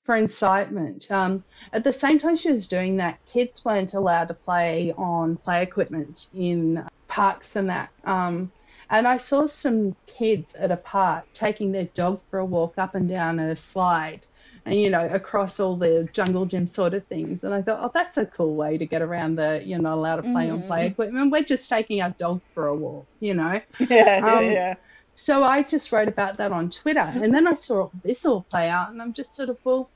for 0.05 0.15
incitement. 0.15 1.11
Um, 1.11 1.43
at 1.73 1.83
the 1.83 1.91
same 1.91 2.19
time 2.19 2.35
she 2.35 2.51
was 2.51 2.67
doing 2.67 2.97
that, 2.97 3.19
kids 3.25 3.65
weren't 3.65 3.93
allowed 3.93 4.29
to 4.29 4.33
play 4.33 4.93
on 4.95 5.37
play 5.37 5.63
equipment 5.63 6.29
in 6.33 6.85
parks 7.07 7.55
and 7.55 7.69
that. 7.69 7.89
Um, 8.05 8.51
and 8.89 9.07
I 9.07 9.17
saw 9.17 9.45
some 9.45 9.95
kids 10.07 10.55
at 10.55 10.71
a 10.71 10.77
park 10.77 11.25
taking 11.33 11.71
their 11.71 11.89
dog 11.95 12.21
for 12.29 12.39
a 12.39 12.45
walk 12.45 12.75
up 12.77 12.95
and 12.95 13.07
down 13.09 13.39
a 13.39 13.55
slide 13.55 14.25
and 14.65 14.75
you 14.75 14.89
know 14.89 15.05
across 15.07 15.59
all 15.59 15.77
the 15.77 16.09
jungle 16.13 16.45
gym 16.45 16.65
sort 16.65 16.93
of 16.93 17.05
things. 17.07 17.43
And 17.43 17.53
i 17.53 17.61
thought 17.61 17.79
oh 17.83 17.91
that's 17.93 18.17
a 18.17 18.25
cool 18.25 18.55
way 18.55 18.77
to 18.77 18.87
get 18.87 19.01
around 19.01 19.35
the 19.35 19.61
you're 19.65 19.79
not 19.79 19.97
allowed 19.97 20.17
to 20.17 20.23
play 20.23 20.49
on 20.49 20.63
play 20.63 20.87
equipment. 20.87 21.31
We're 21.31 21.43
just 21.43 21.69
taking 21.69 22.01
our 22.01 22.13
dog 22.19 22.41
for 22.53 22.67
a 22.67 22.75
walk 22.75 23.07
you 23.19 23.33
know? 23.33 23.61
Yeah, 23.79 24.19
yeah, 24.25 24.39
Um, 24.39 24.45
yeah. 24.51 24.75
so 25.15 25.43
i 25.43 25.63
just 25.63 25.91
wrote 25.91 26.07
about 26.07 26.37
that 26.37 26.51
on 26.51 26.69
twitter 26.69 26.99
and 26.99 27.33
then 27.33 27.47
i 27.47 27.53
saw 27.53 27.89
this 28.03 28.25
all 28.25 28.45
play 28.51 28.69
out 28.69 28.91
and 28.91 29.01
i'm 29.01 29.13
just 29.13 29.35
sort 29.35 29.49
of 29.49 29.57
well 29.63 29.91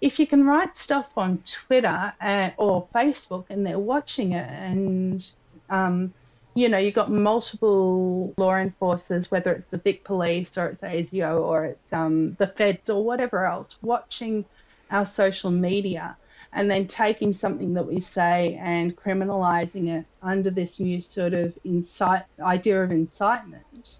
if 0.00 0.18
you 0.18 0.26
can 0.26 0.44
write 0.46 0.76
stuff 0.76 1.10
on 1.16 1.42
twitter 1.66 2.12
uh, 2.20 2.50
or 2.58 2.88
facebook 2.94 3.46
and 3.50 3.66
they're 3.66 3.78
watching 3.78 4.32
it 4.32 4.48
and 4.48 5.22
um, 5.68 6.14
you 6.54 6.68
know, 6.68 6.78
you've 6.78 6.94
got 6.94 7.10
multiple 7.10 8.32
law 8.36 8.54
enforcers, 8.54 9.30
whether 9.30 9.52
it's 9.52 9.70
the 9.70 9.78
big 9.78 10.04
police 10.04 10.56
or 10.56 10.68
it's 10.68 10.82
ASIO 10.82 11.42
or 11.42 11.64
it's 11.64 11.92
um, 11.92 12.34
the 12.34 12.46
feds 12.46 12.90
or 12.90 13.04
whatever 13.04 13.44
else, 13.44 13.76
watching 13.82 14.44
our 14.90 15.04
social 15.04 15.50
media 15.50 16.16
and 16.52 16.70
then 16.70 16.86
taking 16.86 17.32
something 17.32 17.74
that 17.74 17.86
we 17.86 17.98
say 17.98 18.58
and 18.60 18.96
criminalizing 18.96 19.88
it 19.88 20.06
under 20.22 20.50
this 20.50 20.78
new 20.78 21.00
sort 21.00 21.34
of 21.34 21.58
incite 21.64 22.22
idea 22.40 22.82
of 22.82 22.92
incitement. 22.92 23.98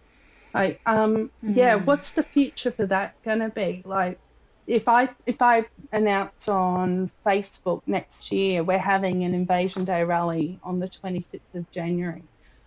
Like, 0.55 0.81
um, 0.87 1.33
yeah, 1.43 1.75
what's 1.75 2.15
the 2.15 2.23
future 2.23 2.71
for 2.71 2.87
that 2.87 3.21
gonna 3.25 3.49
be? 3.49 3.83
Like, 3.85 4.21
if 4.69 4.89
I 4.89 5.11
if 5.27 5.43
I 5.43 5.67
announce 5.93 6.49
on 6.49 7.11
Facebook 7.27 7.83
next 7.87 8.31
year 8.33 8.63
we're 8.63 8.79
having 8.79 9.25
an 9.25 9.35
Invasion 9.35 9.85
Day 9.85 10.05
rally 10.05 10.59
on 10.63 10.79
the 10.79 10.89
26th 10.89 11.55
of 11.55 11.71
January, 11.73 12.23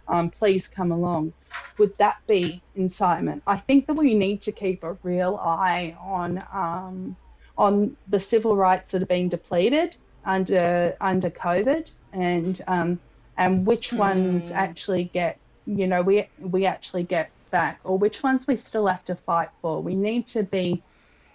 um, 0.08 0.32
please 0.32 0.68
come 0.68 0.92
along. 0.92 1.34
Would 1.80 1.96
that 2.00 2.18
be 2.28 2.64
incitement? 2.76 3.44
I 3.48 3.58
think 3.58 3.88
that 3.88 3.96
we 3.96 4.16
need 4.16 4.44
to 4.44 4.52
keep 4.52 4.84
a 4.84 4.98
real 5.04 5.36
eye 5.38 5.96
on 6.00 6.40
um, 6.54 7.18
on 7.58 7.98
the 8.08 8.20
civil 8.20 8.56
rights 8.56 8.92
that 8.92 9.04
are 9.04 9.08
being 9.08 9.30
depleted 9.30 9.96
under 10.24 10.96
under 11.02 11.30
COVID, 11.32 11.90
and 12.14 12.60
um, 12.68 13.02
and 13.38 13.66
which 13.68 13.96
ones 13.98 14.52
actually 14.52 15.06
get 15.06 15.40
you 15.66 15.88
know 15.88 16.02
we 16.02 16.30
we 16.38 16.66
actually 16.66 17.04
get 17.04 17.34
back, 17.52 17.82
or 17.84 17.98
which 17.98 18.24
ones 18.24 18.48
we 18.48 18.56
still 18.56 18.88
have 18.88 19.04
to 19.06 19.16
fight 19.16 19.50
for. 19.62 19.82
We 19.84 19.96
need 19.96 20.28
to 20.30 20.44
be 20.44 20.86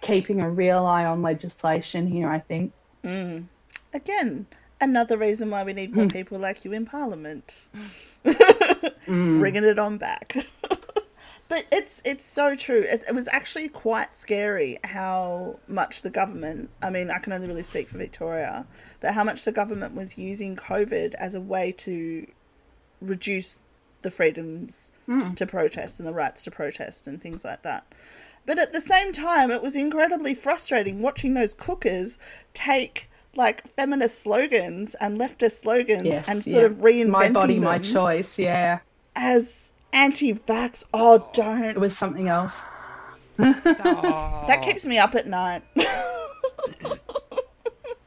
keeping 0.01 0.41
a 0.41 0.49
real 0.51 0.85
eye 0.85 1.05
on 1.05 1.21
legislation 1.21 2.07
here. 2.07 2.29
I 2.29 2.39
think. 2.39 2.73
Again, 3.93 4.47
another 4.81 5.17
reason 5.17 5.49
why 5.51 5.63
we 5.63 5.73
Hmm. 5.73 5.73
need 5.73 5.93
more 5.95 6.07
people 6.07 6.39
like 6.39 6.65
you 6.65 6.73
in 6.73 6.85
Parliament. 6.85 7.67
Mm. 8.23 9.39
Bringing 9.39 9.63
it 9.63 9.79
on 9.79 9.97
back. 9.97 10.35
but 11.49 11.65
it's 11.71 12.01
it's 12.05 12.23
so 12.23 12.55
true. 12.55 12.85
It's, 12.87 13.03
it 13.03 13.13
was 13.13 13.27
actually 13.31 13.67
quite 13.67 14.13
scary 14.13 14.79
how 14.83 15.59
much 15.67 16.01
the 16.01 16.09
government. 16.09 16.69
I 16.81 16.89
mean, 16.89 17.11
I 17.11 17.19
can 17.19 17.33
only 17.33 17.47
really 17.47 17.63
speak 17.63 17.89
for 17.89 17.97
Victoria, 17.97 18.65
but 19.01 19.13
how 19.13 19.23
much 19.23 19.43
the 19.43 19.51
government 19.51 19.93
was 19.93 20.17
using 20.17 20.55
COVID 20.55 21.15
as 21.15 21.35
a 21.35 21.41
way 21.41 21.71
to 21.79 22.25
reduce 23.01 23.59
the 24.03 24.11
freedoms 24.11 24.91
mm. 25.07 25.35
to 25.35 25.45
protest 25.45 25.99
and 25.99 26.07
the 26.07 26.13
rights 26.13 26.43
to 26.43 26.51
protest 26.51 27.07
and 27.07 27.21
things 27.21 27.43
like 27.43 27.61
that. 27.63 27.85
But 28.45 28.59
at 28.59 28.73
the 28.73 28.81
same 28.81 29.11
time, 29.11 29.51
it 29.51 29.61
was 29.61 29.75
incredibly 29.75 30.33
frustrating 30.33 31.01
watching 31.01 31.33
those 31.33 31.53
cookers 31.53 32.17
take 32.53 33.09
like 33.35 33.67
feminist 33.75 34.19
slogans 34.19 34.95
and 34.95 35.19
leftist 35.19 35.61
slogans 35.61 36.05
Yes, 36.05 36.27
and 36.29 36.43
sort 36.43 36.55
yeah. 36.55 36.67
of 36.67 36.73
reinventing 36.77 37.07
My 37.09 37.29
body, 37.29 37.59
my 37.59 37.79
choice. 37.79 38.37
Yeah, 38.39 38.79
as 39.15 39.71
anti-vax. 39.91 40.83
Oh, 40.93 41.29
don't. 41.33 41.77
was 41.79 41.97
something 41.97 42.27
else. 42.27 42.61
That 43.37 44.61
keeps 44.61 44.85
me 44.85 44.97
up 44.99 45.15
at 45.15 45.25
night. 45.27 45.63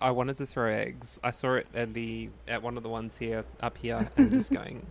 I 0.01 0.11
wanted 0.11 0.37
to 0.37 0.47
throw 0.47 0.71
eggs. 0.71 1.19
I 1.25 1.31
saw 1.31 1.55
it 1.55 1.67
at 1.75 1.95
the 1.95 2.29
at 2.47 2.63
one 2.63 2.77
of 2.77 2.83
the 2.83 2.89
ones 2.89 3.17
here 3.17 3.45
up 3.61 3.79
here, 3.79 4.09
and 4.17 4.31
just 4.31 4.53
going. 4.53 4.87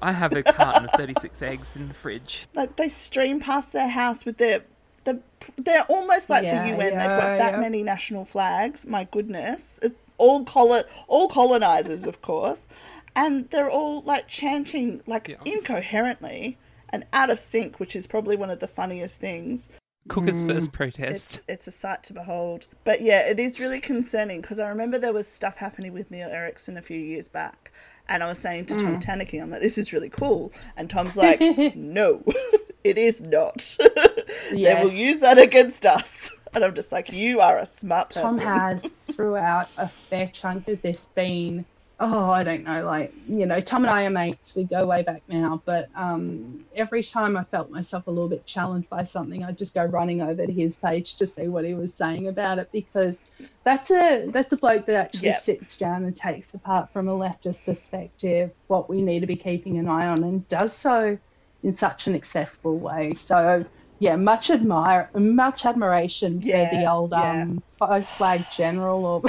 I 0.00 0.12
have 0.12 0.32
a 0.34 0.42
carton 0.42 0.84
of 0.84 0.90
thirty 0.92 1.14
six 1.20 1.40
eggs 1.42 1.76
in 1.76 1.88
the 1.88 1.94
fridge. 1.94 2.46
like 2.54 2.76
they 2.76 2.88
stream 2.88 3.40
past 3.40 3.72
their 3.72 3.88
house 3.88 4.24
with 4.24 4.36
their 4.38 4.62
the 5.04 5.20
they're 5.58 5.84
almost 5.84 6.30
like 6.30 6.44
Yeah, 6.44 6.62
the 6.62 6.68
UN. 6.70 6.98
They've 6.98 7.08
got 7.08 7.38
that 7.38 7.52
yeah. 7.54 7.60
many 7.60 7.82
national 7.82 8.24
flags. 8.24 8.86
My 8.86 9.04
goodness, 9.04 9.80
it's 9.82 10.02
all 10.18 10.44
colo- 10.44 10.84
all 11.08 11.28
colonizers, 11.28 12.04
of 12.04 12.22
course, 12.22 12.68
and 13.16 13.48
they're 13.50 13.70
all 13.70 14.02
like 14.02 14.28
chanting 14.28 15.02
like 15.06 15.28
Yeah. 15.28 15.36
incoherently 15.44 16.58
and 16.90 17.06
out 17.12 17.30
of 17.30 17.40
sync, 17.40 17.80
which 17.80 17.96
is 17.96 18.06
probably 18.06 18.36
one 18.36 18.50
of 18.50 18.60
the 18.60 18.68
funniest 18.68 19.20
things. 19.20 19.68
Cooker's 20.08 20.42
hmm. 20.42 20.48
first 20.48 20.72
protest. 20.72 21.44
it's 21.48 21.68
a 21.68 21.70
sight 21.70 22.02
to 22.04 22.12
behold. 22.12 22.66
But 22.84 23.02
yeah, 23.02 23.20
it 23.20 23.38
is 23.38 23.60
really 23.60 23.80
concerning 23.80 24.40
because 24.40 24.58
I 24.58 24.68
remember 24.68 24.98
there 24.98 25.12
was 25.12 25.28
stuff 25.28 25.56
happening 25.56 25.92
with 25.92 26.10
Neil 26.10 26.28
Erikson 26.28 26.76
a 26.76 26.82
few 26.82 26.98
years 26.98 27.28
back, 27.28 27.70
and 28.08 28.22
I 28.22 28.28
was 28.28 28.38
saying 28.38 28.66
to 28.66 28.78
Tom 28.78 28.94
hmm. 28.94 29.00
Tanuki, 29.00 29.38
I'm 29.38 29.50
like, 29.50 29.60
"This 29.60 29.78
is 29.78 29.92
really 29.92 30.10
cool," 30.10 30.52
and 30.76 30.90
Tom's 30.90 31.16
like, 31.16 31.40
"No, 31.76 32.22
it 32.84 32.98
is 32.98 33.20
not. 33.20 33.76
they 34.50 34.74
will 34.82 34.92
use 34.92 35.18
that 35.18 35.38
against 35.38 35.86
us." 35.86 36.30
And 36.54 36.62
I'm 36.62 36.74
just 36.74 36.92
like, 36.92 37.10
"You 37.10 37.40
are 37.40 37.56
a 37.58 37.64
smart 37.64 38.10
person." 38.10 38.36
Tom 38.36 38.38
has 38.38 38.92
throughout 39.10 39.70
a 39.78 39.88
fair 39.88 40.28
chunk 40.28 40.68
of 40.68 40.82
this 40.82 41.08
been 41.14 41.64
oh, 42.04 42.30
I 42.30 42.42
don't 42.42 42.64
know, 42.64 42.84
like, 42.84 43.14
you 43.28 43.46
know, 43.46 43.60
Tom 43.60 43.84
and 43.84 43.90
I 43.90 44.06
are 44.06 44.10
mates. 44.10 44.56
We 44.56 44.64
go 44.64 44.86
way 44.86 45.04
back 45.04 45.22
now. 45.28 45.62
But 45.64 45.88
um, 45.94 46.64
every 46.74 47.02
time 47.04 47.36
I 47.36 47.44
felt 47.44 47.70
myself 47.70 48.08
a 48.08 48.10
little 48.10 48.28
bit 48.28 48.44
challenged 48.44 48.88
by 48.88 49.04
something, 49.04 49.44
I'd 49.44 49.56
just 49.56 49.74
go 49.74 49.84
running 49.84 50.20
over 50.20 50.44
to 50.44 50.52
his 50.52 50.76
page 50.76 51.14
to 51.16 51.26
see 51.26 51.46
what 51.46 51.64
he 51.64 51.74
was 51.74 51.94
saying 51.94 52.26
about 52.26 52.58
it 52.58 52.70
because 52.72 53.20
that's 53.64 53.92
a 53.92 54.26
that's 54.30 54.52
a 54.52 54.56
bloke 54.56 54.86
that 54.86 54.96
actually 54.96 55.28
Yep. 55.28 55.36
sits 55.36 55.78
down 55.78 56.04
and 56.04 56.16
takes 56.16 56.52
apart 56.54 56.92
from 56.92 57.08
a 57.08 57.12
leftist 57.12 57.64
perspective 57.64 58.50
what 58.66 58.90
we 58.90 59.00
need 59.00 59.20
to 59.20 59.26
be 59.28 59.36
keeping 59.36 59.78
an 59.78 59.88
eye 59.88 60.08
on 60.08 60.24
and 60.24 60.48
does 60.48 60.72
so 60.72 61.16
in 61.62 61.72
such 61.72 62.08
an 62.08 62.16
accessible 62.16 62.78
way. 62.78 63.14
So 63.14 63.64
yeah, 64.02 64.16
much 64.16 64.50
admire 64.50 65.08
much 65.14 65.64
admiration 65.64 66.40
for 66.40 66.48
the 66.48 66.90
old 66.90 67.12
yeah. 67.12 67.42
um 67.42 67.62
five 67.78 68.08
flag 68.18 68.44
general 68.50 69.04
or 69.06 69.22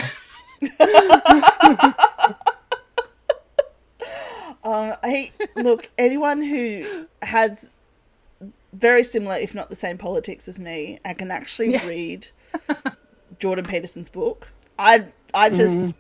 Uh, 4.63 4.95
I 5.03 5.31
look 5.57 5.89
anyone 5.97 6.41
who 6.41 6.85
has 7.21 7.73
very 8.71 9.03
similar, 9.03 9.35
if 9.35 9.53
not 9.53 9.69
the 9.69 9.75
same 9.75 9.97
politics 9.97 10.47
as 10.47 10.57
me, 10.57 10.99
and 11.03 11.17
can 11.17 11.31
actually 11.31 11.73
Yeah. 11.73 11.85
read 11.85 12.27
Jordan 13.39 13.65
Peterson's 13.65 14.07
book. 14.09 14.49
I 14.79 15.07
I 15.33 15.49
just 15.49 15.93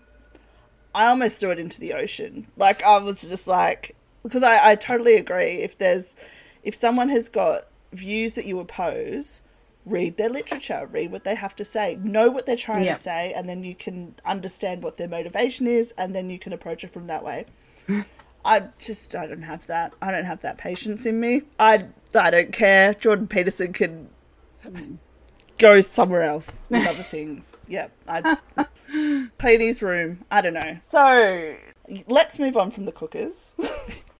I 0.95 1.07
almost 1.07 1.37
threw 1.37 1.51
it 1.51 1.59
into 1.59 1.79
the 1.81 1.93
ocean. 1.93 2.47
Like 2.55 2.81
I 2.83 2.97
was 2.99 3.21
just 3.21 3.47
like 3.47 3.97
because 4.23 4.43
I, 4.43 4.71
I 4.71 4.75
totally 4.75 5.15
agree. 5.15 5.57
If 5.57 5.77
there's 5.77 6.15
if 6.63 6.73
someone 6.73 7.09
has 7.09 7.27
got 7.27 7.67
views 7.93 8.33
that 8.33 8.45
you 8.45 8.59
oppose, 8.59 9.41
read 9.85 10.17
their 10.17 10.29
literature, 10.29 10.87
read 10.91 11.11
what 11.11 11.23
they 11.23 11.35
have 11.35 11.55
to 11.57 11.65
say, 11.65 11.97
know 12.01 12.29
what 12.29 12.45
they're 12.45 12.55
trying 12.55 12.85
to 12.85 12.95
say, 12.95 13.33
and 13.33 13.47
then 13.47 13.63
you 13.63 13.75
can 13.75 14.15
understand 14.25 14.83
what 14.83 14.97
their 14.97 15.07
motivation 15.07 15.67
is, 15.67 15.93
and 15.97 16.15
then 16.15 16.29
you 16.29 16.39
can 16.39 16.53
approach 16.53 16.83
it 16.83 16.93
from 16.93 17.07
that 17.07 17.23
way. 17.23 17.45
I 18.45 18.63
just 18.77 19.15
I 19.15 19.27
don't 19.27 19.43
have 19.43 19.65
that. 19.67 19.93
I 20.01 20.11
don't 20.11 20.25
have 20.25 20.41
that 20.41 20.57
patience 20.57 21.05
in 21.05 21.19
me. 21.19 21.43
I 21.59 21.85
I 22.13 22.29
don't 22.29 22.51
care. 22.51 22.93
Jordan 22.93 23.27
Peterson 23.27 23.71
can 23.73 24.09
go 25.57 25.81
somewhere 25.81 26.23
else 26.23 26.67
with 26.69 26.85
other 26.85 27.03
things. 27.03 27.57
Yep. 27.67 27.91
I 28.07 28.37
his 29.39 29.81
room. 29.81 30.25
I 30.29 30.41
don't 30.41 30.53
know. 30.53 30.77
So 30.83 31.55
let's 32.07 32.39
move 32.39 32.57
on 32.57 32.71
from 32.71 32.85
the 32.85 32.91
cookers. 32.91 33.55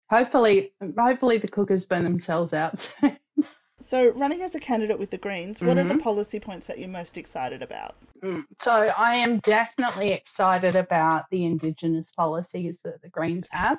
hopefully 0.10 0.72
hopefully 0.98 1.38
the 1.38 1.48
cookers 1.48 1.86
burn 1.86 2.04
themselves 2.04 2.54
out. 2.54 2.96
So 3.84 4.10
running 4.10 4.42
as 4.42 4.56
a 4.56 4.60
candidate 4.60 4.98
with 4.98 5.10
the 5.10 5.18
Greens, 5.18 5.62
what 5.62 5.78
are 5.78 5.84
the 5.84 5.98
policy 5.98 6.40
points 6.40 6.68
that 6.68 6.80
you're 6.80 6.88
most 6.88 7.18
excited 7.18 7.62
about? 7.62 7.96
Mm. 8.24 8.46
So 8.60 8.72
I 8.72 9.18
am 9.18 9.40
definitely 9.40 10.14
excited 10.14 10.76
about 10.76 11.26
the 11.30 11.46
Indigenous 11.46 12.12
policies 12.12 12.80
that 12.84 13.02
the 13.02 13.10
Greens 13.10 13.48
have. 13.52 13.78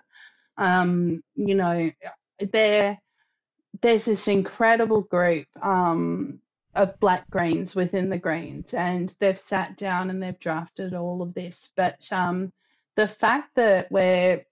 Um, 0.59 1.23
you 1.35 1.55
know, 1.55 1.91
there 2.39 2.99
there's 3.81 4.05
this 4.05 4.29
incredible 4.29 5.01
group 5.01 5.47
um, 5.61 6.41
of 6.75 7.01
Black 7.01 7.29
Greens 7.31 7.75
within 7.75 8.11
the 8.11 8.19
Greens, 8.19 8.75
and 8.75 9.13
they've 9.21 9.39
sat 9.39 9.77
down 9.77 10.11
and 10.11 10.23
they've 10.23 10.39
drafted 10.39 10.95
all 10.95 11.23
of 11.23 11.35
this. 11.35 11.73
But 11.77 12.07
um, 12.13 12.53
the 12.97 13.09
fact 13.09 13.55
that 13.57 13.91
we're 13.91 14.45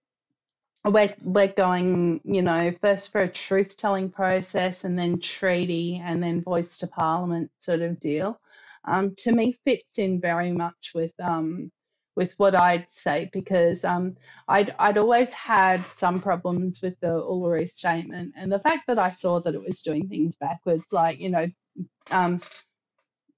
we're 0.85 1.15
we're 1.23 1.53
going, 1.53 2.21
you 2.25 2.43
know, 2.43 2.73
first 2.81 3.13
for 3.13 3.21
a 3.21 3.29
truth 3.29 3.77
telling 3.77 4.11
process 4.11 4.85
and 4.85 4.99
then 4.99 5.21
treaty 5.21 6.01
and 6.05 6.23
then 6.23 6.43
voice 6.43 6.79
to 6.79 6.89
parliament 6.89 7.51
sort 7.59 7.83
of 7.83 8.01
deal. 8.01 8.41
Um, 8.85 9.15
to 9.19 9.33
me 9.33 9.55
fits 9.65 9.99
in 9.99 10.21
very 10.21 10.51
much 10.53 10.93
with 10.95 11.13
um, 11.21 11.71
with 12.17 12.35
what 12.37 12.55
I'd 12.55 12.91
say 12.91 13.31
because 13.33 13.85
um, 13.85 14.17
I'd 14.49 14.75
I'd 14.79 14.99
always 14.99 15.33
had 15.33 15.87
some 15.87 16.21
problems 16.21 16.83
with 16.83 16.99
the 17.01 17.09
Uluru 17.09 17.69
statement 17.69 18.35
and 18.37 18.51
the 18.51 18.59
fact 18.59 18.89
that 18.89 18.99
I 18.99 19.11
saw 19.11 19.41
that 19.41 19.55
it 19.55 19.63
was 19.63 19.83
doing 19.83 20.09
things 20.09 20.37
backwards, 20.37 20.85
like 20.91 21.21
you 21.21 21.31
know, 21.31 21.47
um, 22.11 22.41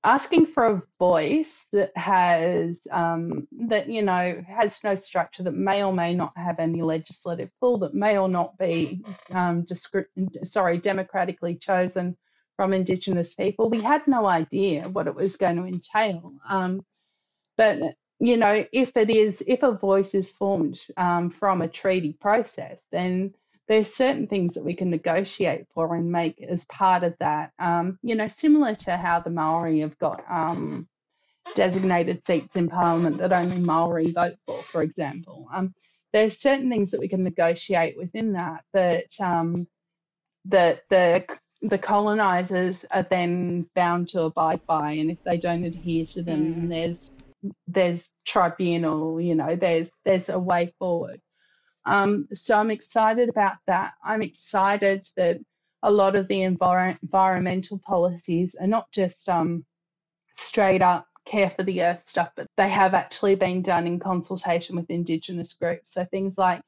asking 0.05 0.47
for 0.47 0.67
a 0.67 0.83
voice 0.99 1.67
that 1.73 1.97
has 1.97 2.87
um, 2.93 3.49
that 3.69 3.89
you 3.89 4.03
know 4.03 4.45
has 4.47 4.85
no 4.85 4.95
structure 4.95 5.43
that 5.43 5.55
may 5.55 5.83
or 5.83 5.93
may 5.93 6.15
not 6.15 6.33
have 6.37 6.61
any 6.61 6.83
legislative 6.83 7.51
pull 7.59 7.79
that 7.79 7.95
may 7.95 8.19
or 8.19 8.29
not 8.29 8.57
be 8.59 9.03
um, 9.33 9.65
sorry 10.45 10.79
democratically 10.79 11.57
chosen 11.57 12.17
from 12.57 12.73
Indigenous 12.73 13.35
people. 13.35 13.69
We 13.69 13.81
had 13.81 14.07
no 14.07 14.27
idea 14.27 14.89
what 14.89 15.09
it 15.09 15.15
was 15.15 15.37
going 15.37 15.57
to 15.57 15.65
entail. 15.65 16.35
Um, 16.49 16.85
but 17.57 17.79
you 18.21 18.37
know, 18.37 18.65
if 18.73 18.97
it 18.97 19.11
is, 19.11 19.43
if 19.47 19.63
a 19.63 19.73
voice 19.73 20.15
is 20.15 20.31
formed 20.31 20.81
um, 20.97 21.31
from 21.31 21.63
a 21.63 21.69
treaty 21.69 22.13
process, 22.13 22.87
then 22.93 23.35
there's 23.69 23.95
certain 23.95 24.27
things 24.27 24.55
that 24.55 24.65
we 24.65 24.75
can 24.75 24.91
negotiate 24.91 25.67
for 25.75 25.95
and 25.95 26.12
make 26.12 26.41
as 26.43 26.67
part 26.67 27.03
of 27.03 27.15
that. 27.21 27.53
Um, 27.59 27.99
you 28.03 28.15
know, 28.15 28.29
similar 28.29 28.75
to 28.75 28.97
how 28.97 29.21
the 29.21 29.31
Maori 29.31 29.81
have 29.81 29.99
got 29.99 30.23
um, 30.31 30.87
designated 31.55 32.27
seats 32.27 32.57
in 32.57 32.69
Parliament 32.69 33.19
that 33.19 33.33
only 33.33 33.61
Maori 33.61 34.12
vote 34.12 34.37
for, 34.47 34.62
for 34.62 34.83
example. 34.83 35.49
Um, 35.53 35.75
there's 36.12 36.41
certain 36.41 36.71
things 36.71 36.91
that 36.93 37.01
we 37.01 37.09
can 37.09 37.25
negotiate 37.25 37.97
within 37.97 38.35
that 38.35 38.62
that 38.73 39.21
um, 39.21 39.67
that 40.47 40.83
the 40.91 41.25
the 41.62 41.79
colonizers 41.79 42.85
are 42.91 43.07
then 43.09 43.67
bound 43.75 44.09
to 44.09 44.23
abide 44.23 44.61
by, 44.67 44.93
and 44.93 45.11
if 45.11 45.19
they 45.25 45.39
don't 45.39 45.65
adhere 45.65 46.05
to 46.07 46.23
them, 46.23 46.69
there's 46.69 47.11
there's 47.67 48.09
tribunal, 48.25 49.21
you 49.21 49.35
know, 49.35 49.57
there's 49.57 49.91
there's 50.05 50.29
a 50.29 50.39
way 50.39 50.73
forward. 50.79 51.21
Um, 51.87 52.28
so 52.35 52.59
I'm 52.59 52.70
excited 52.70 53.28
about 53.30 53.57
that. 53.66 53.95
I'm 54.05 54.22
excited 54.22 55.09
that 55.16 55.39
a 55.82 55.91
lot 55.93 56.16
of 56.16 56.28
the 56.28 56.41
envir- 56.41 56.99
environmental 57.03 57.78
policies 57.78 58.57
are 58.61 58.68
not 58.68 58.91
just 58.93 59.28
um, 59.28 59.64
straight 60.37 60.82
up 60.82 61.07
care 61.26 61.51
for 61.51 61.64
the 61.64 61.82
earth 61.82 62.09
stuff, 62.09 62.30
but 62.37 62.49
they 62.57 62.70
have 62.70 62.95
actually 62.95 63.37
been 63.37 63.62
done 63.62 63.87
in 63.87 64.01
consultation 64.01 64.76
with 64.76 64.91
Indigenous 64.91 65.55
groups. 65.55 65.93
So 65.95 66.05
things 66.07 66.39
like 66.39 66.61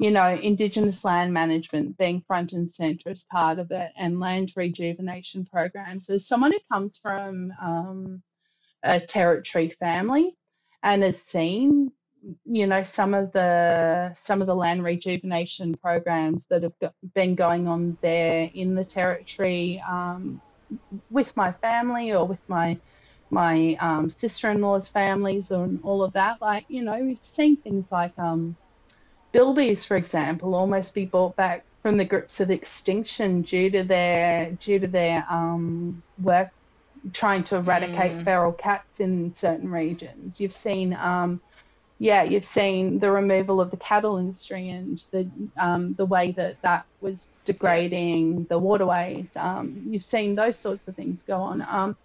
you 0.00 0.12
know, 0.12 0.28
Indigenous 0.30 1.04
land 1.06 1.34
management 1.34 1.98
being 1.98 2.22
front 2.28 2.52
and 2.54 2.70
centre 2.70 3.10
as 3.10 3.24
part 3.24 3.60
of 3.60 3.72
it, 3.72 3.92
and 3.98 4.20
land 4.20 4.52
rejuvenation 4.56 5.46
programs. 5.46 6.10
As 6.10 6.28
someone 6.28 6.52
who 6.52 6.60
comes 6.72 6.98
from 6.98 7.54
um, 7.62 8.22
a 8.82 9.00
territory 9.00 9.70
family 9.80 10.36
and 10.82 11.02
has 11.02 11.22
seen, 11.22 11.92
you 12.44 12.66
know, 12.66 12.82
some 12.82 13.14
of 13.14 13.32
the 13.32 14.12
some 14.14 14.40
of 14.40 14.46
the 14.46 14.54
land 14.54 14.84
rejuvenation 14.84 15.74
programs 15.74 16.46
that 16.46 16.62
have 16.62 16.78
got, 16.80 16.94
been 17.14 17.34
going 17.34 17.66
on 17.68 17.98
there 18.00 18.50
in 18.54 18.74
the 18.74 18.84
territory 18.84 19.82
um, 19.88 20.40
with 21.10 21.36
my 21.36 21.52
family 21.52 22.12
or 22.12 22.26
with 22.26 22.40
my 22.48 22.78
my 23.30 23.76
um, 23.80 24.10
sister-in-law's 24.10 24.88
families 24.88 25.50
and 25.50 25.80
all 25.82 26.02
of 26.02 26.12
that. 26.12 26.40
Like, 26.40 26.66
you 26.68 26.84
know, 26.84 26.98
we've 27.00 27.18
seen 27.22 27.56
things 27.56 27.90
like 27.90 28.12
um, 28.18 28.56
bilbies, 29.32 29.86
for 29.86 29.96
example, 29.96 30.54
almost 30.54 30.94
be 30.94 31.06
brought 31.06 31.34
back 31.34 31.64
from 31.82 31.96
the 31.96 32.04
grips 32.04 32.40
of 32.40 32.50
extinction 32.50 33.42
due 33.42 33.70
to 33.70 33.82
their 33.82 34.52
due 34.52 34.78
to 34.78 34.86
their 34.86 35.24
um, 35.28 36.02
work 36.20 36.50
trying 37.12 37.42
to 37.42 37.56
eradicate 37.56 38.22
feral 38.24 38.52
cats 38.52 39.00
in 39.00 39.34
certain 39.34 39.68
regions. 39.70 40.40
You've 40.40 40.52
seen, 40.52 40.92
um, 40.92 41.40
yeah, 42.02 42.24
you've 42.24 42.46
seen 42.46 42.98
the 43.00 43.12
removal 43.12 43.62
of 43.62 43.70
the 43.70 43.78
cattle 43.78 44.18
industry 44.18 44.70
and 44.70 44.98
the 45.12 45.30
um, 45.56 45.94
the 45.94 46.06
way 46.06 46.32
that 46.32 46.58
that 46.64 46.86
was 47.00 47.30
degrading 47.46 48.48
the 48.50 48.58
waterways. 48.58 49.36
Um, 49.36 49.84
you've 49.88 50.04
seen 50.04 50.34
those 50.34 50.60
sorts 50.60 50.88
of 50.88 50.96
things 50.96 51.24
go 51.24 51.38
on. 51.42 51.62
Um, 51.62 51.96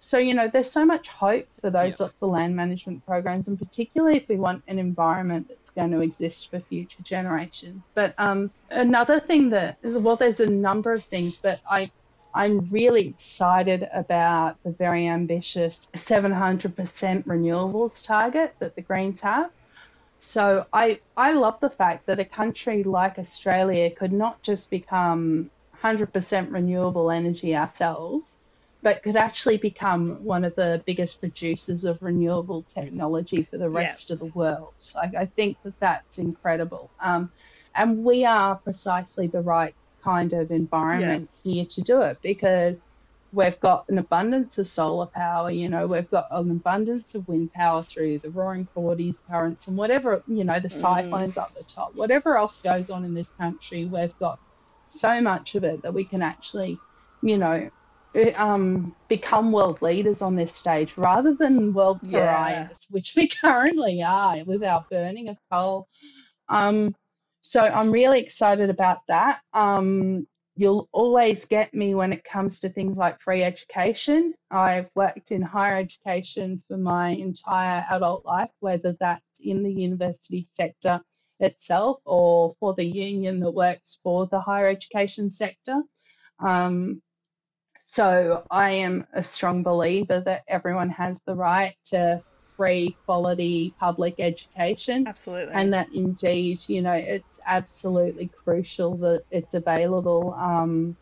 so, 0.00 0.18
you 0.18 0.34
know, 0.34 0.48
there's 0.48 0.70
so 0.72 0.86
much 0.86 1.08
hope 1.08 1.46
for 1.62 1.70
those 1.70 1.94
Yeah. 1.94 2.06
sorts 2.06 2.22
of 2.22 2.30
land 2.30 2.56
management 2.56 3.06
programs, 3.06 3.48
and 3.48 3.58
particularly 3.58 4.18
if 4.18 4.26
we 4.28 4.36
want 4.36 4.64
an 4.68 4.78
environment 4.78 5.48
that's 5.48 5.72
going 5.72 5.92
to 5.92 6.02
exist 6.02 6.50
for 6.50 6.60
future 6.60 7.02
generations. 7.02 7.90
But 7.96 8.14
um, 8.18 8.52
another 8.70 9.20
thing 9.20 9.50
that, 9.50 9.78
well, 9.82 10.16
there's 10.16 10.40
a 10.40 10.48
number 10.48 10.94
of 10.94 11.04
things, 11.06 11.38
but 11.42 11.60
I, 11.68 11.92
I'm 12.36 12.68
really 12.70 13.08
excited 13.08 13.88
about 13.90 14.62
the 14.62 14.70
very 14.70 15.08
ambitious 15.08 15.88
700% 15.94 17.24
renewables 17.24 18.06
target 18.06 18.54
that 18.58 18.76
the 18.76 18.82
Greens 18.82 19.22
have. 19.22 19.50
So 20.18 20.66
I, 20.70 21.00
I 21.16 21.32
love 21.32 21.60
the 21.60 21.70
fact 21.70 22.04
that 22.06 22.20
a 22.20 22.26
country 22.26 22.82
like 22.82 23.18
Australia 23.18 23.90
could 23.90 24.12
not 24.12 24.42
just 24.42 24.68
become 24.68 25.50
100% 25.82 26.52
renewable 26.52 27.10
energy 27.10 27.56
ourselves, 27.56 28.36
but 28.82 29.02
could 29.02 29.16
actually 29.16 29.56
become 29.56 30.22
one 30.22 30.44
of 30.44 30.54
the 30.56 30.82
biggest 30.84 31.20
producers 31.20 31.86
of 31.86 32.02
renewable 32.02 32.64
technology 32.64 33.44
for 33.44 33.56
the 33.56 33.70
rest 33.70 34.10
of 34.10 34.18
the 34.18 34.26
world. 34.26 34.74
I, 34.94 35.10
I 35.20 35.24
think 35.24 35.56
that 35.62 35.80
that's 35.80 36.18
incredible. 36.18 36.90
Um, 37.00 37.32
and 37.74 38.04
we 38.04 38.26
are 38.26 38.56
precisely 38.56 39.26
the 39.26 39.40
right 39.40 39.74
kind 40.06 40.32
of 40.34 40.52
environment 40.52 41.30
here 41.42 41.66
to 41.70 41.82
do 41.82 42.02
it 42.02 42.18
because 42.22 42.82
we've 43.32 43.60
got 43.60 43.86
an 43.90 43.98
abundance 43.98 44.58
of 44.58 44.68
solar 44.68 45.08
power, 45.14 45.50
you 45.50 45.68
know, 45.68 45.86
we've 45.88 46.10
got 46.10 46.26
an 46.32 46.50
abundance 46.52 47.14
of 47.16 47.28
wind 47.28 47.52
power 47.52 47.84
through 47.84 48.20
the 48.20 48.30
roaring 48.30 48.68
40s 48.76 49.18
currents 49.30 49.68
and 49.68 49.76
whatever, 49.76 50.22
you 50.26 50.44
know, 50.44 50.60
the 50.60 50.70
cyclones 50.70 51.38
up 51.38 51.52
the 51.56 51.64
top, 51.74 51.92
whatever 51.94 52.38
else 52.38 52.62
goes 52.62 52.90
on 52.90 53.04
in 53.04 53.14
this 53.14 53.32
country, 53.40 53.86
we've 53.86 54.18
got 54.20 54.40
so 54.88 55.20
much 55.22 55.56
of 55.56 55.64
it 55.64 55.82
that 55.82 55.94
we 55.94 56.06
can 56.06 56.22
actually, 56.22 56.82
you 57.22 57.38
know, 57.38 57.70
um, 58.36 58.96
become 59.08 59.52
world 59.52 59.82
leaders 59.82 60.22
on 60.22 60.36
this 60.36 60.54
stage 60.54 60.96
rather 60.96 61.34
than 61.34 61.74
world 61.74 62.00
Yeah. 62.02 62.68
which 62.90 63.14
we 63.16 63.28
currently 63.42 64.02
are 64.02 64.44
with 64.44 64.64
our 64.64 64.86
burning 64.90 65.28
of 65.28 65.38
coal. 65.52 65.88
Um, 66.48 66.94
so 67.50 67.60
I'm 67.60 67.90
really 67.90 68.20
excited 68.20 68.70
about 68.70 69.00
that. 69.08 69.40
Um, 69.52 70.26
you'll 70.56 70.88
always 70.92 71.44
get 71.44 71.74
me 71.74 71.94
when 71.94 72.12
it 72.12 72.24
comes 72.24 72.60
to 72.60 72.68
things 72.68 72.96
like 72.96 73.20
free 73.20 73.42
education. 73.42 74.34
I've 74.50 74.88
worked 74.94 75.30
in 75.30 75.42
higher 75.42 75.76
education 75.76 76.62
for 76.66 76.76
my 76.76 77.10
entire 77.10 77.84
adult 77.90 78.24
life, 78.24 78.50
whether 78.60 78.96
that's 78.98 79.40
in 79.40 79.62
the 79.62 79.72
university 79.72 80.48
sector 80.54 81.00
itself 81.38 82.00
or 82.06 82.52
for 82.58 82.74
the 82.74 82.84
union 82.84 83.40
that 83.40 83.50
works 83.50 83.98
for 84.02 84.26
the 84.26 84.40
higher 84.40 84.68
education 84.68 85.28
sector. 85.28 85.82
Um, 86.38 87.02
so 87.84 88.44
I 88.50 88.70
am 88.70 89.06
a 89.12 89.22
strong 89.22 89.62
believer 89.62 90.20
that 90.20 90.44
everyone 90.48 90.90
has 90.90 91.20
the 91.26 91.34
right 91.34 91.76
to 91.86 92.22
free, 92.56 92.96
quality 93.04 93.74
public 93.78 94.16
education 94.18 95.06
Absolutely. 95.06 95.54
and 95.54 95.72
that 95.72 95.88
indeed, 95.92 96.62
you 96.68 96.82
know, 96.82 96.92
it's 96.92 97.38
absolutely 97.46 98.30
crucial 98.44 98.96
that 98.98 99.24
it's 99.30 99.54
available. 99.54 100.34
Um, 100.34 100.96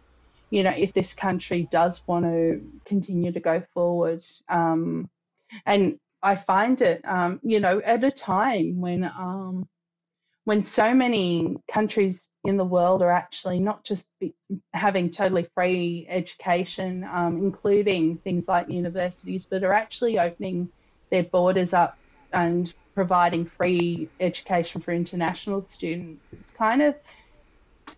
you 0.51 0.63
know, 0.63 0.75
if 0.77 0.93
this 0.93 1.15
country 1.15 1.67
does 1.71 2.03
want 2.07 2.25
to 2.25 2.63
continue 2.85 3.33
to 3.33 3.41
go 3.41 3.63
forward, 3.75 4.25
um, 4.49 5.09
and 5.67 5.99
I 6.23 6.37
find 6.37 6.81
it, 6.81 7.03
um, 7.05 7.41
you 7.43 7.61
know, 7.61 7.81
at 7.85 8.05
a 8.05 8.11
time 8.11 8.81
when 8.81 9.05
um, 9.05 9.69
when 10.45 10.63
so 10.63 10.95
many 10.95 11.57
countries 11.71 12.29
in 12.45 12.57
the 12.57 12.65
world 12.65 13.03
are 13.03 13.11
actually 13.11 13.59
not 13.59 13.85
just 13.85 14.07
be, 14.21 14.35
having 14.73 15.11
totally 15.11 15.49
free 15.55 16.07
education, 16.09 17.05
um, 17.05 17.39
including 17.39 18.19
things 18.19 18.47
like 18.47 18.69
universities, 18.69 19.47
but 19.47 19.65
are 19.65 19.73
actually 19.73 20.19
opening 20.19 20.69
their 21.15 21.25
borders 21.25 21.75
up 21.75 21.97
and 22.33 22.75
providing 22.97 23.47
free 23.47 24.13
education 24.21 24.83
for 24.83 24.93
international 24.93 25.63
students. 25.63 26.33
It's 26.35 26.53
kind 26.53 26.83
of 26.83 26.97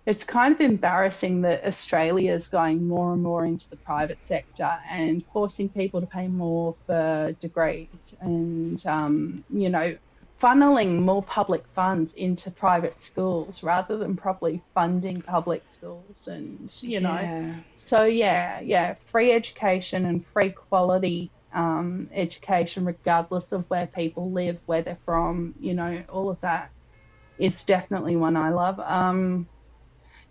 it's 0.06 0.24
kind 0.24 0.54
of 0.54 0.60
embarrassing 0.60 1.42
that 1.42 1.64
Australia 1.66 2.34
is 2.34 2.48
going 2.48 2.86
more 2.88 3.12
and 3.14 3.22
more 3.22 3.44
into 3.44 3.70
the 3.70 3.78
private 3.78 4.20
sector 4.24 4.78
and 4.90 5.24
forcing 5.32 5.70
people 5.70 6.02
to 6.02 6.08
pay 6.08 6.28
more 6.28 6.76
for 6.86 7.34
degrees 7.40 8.14
and 8.20 8.84
um, 8.86 9.44
you 9.50 9.70
know 9.70 9.96
funneling 10.42 11.00
more 11.00 11.24
public 11.24 11.64
funds 11.74 12.12
into 12.14 12.50
private 12.50 13.00
schools 13.00 13.62
rather 13.62 13.98
than 13.98 14.16
properly 14.16 14.62
funding 14.74 15.22
public 15.22 15.66
schools 15.66 16.28
and 16.28 16.70
you 16.82 17.00
know 17.00 17.20
Yeah. 17.22 17.54
so 17.76 18.04
yeah 18.04 18.60
yeah 18.60 18.96
free 19.06 19.32
education 19.32 20.04
and 20.06 20.24
free 20.26 20.52
quality 20.52 21.32
um, 21.52 22.08
education 22.12 22.84
regardless 22.84 23.52
of 23.52 23.64
where 23.68 23.86
people 23.86 24.30
live 24.30 24.60
where 24.66 24.82
they're 24.82 24.98
from 25.04 25.54
you 25.58 25.74
know 25.74 25.94
all 26.08 26.28
of 26.30 26.40
that 26.40 26.70
is 27.38 27.64
definitely 27.64 28.16
one 28.16 28.36
i 28.36 28.50
love. 28.50 28.80
Um, 28.80 29.48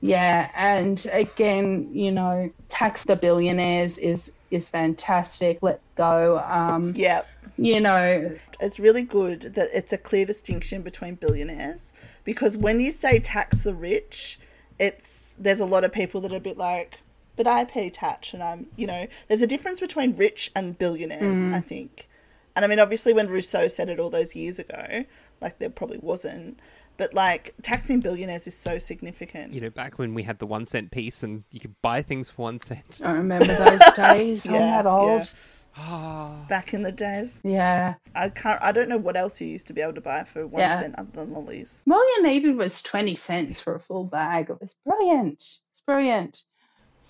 yeah 0.02 0.52
and 0.56 1.08
again 1.12 1.90
you 1.94 2.12
know 2.12 2.52
tax 2.68 3.04
the 3.06 3.16
billionaires 3.16 3.98
is 3.98 4.32
is 4.52 4.70
fantastic. 4.70 5.60
Let's 5.62 5.90
go. 5.96 6.40
Um, 6.40 6.94
Yeah. 6.96 7.24
you 7.58 7.80
know 7.80 8.36
It's 8.60 8.80
really 8.80 9.04
good 9.04 9.42
that 9.56 9.70
it's 9.74 9.92
a 9.94 9.98
clear 9.98 10.26
distinction 10.26 10.82
between 10.82 11.16
billionaires 11.16 11.94
because 12.24 12.56
when 12.56 12.80
you 12.80 12.92
say 12.92 13.20
tax 13.20 13.64
the 13.64 13.74
rich, 13.74 14.40
it's 14.80 15.36
there's 15.40 15.60
a 15.60 15.66
lot 15.66 15.84
of 15.84 15.92
people 15.92 16.22
that 16.22 16.32
are 16.32 16.38
a 16.38 16.40
bit 16.40 16.58
like, 16.58 17.00
but 17.36 17.48
I 17.48 17.66
pay 17.66 17.90
tax 17.90 18.34
and 18.34 18.42
I'm, 18.44 18.68
you 18.76 18.88
know, 18.88 19.08
there's 19.28 19.42
a 19.42 19.48
difference 19.48 19.80
between 19.80 20.16
rich 20.16 20.52
and 20.56 20.78
billionaires, 20.78 21.46
I 21.48 21.60
think. 21.62 22.08
And 22.56 22.64
I 22.64 22.68
mean, 22.68 22.80
obviously, 22.80 23.14
when 23.14 23.28
Rousseau 23.28 23.68
said 23.68 23.90
it 23.90 24.00
all 24.00 24.10
those 24.10 24.36
years 24.36 24.60
ago, 24.60 25.06
like 25.42 25.60
there 25.60 25.70
probably 25.70 25.98
wasn't, 25.98 26.60
but 26.98 27.14
like 27.14 27.54
taxing 27.62 28.00
billionaires 28.00 28.48
is 28.48 28.56
so 28.58 28.78
significant. 28.80 29.54
You 29.54 29.60
know, 29.62 29.70
back 29.70 30.00
when 30.00 30.14
we 30.14 30.24
had 30.24 30.40
the 30.40 30.46
one 30.46 30.64
cent 30.66 30.92
piece 30.92 31.24
and 31.24 31.44
you 31.52 31.60
could 31.60 31.76
buy 31.82 32.02
things 32.02 32.30
for 32.32 32.44
one 32.44 32.60
cent. 32.60 33.02
i 33.04 33.12
remember 33.12 33.48
those 33.54 33.82
days 33.98 34.48
i'm 34.48 34.54
Yeah, 34.54 34.82
that 34.84 34.86
old 34.88 35.30
Ah, 35.78 36.46
Back 36.48 36.74
in 36.74 36.84
the 36.84 36.92
days, 36.94 37.42
yeah. 37.44 37.96
I 38.16 38.30
can't. 38.30 38.62
I 38.62 38.72
don't 38.72 38.88
know 38.88 38.96
what 38.98 39.18
else 39.18 39.42
you 39.42 39.48
used 39.48 39.68
to 39.68 39.74
be 39.74 39.82
able 39.82 39.96
to 39.96 40.00
buy 40.02 40.24
for 40.24 40.48
one 40.48 40.62
Yeah. 40.62 40.80
cent 40.80 40.96
other 40.98 41.10
than 41.12 41.34
lollies. 41.34 41.84
All 41.92 42.16
you 42.16 42.24
needed 42.24 42.56
was 42.56 42.82
20 42.82 43.14
cents 43.16 43.60
for 43.60 43.76
a 43.76 43.80
full 43.82 44.06
bag. 44.06 44.50
It 44.50 44.62
was 44.62 44.74
brilliant. 44.86 45.40
It's 45.40 45.82
brilliant. 45.86 46.44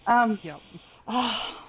Um, 0.07 0.39
yep. 0.43 0.61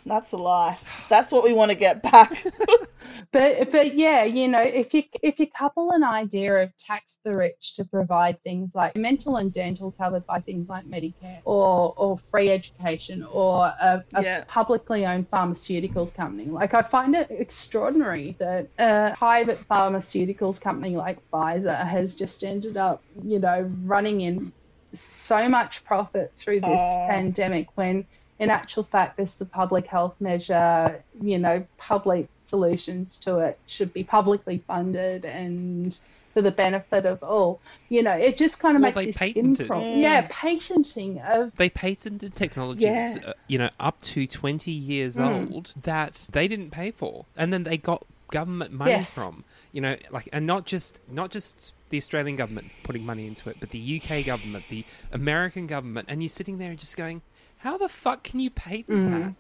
That's 0.07 0.33
a 0.33 0.37
lie. 0.39 0.79
That's 1.11 1.31
what 1.31 1.45
we 1.45 1.53
want 1.53 1.71
to 1.71 1.77
get 1.77 2.03
back. 2.03 2.43
but 3.33 3.71
but 3.71 3.95
yeah, 3.95 4.25
you 4.25 4.49
know, 4.49 4.63
if 4.63 4.95
you 4.95 5.03
if 5.23 5.39
you 5.41 5.47
couple 5.47 5.91
an 5.91 6.03
idea 6.05 6.63
of 6.63 6.75
tax 6.77 7.19
the 7.23 7.37
rich 7.37 7.75
to 7.75 7.85
provide 7.85 8.43
things 8.43 8.75
like 8.75 8.97
mental 8.97 9.37
and 9.37 9.53
dental 9.53 9.93
covered 9.93 10.25
by 10.27 10.41
things 10.41 10.71
like 10.71 10.87
Medicare 10.87 11.41
or 11.45 11.93
or 11.99 12.17
free 12.31 12.51
education 12.51 13.25
or 13.31 13.67
a, 13.67 14.05
a 14.15 14.23
Yeah. 14.23 14.45
publicly 14.49 15.05
owned 15.05 15.31
pharmaceuticals 15.31 16.15
company, 16.15 16.47
like 16.47 16.73
I 16.73 16.81
find 16.83 17.15
it 17.15 17.31
extraordinary 17.31 18.37
that 18.39 18.69
a 18.79 19.15
private 19.19 19.59
pharmaceuticals 19.69 20.61
company 20.63 20.97
like 20.97 21.19
Pfizer 21.31 21.77
has 21.87 22.17
just 22.17 22.43
ended 22.43 22.77
up, 22.79 23.03
you 23.23 23.39
know, 23.39 23.71
running 23.85 24.23
in 24.23 24.53
so 24.95 25.47
much 25.49 25.85
profit 25.85 26.33
through 26.37 26.61
this 26.61 26.81
Oh. 26.81 27.07
pandemic 27.07 27.67
when 27.75 28.07
in 28.39 28.51
actual 28.51 28.83
fact 28.83 29.17
this 29.17 29.35
is 29.35 29.41
a 29.41 29.47
public 29.47 29.87
health 29.87 30.15
measure 30.21 31.03
you 31.23 31.39
know 31.39 31.67
public 31.79 32.29
solutions 32.37 33.17
to 33.19 33.39
it 33.39 33.59
should 33.67 33.93
be 33.93 34.05
publicly 34.05 34.63
funded 34.67 35.25
and 35.25 35.99
for 36.35 36.43
the 36.43 36.51
benefit 36.51 37.07
of 37.07 37.23
all 37.23 37.61
you 37.89 38.03
know 38.03 38.13
it 38.13 38.37
just 38.37 38.61
kind 38.61 38.77
of 38.77 38.83
Well, 38.83 38.93
makes 38.93 39.21
they 39.21 39.31
your 39.31 39.55
skin 39.55 39.67
crawl 39.67 39.87
yeah 39.97 40.27
patenting 40.31 41.19
of 41.21 41.53
They 41.57 41.71
patented 41.71 42.35
technologies, 42.35 42.83
Yeah. 42.83 43.17
uh, 43.29 43.33
you 43.49 43.57
know, 43.59 43.71
up 43.81 44.03
to 44.03 44.27
20 44.27 44.71
years 44.71 45.17
Mm. 45.17 45.51
old 45.55 45.73
that 45.83 46.27
they 46.31 46.47
didn't 46.47 46.71
pay 46.71 46.91
for. 46.91 47.25
And 47.37 47.53
then 47.53 47.63
they 47.63 47.79
got 47.79 48.05
government 48.31 48.73
money 48.73 48.91
Yes. 48.91 49.15
from, 49.15 49.45
you 49.73 49.81
know, 49.81 49.97
like, 50.11 50.29
and 50.33 50.47
not 50.47 50.67
just, 50.67 51.01
not 51.09 51.31
just 51.31 51.73
the 51.89 51.97
Australian 51.97 52.37
government 52.37 52.73
putting 52.83 53.07
money 53.07 53.27
into 53.27 53.49
it, 53.49 53.57
but 53.61 53.71
the 53.71 53.79
UK 54.03 54.23
government, 54.27 54.67
the 54.69 54.85
American 55.13 55.67
government. 55.67 56.09
And 56.11 56.23
you're 56.23 56.29
sitting 56.29 56.59
there 56.59 56.71
and 56.71 56.79
just 56.79 56.97
going, 56.97 57.23
how 57.59 57.79
the 57.79 57.89
fuck 57.89 58.23
can 58.23 58.41
you 58.41 58.51
patent 58.51 58.89
Mm. 58.89 59.11
that? 59.25 59.35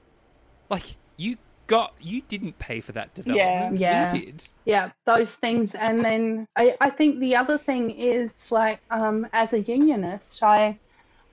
Like, 0.68 0.96
you 1.16 1.36
got, 1.66 1.92
you 2.00 2.22
didn't 2.28 2.58
pay 2.58 2.80
for 2.80 2.92
that 2.92 3.14
development. 3.14 3.78
Yeah. 3.80 4.12
We 4.12 4.20
did. 4.20 4.44
yeah 4.64 4.90
those 5.04 5.34
things 5.34 5.74
and 5.76 6.04
then 6.04 6.46
I, 6.56 6.76
I 6.80 6.90
think 6.90 7.20
the 7.20 7.36
other 7.36 7.56
thing 7.58 7.90
is 7.90 8.50
like 8.52 8.80
um, 8.90 9.26
as 9.32 9.52
a 9.52 9.60
unionist 9.60 10.42
i 10.42 10.78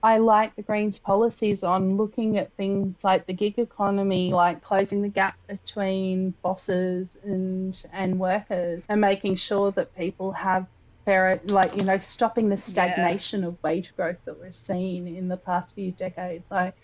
i 0.03 0.17
like 0.17 0.55
the 0.55 0.61
greens 0.61 0.99
policies 0.99 1.63
on 1.63 1.97
looking 1.97 2.37
at 2.37 2.51
things 2.53 3.03
like 3.03 3.25
the 3.25 3.33
gig 3.33 3.57
economy 3.57 4.31
like 4.31 4.61
closing 4.61 5.01
the 5.01 5.07
gap 5.09 5.35
between 5.47 6.33
bosses 6.43 7.17
and 7.23 7.85
and 7.91 8.19
workers 8.19 8.83
and 8.89 9.01
making 9.01 9.35
sure 9.35 9.71
that 9.71 9.95
people 9.95 10.31
have 10.33 10.67
fair 11.05 11.41
like 11.47 11.79
you 11.79 11.85
know 11.85 11.97
stopping 11.97 12.49
the 12.49 12.57
stagnation 12.57 13.43
of 13.43 13.57
wage 13.63 13.95
growth 13.95 14.17
that 14.25 14.39
we're 14.39 14.51
seeing 14.51 15.07
in 15.15 15.27
the 15.27 15.37
past 15.37 15.73
few 15.75 15.91
decades 15.91 16.47
like 16.51 16.75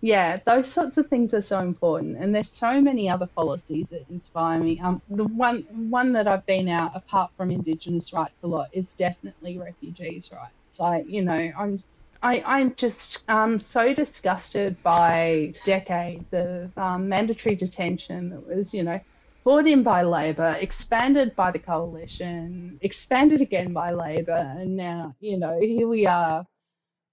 yeah, 0.00 0.38
those 0.46 0.72
sorts 0.72 0.96
of 0.98 1.08
things 1.08 1.34
are 1.34 1.42
so 1.42 1.60
important, 1.60 2.18
and 2.18 2.32
there's 2.34 2.52
so 2.52 2.80
many 2.80 3.10
other 3.10 3.28
policies 3.36 3.88
that 3.90 4.06
inspire 4.08 4.60
me. 4.60 4.80
Um, 4.80 5.02
the 5.08 5.24
one 5.24 5.64
one 5.90 6.12
that 6.12 6.28
I've 6.28 6.46
been 6.46 6.68
out 6.68 6.92
apart 6.94 7.32
from 7.36 7.50
Indigenous 7.50 8.12
rights 8.14 8.40
a 8.44 8.48
lot 8.48 8.68
is 8.72 8.94
definitely 8.94 9.58
refugees' 9.58 10.30
rights. 10.32 10.78
Like 10.78 11.06
you 11.08 11.24
know, 11.24 11.52
I'm 11.58 11.78
I, 12.22 12.44
I'm 12.46 12.76
just 12.76 13.24
um, 13.28 13.58
so 13.58 13.92
disgusted 13.92 14.80
by 14.84 15.54
decades 15.64 16.32
of 16.32 16.78
um, 16.78 17.08
mandatory 17.08 17.56
detention 17.56 18.30
that 18.30 18.46
was 18.46 18.72
you 18.72 18.84
know 18.84 19.00
brought 19.48 19.66
in 19.66 19.82
by 19.82 20.02
Labor, 20.02 20.58
expanded 20.60 21.34
by 21.34 21.50
the 21.50 21.58
coalition, 21.58 22.78
expanded 22.82 23.40
again 23.40 23.72
by 23.72 23.92
Labor, 23.92 24.54
and 24.58 24.76
now 24.76 25.14
you 25.20 25.38
know 25.38 25.58
here 25.58 25.88
we 25.88 26.06
are 26.06 26.44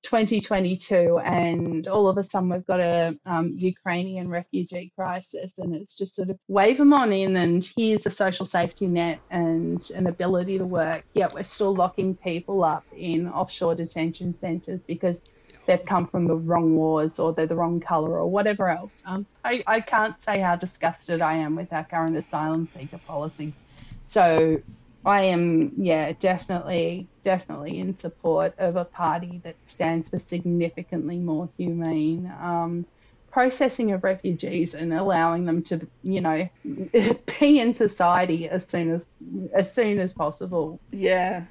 2022 0.03 1.17
and 1.19 1.87
all 1.87 2.09
of 2.09 2.17
a 2.17 2.23
sudden 2.23 2.49
we've 2.49 2.65
got 2.65 2.81
a 2.81 3.17
um, 3.25 3.53
Ukrainian 3.55 4.27
refugee 4.27 4.91
crisis 4.97 5.57
and 5.59 5.73
it's 5.73 5.95
just 5.95 6.13
sort 6.13 6.29
of 6.29 6.37
wave 6.49 6.77
them 6.77 6.91
on 6.91 7.13
in 7.13 7.37
and 7.37 7.71
here's 7.77 8.05
a 8.05 8.11
social 8.11 8.45
safety 8.45 8.87
net 8.87 9.21
and 9.29 9.89
an 9.91 10.05
ability 10.05 10.57
to 10.57 10.65
work. 10.65 11.05
Yet 11.13 11.33
we're 11.33 11.43
still 11.43 11.73
locking 11.73 12.17
people 12.17 12.65
up 12.65 12.83
in 12.93 13.29
offshore 13.29 13.75
detention 13.75 14.33
centres 14.33 14.83
because 14.83 15.21
they've 15.65 15.85
come 15.85 16.05
from 16.05 16.27
the 16.27 16.35
wrong 16.35 16.75
wars 16.75 17.19
or 17.19 17.33
they're 17.33 17.45
the 17.45 17.55
wrong 17.55 17.79
colour 17.79 18.19
or 18.19 18.27
whatever 18.29 18.69
else. 18.69 19.01
Um, 19.05 19.25
I, 19.43 19.63
I 19.65 19.81
can't 19.81 20.19
say 20.19 20.39
how 20.39 20.55
disgusted 20.55 21.21
I 21.21 21.35
am 21.35 21.55
with 21.55 21.71
our 21.73 21.83
current 21.83 22.15
asylum 22.15 22.65
seeker 22.65 22.99
policies. 23.07 23.57
So 24.03 24.61
I 25.05 25.23
am, 25.23 25.73
yeah, 25.77 26.13
definitely, 26.13 27.07
definitely 27.23 27.79
in 27.79 27.93
support 27.93 28.55
of 28.57 28.75
a 28.75 28.85
party 28.85 29.41
that 29.43 29.55
stands 29.65 30.09
for 30.09 30.17
significantly 30.17 31.17
more 31.17 31.49
humane 31.57 32.31
um, 32.41 32.85
processing 33.31 33.91
of 33.91 34.03
refugees 34.03 34.73
and 34.73 34.93
allowing 34.93 35.45
them 35.45 35.61
to, 35.61 35.85
you 36.03 36.21
know, 36.21 36.49
be 36.63 37.59
in 37.59 37.73
society 37.73 38.49
as 38.49 38.65
soon 38.65 38.91
as 38.91 39.05
as 39.53 39.73
soon 39.73 39.99
as 39.99 40.13
possible. 40.13 40.79
Yeah, 40.91 41.43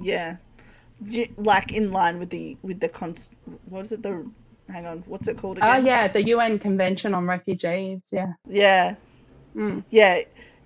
yeah, 0.00 0.36
like 1.36 1.72
in 1.72 1.92
line 1.92 2.18
with 2.18 2.30
the 2.30 2.56
with 2.62 2.80
the 2.80 2.88
cons. 2.88 3.30
What 3.68 3.84
is 3.84 3.92
it? 3.92 4.02
The 4.02 4.28
hang 4.68 4.86
on, 4.86 5.04
what's 5.06 5.28
it 5.28 5.36
called 5.36 5.58
oh, 5.60 5.70
again? 5.70 5.82
Oh 5.82 5.86
yeah, 5.86 6.08
the 6.08 6.22
UN 6.24 6.58
Convention 6.58 7.14
on 7.14 7.26
Refugees. 7.26 8.02
Yeah. 8.10 8.32
Yeah. 8.48 8.96
Mm. 9.54 9.84
Yeah 9.90 10.22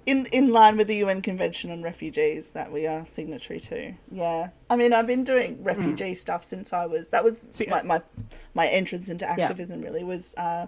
in 0.08 0.24
in 0.32 0.50
line 0.50 0.78
with 0.78 0.86
the 0.86 0.96
UN 0.96 1.20
Convention 1.20 1.70
on 1.70 1.82
Refugees 1.82 2.52
that 2.52 2.72
we 2.72 2.86
are 2.86 3.04
signatory 3.04 3.60
to. 3.60 3.92
Yeah, 4.10 4.48
I 4.70 4.76
mean, 4.76 4.94
I've 4.94 5.06
been 5.06 5.22
doing 5.22 5.62
refugee 5.62 6.12
mm. 6.12 6.16
stuff 6.16 6.44
since 6.44 6.72
I 6.72 6.86
was. 6.86 7.10
That 7.10 7.22
was 7.22 7.44
See, 7.52 7.68
like 7.68 7.84
my 7.84 8.00
my 8.54 8.66
entrance 8.68 9.10
into 9.10 9.28
activism. 9.28 9.82
Yeah. 9.82 9.88
Really 9.88 10.04
was 10.04 10.34
uh, 10.38 10.66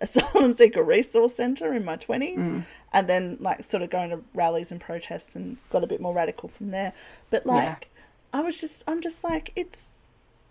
asylum 0.00 0.54
seeker 0.54 0.82
resource 0.82 1.36
center 1.36 1.72
in 1.72 1.84
my 1.84 1.94
twenties, 1.94 2.50
mm. 2.50 2.64
and 2.92 3.08
then 3.08 3.36
like 3.38 3.62
sort 3.62 3.84
of 3.84 3.90
going 3.90 4.10
to 4.10 4.20
rallies 4.34 4.72
and 4.72 4.80
protests 4.80 5.36
and 5.36 5.56
got 5.70 5.84
a 5.84 5.86
bit 5.86 6.00
more 6.00 6.12
radical 6.12 6.48
from 6.48 6.72
there. 6.72 6.92
But 7.30 7.46
like, 7.46 7.88
yeah. 7.93 7.93
I 8.34 8.42
was 8.42 8.60
just, 8.60 8.82
I'm 8.88 9.00
just 9.00 9.22
like, 9.22 9.52
it's 9.54 10.04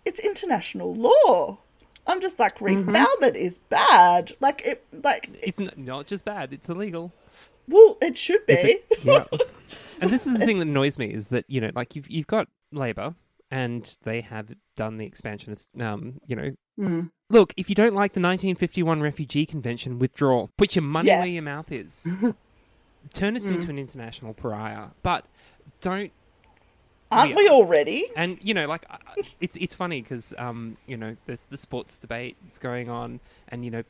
it's 0.04 0.18
international 0.18 0.94
law. 0.94 1.58
I'm 2.06 2.20
just 2.20 2.38
like 2.38 2.58
refoulement 2.58 2.86
mm-hmm. 2.86 3.36
is 3.36 3.58
bad. 3.58 4.32
Like 4.40 4.62
it, 4.64 4.84
like 4.92 5.30
it's 5.42 5.60
not 5.76 6.06
just 6.06 6.24
bad; 6.24 6.52
it's 6.52 6.68
illegal. 6.68 7.12
Well, 7.68 7.96
it 8.02 8.18
should 8.18 8.44
be. 8.46 8.54
A, 8.54 8.82
yeah. 9.02 9.24
and 10.00 10.10
this 10.10 10.26
is 10.26 10.38
the 10.38 10.44
thing 10.44 10.58
that 10.58 10.68
annoys 10.68 10.98
me 10.98 11.12
is 11.12 11.28
that 11.28 11.44
you 11.48 11.60
know, 11.60 11.70
like 11.74 11.96
you've 11.96 12.10
you've 12.10 12.26
got 12.26 12.48
Labor, 12.72 13.14
and 13.50 13.96
they 14.02 14.20
have 14.20 14.54
done 14.76 14.98
the 14.98 15.06
expansion 15.06 15.52
of, 15.52 15.82
um, 15.82 16.20
you 16.26 16.36
know. 16.36 16.54
Mm. 16.78 17.10
Look, 17.30 17.54
if 17.56 17.68
you 17.68 17.74
don't 17.74 17.94
like 17.94 18.12
the 18.12 18.20
1951 18.20 19.00
Refugee 19.00 19.46
Convention, 19.46 19.98
withdraw. 19.98 20.48
Put 20.58 20.74
your 20.74 20.82
money 20.82 21.08
yeah. 21.08 21.20
where 21.20 21.28
your 21.28 21.42
mouth 21.42 21.70
is. 21.72 22.06
Turn 23.12 23.36
us 23.36 23.46
mm. 23.46 23.54
into 23.54 23.70
an 23.70 23.78
international 23.78 24.34
pariah, 24.34 24.88
but 25.02 25.26
don't 25.80 26.12
aren't 27.10 27.36
we, 27.36 27.44
we 27.44 27.48
already? 27.48 28.06
And 28.16 28.38
you 28.42 28.54
know, 28.54 28.66
like 28.66 28.86
it's 29.40 29.56
it's 29.56 29.74
funny 29.74 30.02
because 30.02 30.34
um, 30.38 30.76
you 30.86 30.96
know, 30.96 31.16
there's 31.26 31.44
the 31.44 31.56
sports 31.56 31.98
debate 31.98 32.36
that's 32.44 32.58
going 32.58 32.88
on, 32.88 33.20
and 33.48 33.64
you 33.64 33.70
know, 33.70 33.82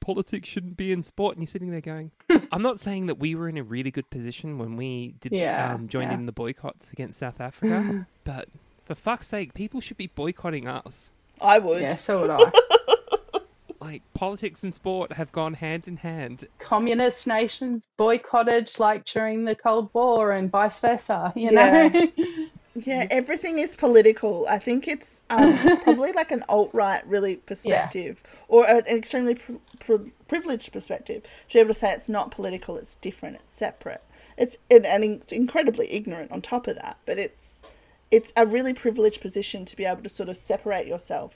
politics 0.00 0.48
shouldn't 0.48 0.76
be 0.76 0.92
in 0.92 1.02
sport, 1.02 1.36
and 1.36 1.42
you're 1.42 1.48
sitting 1.48 1.70
there 1.70 1.80
going, 1.80 2.12
I'm 2.52 2.62
not 2.62 2.78
saying 2.78 3.06
that 3.06 3.18
we 3.18 3.34
were 3.34 3.48
in 3.48 3.58
a 3.58 3.62
really 3.62 3.90
good 3.90 4.08
position 4.10 4.58
when 4.58 4.76
we 4.76 5.14
did 5.20 5.32
yeah, 5.32 5.74
um, 5.74 5.88
joined 5.88 6.12
yeah. 6.12 6.18
in 6.18 6.26
the 6.26 6.32
boycotts 6.32 6.92
against 6.92 7.18
South 7.18 7.40
Africa, 7.40 8.06
but 8.24 8.48
for 8.84 8.94
fuck's 8.94 9.26
sake, 9.26 9.52
people 9.52 9.80
should 9.80 9.96
be 9.96 10.06
boycotting 10.06 10.68
us. 10.68 11.12
I 11.40 11.58
would. 11.58 11.82
Yeah, 11.82 11.96
so 11.96 12.22
would 12.22 12.30
I. 12.30 12.52
like 13.86 14.02
politics 14.14 14.64
and 14.64 14.74
sport 14.74 15.12
have 15.12 15.30
gone 15.32 15.54
hand 15.54 15.86
in 15.86 15.96
hand. 15.98 16.48
Communist 16.58 17.26
nations 17.26 17.88
boycotted 17.96 18.70
like 18.78 19.04
during 19.04 19.44
the 19.44 19.54
Cold 19.54 19.90
War 19.92 20.32
and 20.32 20.50
vice 20.50 20.80
versa, 20.80 21.32
you 21.36 21.50
yeah. 21.52 21.88
know? 21.88 22.08
Yeah, 22.84 23.06
everything 23.10 23.58
is 23.58 23.74
political. 23.74 24.44
I 24.50 24.58
think 24.58 24.86
it's 24.86 25.22
um, 25.30 25.56
probably 25.84 26.12
like 26.12 26.30
an 26.30 26.44
alt 26.46 26.68
right 26.74 27.02
really 27.06 27.36
perspective, 27.36 28.20
yeah. 28.22 28.40
or 28.48 28.66
an 28.66 28.84
extremely 28.86 29.36
pr- 29.36 29.52
pr- 29.78 30.10
privileged 30.28 30.74
perspective 30.74 31.22
to 31.22 31.54
be 31.54 31.58
able 31.58 31.68
to 31.68 31.74
say 31.74 31.92
it's 31.92 32.06
not 32.06 32.30
political, 32.30 32.76
it's 32.76 32.96
different, 32.96 33.36
it's 33.36 33.56
separate. 33.56 34.02
It's 34.36 34.58
and, 34.70 34.84
and 34.84 35.04
it's 35.04 35.32
incredibly 35.32 35.90
ignorant 35.90 36.32
on 36.32 36.42
top 36.42 36.66
of 36.66 36.76
that, 36.76 36.98
but 37.06 37.18
it's 37.18 37.62
it's 38.10 38.30
a 38.36 38.46
really 38.46 38.74
privileged 38.74 39.22
position 39.22 39.64
to 39.64 39.74
be 39.74 39.86
able 39.86 40.02
to 40.02 40.10
sort 40.10 40.28
of 40.28 40.36
separate 40.36 40.86
yourself 40.86 41.34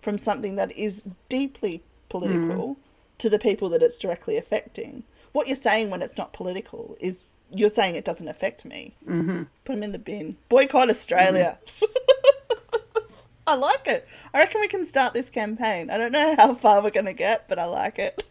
from 0.00 0.16
something 0.16 0.56
that 0.56 0.72
is 0.72 1.04
deeply 1.28 1.82
political 2.08 2.74
mm. 2.74 2.76
to 3.18 3.30
the 3.30 3.38
people 3.38 3.68
that 3.70 3.82
it's 3.82 3.98
directly 3.98 4.36
affecting. 4.36 5.04
What 5.32 5.46
you're 5.46 5.56
saying 5.56 5.90
when 5.90 6.02
it's 6.02 6.16
not 6.16 6.32
political 6.32 6.96
is 7.00 7.24
you're 7.50 7.68
saying 7.68 7.94
it 7.94 8.04
doesn't 8.04 8.28
affect 8.28 8.64
me. 8.64 8.96
Mm-hmm. 9.06 9.44
Put 9.64 9.74
them 9.74 9.82
in 9.82 9.92
the 9.92 9.98
bin. 9.98 10.36
Boycott 10.48 10.90
Australia. 10.90 11.58
Mm-hmm. 11.80 11.84
I 13.46 13.54
like 13.54 13.86
it. 13.86 14.06
I 14.34 14.40
reckon 14.40 14.60
we 14.60 14.68
can 14.68 14.84
start 14.84 15.14
this 15.14 15.30
campaign. 15.30 15.88
I 15.88 15.96
don't 15.96 16.12
know 16.12 16.36
how 16.36 16.52
far 16.52 16.82
we're 16.82 16.90
going 16.90 17.06
to 17.06 17.14
get, 17.14 17.48
but 17.48 17.58
I 17.58 17.64
like 17.64 17.98
it. 17.98 18.22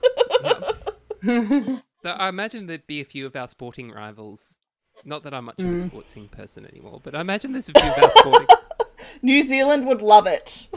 so 2.04 2.12
I 2.12 2.30
imagine 2.30 2.68
there'd 2.68 2.86
be 2.86 3.02
a 3.02 3.06
few 3.06 3.26
of 3.26 3.36
our 3.36 3.48
sporting 3.48 3.92
rivals. 3.92 4.60
Not 5.04 5.24
that 5.24 5.34
I'm 5.34 5.46
much 5.46 5.58
mm. 5.58 5.74
of 5.74 5.80
a 5.80 5.84
mm. 5.84 5.92
sportsing 5.92 6.30
person 6.30 6.68
anymore, 6.68 7.02
but 7.04 7.16
I 7.16 7.22
imagine 7.22 7.52
there's 7.52 7.70
a 7.70 7.80
few 7.80 7.90
of 7.90 8.04
our 8.04 8.10
sporting. 8.12 8.48
New 9.24 9.42
Zealand 9.42 9.88
would 9.88 10.04
love 10.04 10.28
it. 10.28 10.68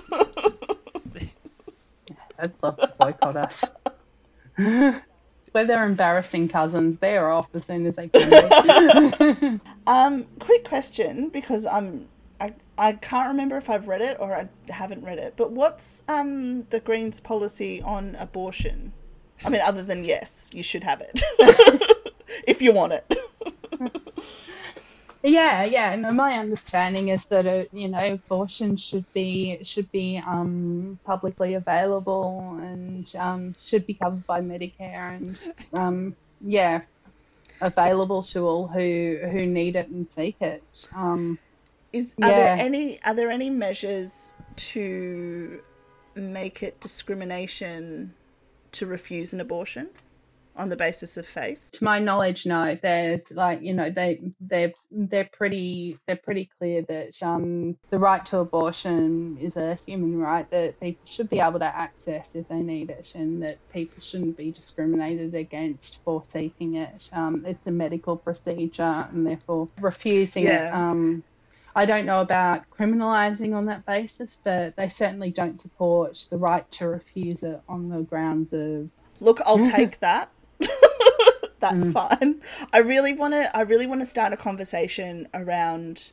I'd 2.40 2.52
love 2.62 2.76
to 2.78 2.94
boycott 2.98 3.36
us 3.36 3.64
where 5.52 5.64
they're 5.64 5.84
embarrassing 5.84 6.48
cousins, 6.48 6.98
they're 6.98 7.30
off 7.30 7.48
as 7.54 7.64
soon 7.64 7.86
as 7.86 7.96
they 7.96 8.08
can. 8.08 9.60
um, 9.86 10.26
quick 10.38 10.64
question 10.64 11.28
because 11.28 11.66
I'm 11.66 12.08
I, 12.40 12.54
I 12.78 12.94
can't 12.94 13.28
remember 13.28 13.56
if 13.56 13.68
I've 13.68 13.86
read 13.86 14.00
it 14.00 14.16
or 14.18 14.34
I 14.34 14.48
haven't 14.70 15.04
read 15.04 15.18
it. 15.18 15.34
But 15.36 15.52
what's 15.52 16.02
um 16.08 16.62
the 16.70 16.80
Greens' 16.80 17.20
policy 17.20 17.82
on 17.82 18.16
abortion? 18.18 18.92
I 19.44 19.48
mean, 19.48 19.60
other 19.62 19.82
than 19.82 20.04
yes, 20.04 20.50
you 20.52 20.62
should 20.62 20.84
have 20.84 21.00
it 21.00 21.22
if 22.46 22.62
you 22.62 22.72
want 22.72 22.92
it. 22.92 23.16
Yeah, 25.22 25.64
yeah. 25.64 25.96
No, 25.96 26.12
my 26.12 26.38
understanding 26.38 27.08
is 27.08 27.26
that 27.26 27.46
uh, 27.46 27.64
you 27.72 27.88
know 27.88 28.14
abortion 28.14 28.76
should 28.76 29.04
be 29.12 29.62
should 29.64 29.90
be 29.92 30.20
um, 30.26 30.98
publicly 31.04 31.54
available 31.54 32.58
and 32.62 33.10
um, 33.18 33.54
should 33.58 33.86
be 33.86 33.94
covered 33.94 34.26
by 34.26 34.40
Medicare 34.40 35.16
and 35.16 35.38
um, 35.74 36.16
yeah, 36.40 36.80
available 37.60 38.22
to 38.22 38.46
all 38.46 38.66
who 38.66 39.18
who 39.30 39.44
need 39.44 39.76
it 39.76 39.88
and 39.88 40.08
seek 40.08 40.36
it. 40.40 40.86
Um, 40.94 41.38
is 41.92 42.14
are 42.22 42.28
yeah. 42.28 42.36
there 42.56 42.66
any 42.66 43.02
are 43.02 43.14
there 43.14 43.30
any 43.30 43.50
measures 43.50 44.32
to 44.56 45.60
make 46.14 46.62
it 46.62 46.80
discrimination 46.80 48.14
to 48.72 48.86
refuse 48.86 49.34
an 49.34 49.40
abortion? 49.40 49.88
On 50.56 50.68
the 50.68 50.76
basis 50.76 51.16
of 51.16 51.26
faith? 51.26 51.70
To 51.72 51.84
my 51.84 51.98
knowledge, 51.98 52.46
no. 52.46 52.74
There's 52.74 53.30
like 53.30 53.62
you 53.62 53.72
know 53.72 53.90
they 53.90 54.20
they're 54.40 54.72
they're 54.90 55.28
pretty 55.32 55.98
they're 56.06 56.16
pretty 56.16 56.50
clear 56.58 56.82
that 56.82 57.22
um, 57.22 57.76
the 57.90 57.98
right 57.98 58.24
to 58.26 58.38
abortion 58.38 59.38
is 59.40 59.56
a 59.56 59.78
human 59.86 60.18
right 60.18 60.48
that 60.50 60.78
people 60.80 61.02
should 61.06 61.30
be 61.30 61.40
able 61.40 61.58
to 61.60 61.64
access 61.64 62.34
if 62.34 62.48
they 62.48 62.60
need 62.60 62.90
it, 62.90 63.14
and 63.14 63.42
that 63.42 63.58
people 63.72 64.02
shouldn't 64.02 64.36
be 64.36 64.50
discriminated 64.50 65.34
against 65.34 66.02
for 66.04 66.22
seeking 66.24 66.74
it. 66.74 67.08
Um, 67.12 67.44
it's 67.46 67.66
a 67.66 67.72
medical 67.72 68.16
procedure, 68.16 69.06
and 69.12 69.26
therefore 69.26 69.68
refusing 69.80 70.44
yeah. 70.44 70.68
it. 70.68 70.74
Um, 70.74 71.22
I 71.74 71.86
don't 71.86 72.04
know 72.04 72.20
about 72.20 72.68
criminalising 72.70 73.54
on 73.54 73.66
that 73.66 73.86
basis, 73.86 74.40
but 74.42 74.76
they 74.76 74.88
certainly 74.88 75.30
don't 75.30 75.58
support 75.58 76.26
the 76.28 76.36
right 76.36 76.68
to 76.72 76.88
refuse 76.88 77.42
it 77.42 77.60
on 77.68 77.88
the 77.88 78.02
grounds 78.02 78.52
of. 78.52 78.88
Look, 79.20 79.40
I'll 79.46 79.64
take 79.64 80.00
that 80.00 80.30
that's 81.60 81.88
mm. 81.88 81.92
fine. 81.92 82.40
I 82.72 82.78
really 82.78 83.12
want 83.12 83.34
to. 83.34 83.54
I 83.56 83.62
really 83.62 83.86
want 83.86 84.00
to 84.00 84.06
start 84.06 84.32
a 84.32 84.36
conversation 84.36 85.28
around, 85.34 86.12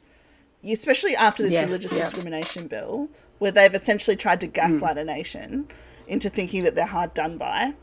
especially 0.63 1.15
after 1.15 1.43
this 1.43 1.53
yes, 1.53 1.65
religious 1.65 1.93
yeah. 1.93 1.99
discrimination 1.99 2.67
bill, 2.67 3.09
where 3.39 3.51
they've 3.51 3.73
essentially 3.73 4.15
tried 4.15 4.39
to 4.41 4.47
gaslight 4.47 4.97
mm. 4.97 5.01
a 5.01 5.03
nation 5.05 5.67
into 6.07 6.29
thinking 6.29 6.63
that 6.63 6.75
they're 6.75 6.85
hard 6.85 7.13
done 7.13 7.37
by. 7.37 7.73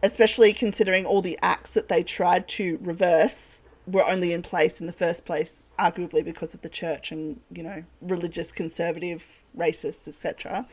Especially 0.00 0.52
considering 0.52 1.04
all 1.04 1.20
the 1.22 1.36
acts 1.42 1.74
that 1.74 1.88
they 1.88 2.04
tried 2.04 2.46
to 2.46 2.78
reverse 2.80 3.62
were 3.84 4.06
only 4.06 4.32
in 4.32 4.42
place 4.42 4.80
in 4.80 4.86
the 4.86 4.92
first 4.92 5.26
place, 5.26 5.72
arguably 5.76 6.24
because 6.24 6.54
of 6.54 6.60
the 6.60 6.68
church 6.68 7.10
and 7.10 7.40
you 7.52 7.62
know 7.62 7.84
religious 8.00 8.52
conservative 8.52 9.24
racists, 9.56 10.06
etc 10.06 10.66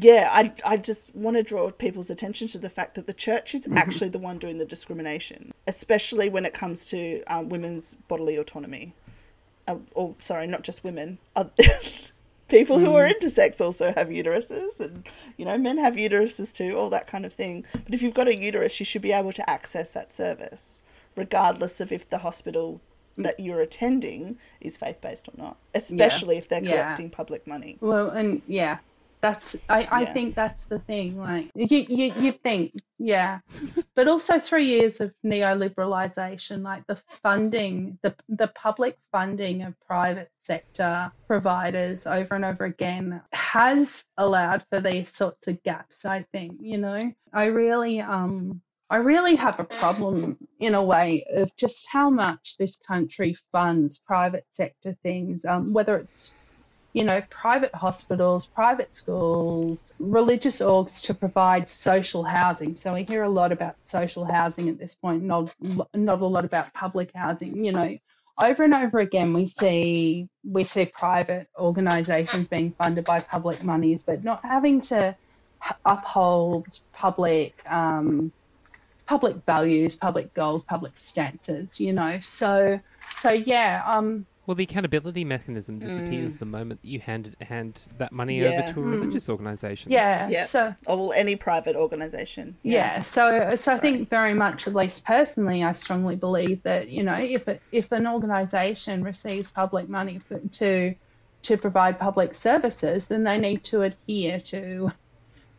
yeah, 0.00 0.28
I, 0.32 0.52
I 0.64 0.76
just 0.76 1.14
want 1.14 1.36
to 1.36 1.42
draw 1.42 1.70
people's 1.70 2.10
attention 2.10 2.48
to 2.48 2.58
the 2.58 2.70
fact 2.70 2.94
that 2.94 3.06
the 3.06 3.14
church 3.14 3.54
is 3.54 3.62
mm-hmm. 3.62 3.78
actually 3.78 4.10
the 4.10 4.18
one 4.18 4.38
doing 4.38 4.58
the 4.58 4.64
discrimination, 4.64 5.52
especially 5.66 6.28
when 6.28 6.44
it 6.44 6.54
comes 6.54 6.86
to 6.86 7.22
um, 7.24 7.48
women's 7.48 7.94
bodily 8.08 8.36
autonomy. 8.36 8.94
Uh, 9.66 9.76
or, 9.94 10.14
sorry, 10.18 10.46
not 10.46 10.62
just 10.62 10.82
women. 10.82 11.18
Uh, 11.36 11.44
people 12.48 12.78
who 12.78 12.94
are 12.94 13.04
mm. 13.04 13.14
intersex 13.14 13.60
also 13.60 13.92
have 13.92 14.08
uteruses, 14.08 14.80
and, 14.80 15.06
you 15.36 15.44
know, 15.44 15.58
men 15.58 15.78
have 15.78 15.94
uteruses 15.94 16.52
too, 16.52 16.76
all 16.76 16.90
that 16.90 17.06
kind 17.06 17.26
of 17.26 17.32
thing. 17.32 17.64
But 17.72 17.94
if 17.94 18.02
you've 18.02 18.14
got 18.14 18.28
a 18.28 18.38
uterus, 18.38 18.80
you 18.80 18.86
should 18.86 19.02
be 19.02 19.12
able 19.12 19.32
to 19.32 19.48
access 19.48 19.92
that 19.92 20.10
service, 20.10 20.82
regardless 21.16 21.80
of 21.80 21.92
if 21.92 22.08
the 22.08 22.18
hospital 22.18 22.80
mm. 23.18 23.24
that 23.24 23.38
you're 23.38 23.60
attending 23.60 24.38
is 24.60 24.76
faith 24.76 25.00
based 25.00 25.28
or 25.28 25.34
not, 25.36 25.56
especially 25.74 26.36
yeah. 26.36 26.40
if 26.40 26.48
they're 26.48 26.62
collecting 26.62 27.08
yeah. 27.08 27.16
public 27.16 27.46
money. 27.46 27.76
Well, 27.80 28.08
and 28.10 28.40
yeah, 28.46 28.78
That's 29.20 29.56
I, 29.68 29.88
I 29.90 30.02
Yeah. 30.02 30.12
think 30.12 30.36
that's 30.36 30.66
the 30.66 30.78
thing. 30.78 31.18
Like 31.18 31.50
you, 31.54 31.66
you 31.88 32.12
you 32.20 32.32
think, 32.32 32.74
yeah. 32.98 33.40
But 33.96 34.06
also 34.06 34.38
three 34.38 34.66
years 34.66 35.00
of 35.00 35.12
neoliberalization, 35.26 36.62
like 36.62 36.86
the 36.86 36.96
funding, 37.24 37.98
the 38.02 38.14
the 38.28 38.48
public 38.48 38.96
funding 39.10 39.62
of 39.62 39.74
private 39.80 40.30
sector 40.42 41.12
providers 41.26 42.06
over 42.06 42.36
and 42.36 42.44
over 42.44 42.64
again 42.64 43.20
has 43.32 44.04
allowed 44.16 44.64
for 44.70 44.80
these 44.80 45.12
sorts 45.12 45.48
of 45.48 45.62
gaps, 45.64 46.04
I 46.04 46.24
think, 46.32 46.58
you 46.60 46.78
know. 46.78 47.12
I 47.32 47.46
really 47.46 48.00
um 48.00 48.62
I 48.90 48.96
really 48.98 49.34
have 49.34 49.60
a 49.60 49.64
problem 49.64 50.38
in 50.60 50.74
a 50.74 50.84
way 50.84 51.26
of 51.34 51.54
just 51.56 51.88
how 51.90 52.08
much 52.08 52.56
this 52.58 52.76
country 52.76 53.36
funds 53.52 53.98
private 53.98 54.46
sector 54.48 54.96
things, 55.02 55.44
um, 55.44 55.72
whether 55.72 55.96
it's 55.96 56.34
you 56.98 57.04
know, 57.04 57.22
private 57.30 57.72
hospitals, 57.72 58.46
private 58.46 58.92
schools, 58.92 59.94
religious 60.00 60.60
orgs 60.60 61.00
to 61.04 61.14
provide 61.14 61.68
social 61.68 62.24
housing. 62.24 62.74
So 62.74 62.92
we 62.94 63.04
hear 63.04 63.22
a 63.22 63.28
lot 63.28 63.52
about 63.52 63.80
social 63.84 64.24
housing 64.24 64.68
at 64.68 64.80
this 64.80 64.96
point, 64.96 65.22
not 65.22 65.54
not 65.94 66.20
a 66.20 66.26
lot 66.26 66.44
about 66.44 66.74
public 66.74 67.12
housing. 67.14 67.64
You 67.64 67.70
know, 67.70 67.96
over 68.42 68.64
and 68.64 68.74
over 68.74 68.98
again 68.98 69.32
we 69.32 69.46
see 69.46 70.28
we 70.42 70.64
see 70.64 70.86
private 70.86 71.46
organisations 71.56 72.48
being 72.48 72.72
funded 72.72 73.04
by 73.04 73.20
public 73.20 73.62
monies, 73.62 74.02
but 74.02 74.24
not 74.24 74.44
having 74.44 74.80
to 74.90 75.14
uphold 75.86 76.66
public 76.92 77.54
um, 77.66 78.32
public 79.06 79.36
values, 79.46 79.94
public 79.94 80.34
goals, 80.34 80.64
public 80.64 80.96
stances. 80.96 81.78
You 81.78 81.92
know, 81.92 82.18
so 82.18 82.80
so 83.18 83.30
yeah, 83.30 83.84
um. 83.86 84.26
Well, 84.48 84.54
the 84.54 84.64
accountability 84.64 85.26
mechanism 85.26 85.78
disappears 85.78 86.38
the 86.38 86.46
moment 86.46 86.80
that 86.80 86.88
you 86.88 87.00
hand 87.00 87.36
hand 87.38 87.82
that 87.98 88.12
money 88.12 88.40
Yeah. 88.40 88.48
over 88.48 88.72
to 88.72 88.80
a 88.80 88.82
religious 88.82 89.28
organisation. 89.28 89.92
Yeah, 89.92 90.26
Yeah. 90.30 90.44
so 90.44 90.74
Or 90.86 90.96
well, 90.96 91.12
any 91.12 91.36
private 91.36 91.76
organisation. 91.76 92.56
Yeah, 92.62 93.02
so 93.02 93.54
so 93.56 93.74
I 93.74 93.76
think 93.78 94.08
very 94.08 94.32
much, 94.32 94.66
at 94.66 94.74
least 94.74 95.04
personally, 95.04 95.62
I 95.62 95.72
strongly 95.72 96.16
believe 96.16 96.62
that 96.62 96.88
you 96.88 97.02
know 97.02 97.12
if 97.12 97.46
it, 97.46 97.60
if 97.72 97.92
an 97.92 98.06
organisation 98.06 99.04
receives 99.04 99.52
public 99.52 99.86
money 99.86 100.16
for, 100.16 100.38
to 100.38 100.94
to 101.42 101.56
provide 101.58 101.98
public 101.98 102.34
services, 102.34 103.06
then 103.06 103.24
they 103.24 103.36
need 103.36 103.64
to 103.64 103.82
adhere 103.82 104.40
to 104.40 104.90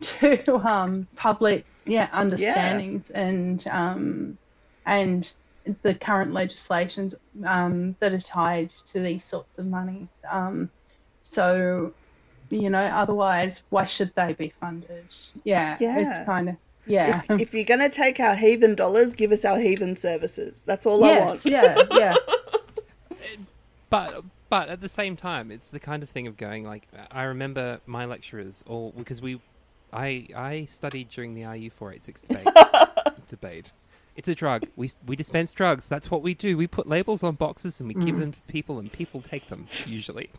to 0.00 0.56
um, 0.56 1.06
public 1.14 1.64
yeah 1.86 2.08
understandings 2.12 3.08
and 3.10 3.64
um, 3.70 4.36
and 4.84 5.32
the 5.82 5.94
current 5.94 6.32
legislations 6.32 7.14
um, 7.44 7.94
that 8.00 8.12
are 8.12 8.20
tied 8.20 8.70
to 8.70 9.00
these 9.00 9.24
sorts 9.24 9.58
of 9.58 9.66
monies. 9.66 10.08
Um, 10.30 10.70
so 11.22 11.92
you 12.50 12.68
know, 12.70 12.80
otherwise, 12.84 13.62
why 13.70 13.84
should 13.84 14.12
they 14.16 14.32
be 14.32 14.48
funded? 14.60 15.14
Yeah, 15.44 15.76
Yeah. 15.78 15.98
it's 15.98 16.26
kind 16.26 16.48
of 16.48 16.56
yeah. 16.86 17.22
If, 17.28 17.40
if 17.40 17.54
you're 17.54 17.64
going 17.64 17.80
to 17.80 17.90
take 17.90 18.18
our 18.18 18.34
heathen 18.34 18.74
dollars, 18.74 19.12
give 19.12 19.30
us 19.30 19.44
our 19.44 19.58
heathen 19.58 19.94
services. 19.96 20.62
That's 20.66 20.86
all 20.86 21.00
yes, 21.00 21.46
I 21.46 21.50
want. 21.60 21.90
yeah, 21.92 21.98
yeah. 21.98 22.14
But 23.90 24.22
but 24.48 24.68
at 24.68 24.80
the 24.80 24.88
same 24.88 25.16
time, 25.16 25.50
it's 25.50 25.70
the 25.70 25.80
kind 25.80 26.02
of 26.02 26.10
thing 26.10 26.26
of 26.26 26.36
going 26.36 26.64
like 26.64 26.88
I 27.10 27.24
remember 27.24 27.80
my 27.86 28.04
lecturers, 28.04 28.64
or 28.66 28.92
because 28.92 29.20
we, 29.20 29.40
I 29.92 30.28
I 30.34 30.66
studied 30.70 31.08
during 31.10 31.34
the 31.34 31.44
RU 31.44 31.70
four 31.70 31.92
eight 31.92 32.02
six 32.02 32.22
debate. 32.22 32.46
debate. 33.28 33.72
It's 34.16 34.28
a 34.28 34.34
drug. 34.34 34.66
We 34.76 34.90
we 35.06 35.16
dispense 35.16 35.52
drugs. 35.52 35.88
That's 35.88 36.10
what 36.10 36.22
we 36.22 36.34
do. 36.34 36.56
We 36.56 36.66
put 36.66 36.86
labels 36.88 37.22
on 37.22 37.36
boxes 37.36 37.80
and 37.80 37.88
we 37.88 37.94
give 37.94 38.18
them 38.18 38.32
to 38.32 38.38
people, 38.48 38.78
and 38.78 38.92
people 38.92 39.22
take 39.22 39.48
them 39.48 39.66
usually. 39.86 40.30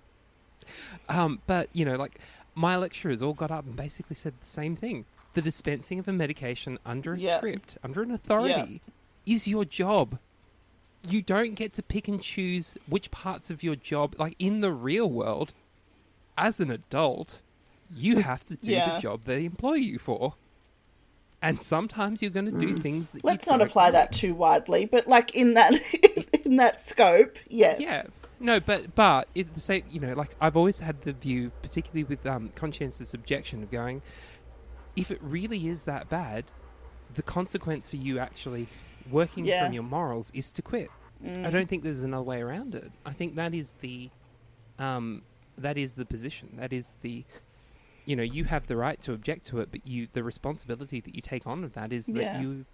Um, 1.10 1.42
but 1.48 1.70
you 1.74 1.86
know, 1.86 1.96
like 1.96 2.20
my 2.54 2.76
lecturers 2.78 3.22
all 3.22 3.34
got 3.34 3.50
up 3.52 3.66
and 3.66 3.76
basically 3.76 4.16
said 4.16 4.34
the 4.40 4.46
same 4.46 4.76
thing. 4.76 5.06
The 5.34 5.42
dispensing 5.42 6.00
of 6.00 6.08
a 6.08 6.14
medication 6.14 6.78
under 6.86 7.14
a 7.14 7.18
Yeah. 7.20 7.38
script, 7.38 7.78
under 7.84 8.02
an 8.04 8.12
authority, 8.12 8.82
is 9.26 9.48
your 9.48 9.66
job. 9.66 10.20
You 11.08 11.22
don't 11.22 11.56
get 11.56 11.74
to 11.74 11.84
pick 11.84 12.08
and 12.08 12.22
choose 12.22 12.78
which 12.88 13.10
parts 13.10 13.50
of 13.50 13.64
your 13.64 13.76
job, 13.76 14.16
like 14.20 14.36
in 14.38 14.62
the 14.62 14.72
real 14.74 15.10
world, 15.10 15.54
as 16.38 16.60
an 16.60 16.70
adult, 16.70 17.42
you 17.96 18.20
have 18.20 18.46
to 18.46 18.58
do 18.58 18.72
Yeah. 18.72 18.96
the 18.96 19.02
job 19.02 19.24
they 19.24 19.46
employ 19.46 19.76
you 19.76 19.98
for. 19.98 20.36
And 21.42 21.60
sometimes 21.60 22.22
you're 22.22 22.30
going 22.32 22.46
to 22.52 22.60
do 22.60 22.76
things 22.76 23.12
that 23.12 23.24
Let's 23.24 23.48
not 23.48 23.62
apply 23.62 23.86
like. 23.86 23.94
that 23.94 24.12
too 24.12 24.36
widely, 24.36 24.86
but 24.86 25.08
like 25.08 25.36
in 25.36 25.56
that 25.56 25.74
in 26.46 26.58
that 26.58 26.80
scope, 26.82 27.38
yes. 27.50 27.80
Yeah. 27.80 28.04
No, 28.39 28.60
but 28.60 28.94
but 28.96 29.28
it, 29.36 29.54
the 29.54 29.60
same, 29.60 29.84
you 29.89 30.00
know, 30.00 30.14
like 30.14 30.36
I've 30.39 30.56
always 30.58 30.80
had 30.80 31.02
the 31.02 31.14
view, 31.14 31.52
particularly 31.62 32.04
with 32.04 32.26
um, 32.26 32.50
conscientious 32.56 33.14
objection, 33.14 33.64
of 33.64 33.72
going, 33.72 34.02
if 34.96 35.10
it 35.12 35.20
really 35.22 35.68
is 35.68 35.86
that 35.86 36.10
bad, 36.10 36.46
the 37.14 37.22
consequence 37.24 37.89
for 37.89 37.98
you 37.98 38.20
actually 38.20 38.68
working 39.10 39.46
Yeah. 39.46 39.62
Mm. 39.62 39.66
from 39.66 39.74
your 39.74 39.84
morals 39.84 40.32
is 40.34 40.52
to 40.54 40.62
quit. 40.62 40.89
I 41.24 41.52
don't 41.52 41.70
think 41.70 41.84
there's 41.84 42.02
another 42.02 42.24
way 42.24 42.42
around 42.42 42.74
it. 42.74 42.92
I 43.06 43.14
think 43.14 43.36
that 43.36 43.54
is 43.54 43.74
the, 43.82 44.10
um, 44.80 45.22
that 45.56 45.78
is 45.78 45.94
the 45.94 46.06
position. 46.06 46.56
That 46.58 46.74
is 46.74 46.98
the, 47.04 47.26
you 48.12 48.18
know, 48.18 48.24
you 48.24 48.43
have 48.43 48.68
the 48.68 48.76
right 48.76 48.99
to 49.03 49.14
object 49.14 49.45
to 49.45 49.62
it, 49.62 49.70
but 49.72 49.88
you 49.88 50.09
the 50.12 50.22
responsibility 50.22 50.99
that 50.99 51.16
you 51.16 51.22
take 51.22 51.47
on 51.47 51.64
of 51.64 51.72
that 51.76 51.93
is 51.93 52.07
that 52.07 52.22
Yeah. 52.22 52.41
you 52.41 52.66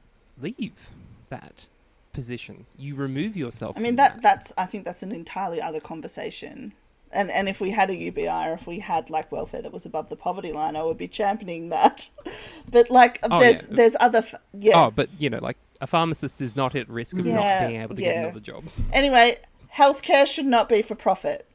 leave 0.41 0.89
that 1.29 1.67
position. 2.11 2.65
You 2.75 2.95
remove 2.95 3.38
yourself. 3.38 3.77
I 3.77 3.81
mean 3.81 3.91
from 3.91 3.97
that 3.97 4.21
that's 4.23 4.51
I 4.57 4.65
think 4.65 4.83
that's 4.83 5.03
an 5.03 5.11
entirely 5.11 5.61
other 5.61 5.79
conversation. 5.79 6.73
And 7.11 7.29
and 7.29 7.47
if 7.47 7.61
we 7.61 7.69
had 7.69 7.91
a 7.91 7.95
UBI 7.95 8.49
or 8.49 8.53
if 8.53 8.65
we 8.65 8.79
had 8.79 9.11
like 9.11 9.31
welfare 9.31 9.61
that 9.61 9.71
was 9.71 9.85
above 9.85 10.09
the 10.09 10.15
poverty 10.15 10.51
line, 10.51 10.75
I 10.75 10.81
would 10.83 10.97
be 10.97 11.07
championing 11.07 11.69
that. 11.69 12.09
But 12.71 12.89
like 12.89 13.19
Oh, 13.21 13.39
there's 13.39 13.67
yeah. 13.69 13.75
there's 13.77 13.95
other 13.99 14.19
f- 14.19 14.41
yeah. 14.53 14.85
Oh, 14.88 14.89
but 14.91 15.07
you 15.19 15.29
know, 15.29 15.39
like 15.39 15.57
a 15.79 15.85
pharmacist 15.88 16.41
is 16.41 16.55
not 16.55 16.73
at 16.75 16.89
risk 16.89 17.19
of 17.19 17.27
Yeah, 17.27 17.35
not 17.35 17.67
being 17.67 17.81
able 17.83 17.95
to 17.95 18.01
get 18.01 18.17
another 18.17 18.39
job. 18.39 18.63
Anyway, 18.91 19.38
healthcare 19.73 20.25
should 20.25 20.47
not 20.47 20.67
be 20.67 20.81
for 20.81 20.95
profit. 20.95 21.45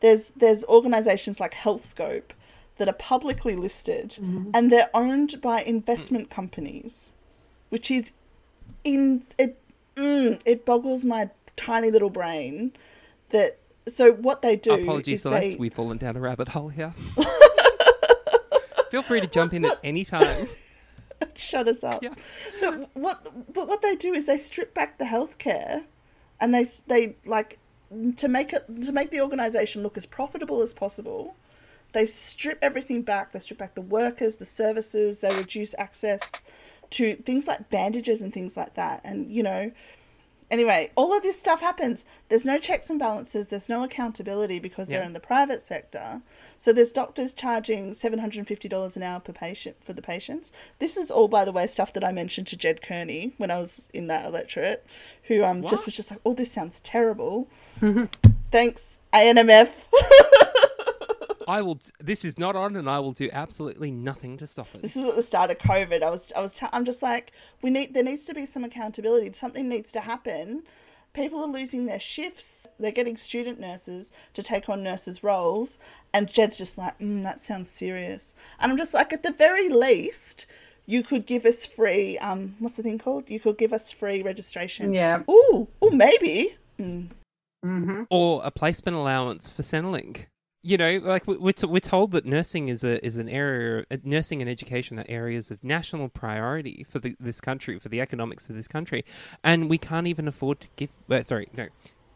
There's 0.00 0.30
there's 0.36 0.62
organisations 0.66 1.40
like 1.40 1.54
HealthScope 1.54 2.30
that 2.76 2.88
are 2.88 2.94
publicly 2.94 3.54
listed 3.56 4.16
and 4.52 4.70
they're 4.70 4.90
owned 4.94 5.40
by 5.40 5.62
investment 5.62 6.30
companies, 6.30 7.12
which 7.70 7.90
is 7.90 8.12
in 8.82 9.22
it. 9.38 9.58
Mm, 9.96 10.40
it 10.44 10.64
boggles 10.64 11.04
my 11.04 11.30
tiny 11.56 11.90
little 11.90 12.10
brain 12.10 12.72
that. 13.30 13.58
So 13.86 14.12
what 14.12 14.40
they 14.40 14.56
do 14.56 14.72
Apologies, 14.72 15.22
Celeste. 15.22 15.42
they 15.42 15.54
We've 15.56 15.72
fallen 15.72 15.98
down 15.98 16.16
a 16.16 16.20
rabbit 16.20 16.48
hole 16.48 16.68
here. 16.68 16.94
Feel 18.90 19.02
free 19.02 19.20
to 19.20 19.26
jump 19.26 19.52
in 19.52 19.64
at 19.66 19.78
any 19.84 20.04
time. 20.04 20.48
shut 21.34 21.68
us 21.68 21.84
up. 21.84 22.02
Yeah. 22.02 22.14
But 22.60 22.90
what 22.94 23.52
but 23.52 23.68
what 23.68 23.82
they 23.82 23.96
do 23.96 24.14
is 24.14 24.26
they 24.26 24.38
strip 24.38 24.74
back 24.74 24.98
the 24.98 25.04
healthcare, 25.04 25.84
and 26.40 26.54
they 26.54 26.66
they 26.86 27.16
like 27.24 27.58
to 28.16 28.28
make 28.28 28.52
it 28.52 28.64
to 28.82 28.92
make 28.92 29.10
the 29.10 29.20
organization 29.20 29.82
look 29.82 29.96
as 29.96 30.06
profitable 30.06 30.62
as 30.62 30.74
possible. 30.74 31.36
They 31.94 32.06
strip 32.06 32.58
everything 32.60 33.02
back. 33.02 33.32
They 33.32 33.38
strip 33.38 33.58
back 33.58 33.74
the 33.74 33.80
workers, 33.80 34.36
the 34.36 34.44
services. 34.44 35.20
They 35.20 35.34
reduce 35.34 35.74
access 35.78 36.44
to 36.90 37.14
things 37.16 37.46
like 37.46 37.70
bandages 37.70 38.20
and 38.20 38.34
things 38.34 38.56
like 38.56 38.74
that. 38.74 39.00
And 39.04 39.30
you 39.30 39.42
know, 39.44 39.70
anyway, 40.50 40.90
all 40.96 41.16
of 41.16 41.22
this 41.22 41.38
stuff 41.38 41.60
happens. 41.60 42.04
There's 42.28 42.44
no 42.44 42.58
checks 42.58 42.90
and 42.90 42.98
balances. 42.98 43.48
There's 43.48 43.68
no 43.68 43.84
accountability 43.84 44.58
because 44.58 44.88
they're 44.88 45.02
in 45.02 45.12
the 45.12 45.20
private 45.20 45.62
sector. 45.62 46.20
So 46.58 46.72
there's 46.72 46.92
doctors 46.92 47.32
charging 47.32 47.92
seven 47.94 48.18
hundred 48.18 48.38
and 48.38 48.48
fifty 48.48 48.68
dollars 48.68 48.96
an 48.96 49.04
hour 49.04 49.20
per 49.20 49.32
patient 49.32 49.76
for 49.82 49.92
the 49.92 50.02
patients. 50.02 50.50
This 50.80 50.96
is 50.96 51.12
all, 51.12 51.28
by 51.28 51.44
the 51.44 51.52
way, 51.52 51.66
stuff 51.68 51.92
that 51.92 52.04
I 52.04 52.10
mentioned 52.10 52.48
to 52.48 52.56
Ged 52.56 52.82
Kearney 52.82 53.34
when 53.36 53.52
I 53.52 53.58
was 53.58 53.88
in 53.94 54.08
that 54.08 54.26
electorate, 54.26 54.84
who 55.24 55.44
um 55.44 55.62
just 55.64 55.84
was 55.84 55.94
just 55.94 56.10
like, 56.10 56.20
"Oh, 56.26 56.34
this 56.34 56.50
sounds 56.50 56.80
terrible." 56.80 57.48
Thanks, 58.50 58.98
ANMF. 59.12 59.86
I 61.48 61.62
will. 61.62 61.76
T- 61.76 61.90
this 62.00 62.24
is 62.24 62.38
not 62.38 62.56
on, 62.56 62.76
and 62.76 62.88
I 62.88 62.98
will 63.00 63.12
do 63.12 63.28
absolutely 63.32 63.90
nothing 63.90 64.36
to 64.38 64.46
stop 64.46 64.68
it. 64.74 64.82
this 64.82 64.96
is 64.96 65.04
at 65.08 65.16
the 65.16 65.22
start 65.22 65.50
of 65.50 65.58
COVID. 65.58 66.02
I 66.02 66.10
was, 66.10 66.32
I 66.34 66.40
was, 66.40 66.60
i 66.62 66.68
I'm 66.72 66.84
just 66.84 67.02
like, 67.02 67.32
we 67.62 67.70
need, 67.70 67.94
there 67.94 68.02
needs 68.04 68.24
to 68.26 68.34
be 68.34 68.46
some 68.46 68.64
accountability. 68.64 69.32
Something 69.32 69.68
needs 69.68 69.92
to 69.92 70.00
happen. 70.00 70.62
People 71.12 71.40
are 71.44 71.46
losing 71.48 71.86
their 71.86 72.00
shifts. 72.00 72.66
They're 72.80 72.90
getting 72.90 73.16
student 73.16 73.60
nurses 73.60 74.10
to 74.32 74.42
take 74.42 74.68
on 74.68 74.82
nurses' 74.82 75.22
roles, 75.22 75.78
and 76.12 76.32
Ged's 76.32 76.58
just 76.58 76.76
like, 76.76 76.98
mm, 76.98 77.22
that 77.22 77.40
sounds 77.40 77.70
serious. 77.70 78.34
And 78.58 78.72
I'm 78.72 78.78
just 78.78 78.94
like, 78.94 79.12
at 79.12 79.22
the 79.22 79.30
very 79.32 79.68
least, 79.68 80.46
you 80.86 81.02
could 81.02 81.24
give 81.24 81.46
us 81.46 81.64
free. 81.64 82.18
Um, 82.18 82.56
what's 82.58 82.76
the 82.76 82.82
thing 82.82 82.98
called? 82.98 83.30
You 83.30 83.38
could 83.38 83.58
give 83.58 83.72
us 83.72 83.90
free 83.90 84.22
registration. 84.22 84.92
Yeah. 84.92 85.22
Ooh, 85.30 85.68
ooh, 85.84 85.90
maybe. 85.90 86.56
mm. 86.78 87.08
Mm. 87.64 87.84
hmm 87.84 88.02
Or 88.10 88.42
a 88.44 88.50
placement 88.50 88.96
allowance 88.96 89.48
for 89.48 89.62
Centrelink. 89.62 90.26
You 90.66 90.78
know, 90.78 90.96
like 90.96 91.26
we- 91.26 91.36
we're, 91.36 91.52
t- 91.52 91.66
we're 91.66 91.78
told 91.78 92.12
that 92.12 92.24
nursing 92.24 92.70
is 92.70 92.82
a 92.82 93.04
is 93.04 93.18
an 93.18 93.28
area, 93.28 93.84
uh, 93.90 93.98
nursing 94.02 94.40
and 94.40 94.50
education 94.50 94.98
are 94.98 95.04
areas 95.10 95.50
of 95.50 95.62
national 95.62 96.08
priority 96.08 96.86
for 96.88 96.98
the, 96.98 97.14
this 97.20 97.38
country, 97.38 97.78
for 97.78 97.90
the 97.90 98.00
economics 98.00 98.48
of 98.48 98.56
this 98.56 98.66
country, 98.66 99.04
and 99.42 99.68
we 99.68 99.76
can't 99.76 100.06
even 100.06 100.26
afford 100.26 100.60
to 100.60 100.68
give. 100.76 100.88
Uh, 101.10 101.22
sorry, 101.22 101.48
no, 101.54 101.68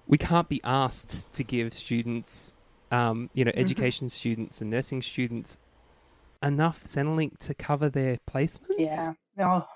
we 0.06 0.16
can't 0.16 0.48
be 0.48 0.62
asked 0.64 1.30
to 1.32 1.44
give 1.44 1.74
students, 1.74 2.56
um, 2.90 3.28
you 3.34 3.44
know, 3.44 3.52
education 3.54 4.08
students 4.08 4.62
and 4.62 4.70
nursing 4.70 5.02
students, 5.02 5.58
enough 6.42 6.84
Centrelink 6.84 7.36
to 7.40 7.52
cover 7.52 7.90
their 7.90 8.16
placements? 8.26 8.78
Yeah. 8.78 9.12
Oh, 9.38 9.66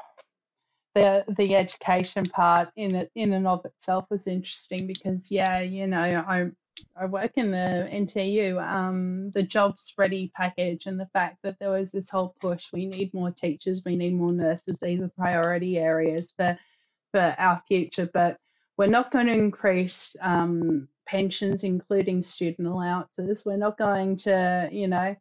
the 0.94 1.26
the 1.36 1.56
education 1.56 2.24
part 2.24 2.70
in 2.76 2.94
it 2.94 3.10
in 3.14 3.34
and 3.34 3.46
of 3.46 3.66
itself 3.66 4.06
was 4.10 4.26
interesting 4.26 4.86
because 4.86 5.30
yeah, 5.30 5.60
you 5.60 5.86
know, 5.86 5.98
I 5.98 6.50
I 6.96 7.06
work 7.06 7.32
in 7.36 7.50
the 7.50 7.88
NTEU, 7.90 8.62
um, 8.62 9.30
the 9.30 9.42
jobs 9.42 9.94
ready 9.96 10.30
package 10.34 10.86
and 10.86 10.98
the 10.98 11.08
fact 11.12 11.38
that 11.42 11.58
there 11.58 11.70
was 11.70 11.92
this 11.92 12.10
whole 12.10 12.34
push, 12.40 12.72
we 12.72 12.86
need 12.86 13.14
more 13.14 13.30
teachers, 13.30 13.82
we 13.84 13.96
need 13.96 14.14
more 14.14 14.32
nurses, 14.32 14.78
these 14.80 15.02
are 15.02 15.08
priority 15.08 15.78
areas 15.78 16.32
for 16.36 16.58
for 17.12 17.34
our 17.38 17.62
future, 17.68 18.08
but 18.12 18.38
we're 18.76 18.86
not 18.86 19.10
going 19.10 19.26
to 19.26 19.32
increase 19.34 20.16
um, 20.20 20.88
pensions, 21.06 21.62
including 21.62 22.22
student 22.22 22.66
allowances. 22.66 23.44
We're 23.44 23.58
not 23.58 23.76
going 23.76 24.16
to, 24.18 24.68
you 24.72 24.88
know, 24.88 25.14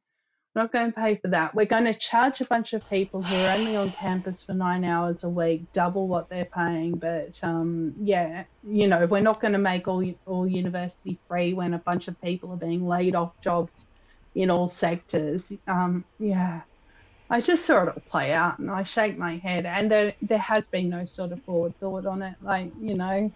not 0.56 0.72
going 0.72 0.92
to 0.92 1.00
pay 1.00 1.16
for 1.16 1.30
that. 1.30 1.56
We're 1.56 1.66
going 1.66 1.86
to 1.86 1.94
charge 1.94 2.42
a 2.42 2.46
bunch 2.46 2.74
of 2.74 2.88
people 2.90 3.22
who 3.22 3.36
are 3.36 3.58
only 3.58 3.76
on 3.76 3.92
campus 3.92 4.44
for 4.44 4.54
nine 4.54 4.84
hours 4.84 5.24
a 5.24 5.30
week 5.30 5.72
double 5.72 6.08
what 6.08 6.30
they're 6.30 6.46
paying. 6.46 6.98
But 6.98 7.40
um, 7.44 7.94
yeah, 8.02 8.44
you 8.64 8.88
know, 8.88 9.06
we're 9.06 9.22
not 9.22 9.40
going 9.40 9.54
to 9.54 9.60
make 9.60 9.88
all 9.88 10.04
all 10.26 10.48
university 10.48 11.20
free 11.28 11.54
when 11.54 11.74
a 11.74 11.80
bunch 11.80 12.08
of 12.08 12.20
people 12.22 12.52
are 12.52 12.58
being 12.58 12.86
laid 12.86 13.16
off 13.16 13.40
jobs 13.42 13.88
in 14.36 14.50
all 14.50 14.68
sectors. 14.68 15.52
Um, 15.68 16.04
yeah, 16.20 16.62
I 17.30 17.40
just 17.40 17.66
saw 17.66 17.84
it 17.84 17.90
all 17.90 18.04
play 18.10 18.34
out, 18.34 18.60
and 18.60 18.70
I 18.70 18.84
shake 18.84 19.18
my 19.18 19.38
head. 19.38 19.66
And 19.66 19.90
there 19.90 20.16
there 20.22 20.38
has 20.38 20.68
been 20.68 20.90
no 20.90 21.06
sort 21.06 21.32
of 21.32 21.42
forward 21.44 21.80
thought 21.80 22.06
on 22.06 22.22
it. 22.24 22.36
Like 22.42 22.72
you 22.82 22.96
know, 22.96 23.32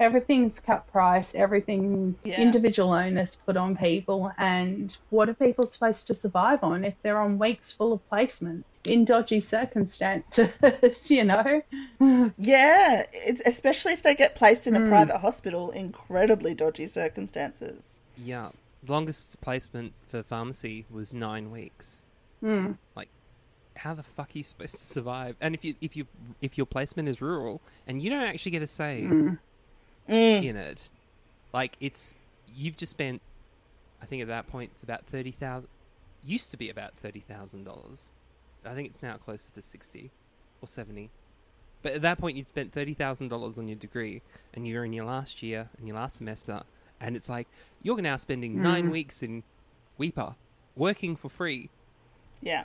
everything's 0.00 0.60
cut 0.60 0.86
price, 0.88 1.34
everything's 1.34 2.24
Yeah. 2.26 2.40
individual 2.40 2.92
onus 2.92 3.36
put 3.36 3.56
on 3.56 3.76
people, 3.76 4.32
and 4.38 4.96
what 5.10 5.28
are 5.28 5.34
people 5.34 5.66
supposed 5.66 6.06
to 6.08 6.14
survive 6.14 6.62
on 6.64 6.84
if 6.84 6.94
they're 7.02 7.18
on 7.20 7.38
weeks 7.38 7.72
full 7.72 7.92
of 7.92 8.00
placements 8.10 8.64
in 8.86 9.04
dodgy 9.04 9.40
circumstances? 9.40 10.50
you 11.10 11.24
know, 11.24 11.62
Yeah, 12.38 13.04
it's 13.12 13.42
especially 13.46 13.92
if 13.92 14.02
they 14.02 14.14
get 14.14 14.34
placed 14.34 14.66
in 14.66 14.76
a 14.76 14.80
Mm. 14.80 14.88
private 14.88 15.18
hospital, 15.18 15.70
incredibly 15.70 16.54
dodgy 16.54 16.86
circumstances. 16.86 18.00
Yeah. 18.16 18.50
Longest 18.86 19.40
placement 19.40 19.94
for 20.06 20.22
pharmacy 20.22 20.84
was 20.90 21.14
nine 21.14 21.50
weeks. 21.50 22.04
Mm. 22.42 22.78
How 23.78 23.92
the 23.92 24.04
fuck 24.04 24.28
are 24.34 24.38
you 24.38 24.44
supposed 24.44 24.76
to 24.76 24.80
survive? 24.80 25.34
And 25.40 25.52
if 25.52 25.64
you 25.64 25.74
if 25.80 25.96
you 25.96 26.06
if 26.40 26.56
your 26.56 26.64
placement 26.64 27.08
is 27.08 27.20
rural 27.20 27.60
and 27.88 28.00
you 28.00 28.08
don't 28.08 28.22
actually 28.22 28.52
get 28.52 28.62
a 28.62 28.68
say 28.68 29.02
Mm. 29.10 29.38
Mm. 30.08 30.44
in 30.44 30.56
it, 30.56 30.90
like 31.52 31.76
it's 31.80 32.14
you've 32.54 32.76
just 32.76 32.90
spent. 32.92 33.20
I 34.02 34.06
think 34.06 34.20
at 34.22 34.28
that 34.28 34.46
point 34.48 34.70
it's 34.74 34.82
about 34.82 35.04
thirty 35.06 35.30
thousand. 35.30 35.68
Used 36.24 36.50
to 36.50 36.56
be 36.56 36.68
about 36.70 36.94
thirty 36.94 37.20
thousand 37.20 37.64
dollars. 37.64 38.12
I 38.66 38.74
think 38.74 38.88
it's 38.88 39.02
now 39.02 39.16
closer 39.16 39.50
to 39.52 39.62
sixty 39.62 40.10
or 40.60 40.68
seventy. 40.68 41.10
But 41.82 41.92
at 41.92 42.02
that 42.02 42.18
point, 42.18 42.36
you'd 42.36 42.48
spent 42.48 42.72
thirty 42.72 42.94
thousand 42.94 43.28
dollars 43.28 43.58
on 43.58 43.68
your 43.68 43.76
degree, 43.76 44.22
and 44.54 44.66
you're 44.66 44.84
in 44.84 44.92
your 44.92 45.04
last 45.04 45.42
year 45.42 45.68
and 45.78 45.86
your 45.86 45.96
last 45.96 46.16
semester, 46.16 46.62
and 47.00 47.14
it's 47.16 47.28
like 47.28 47.46
you're 47.82 48.00
now 48.00 48.16
spending 48.16 48.62
nine 48.62 48.88
Mm. 48.88 48.92
weeks 48.92 49.22
in 49.22 49.42
Weipa, 50.00 50.34
working 50.76 51.14
for 51.16 51.28
free. 51.28 51.70
Yeah. 52.42 52.64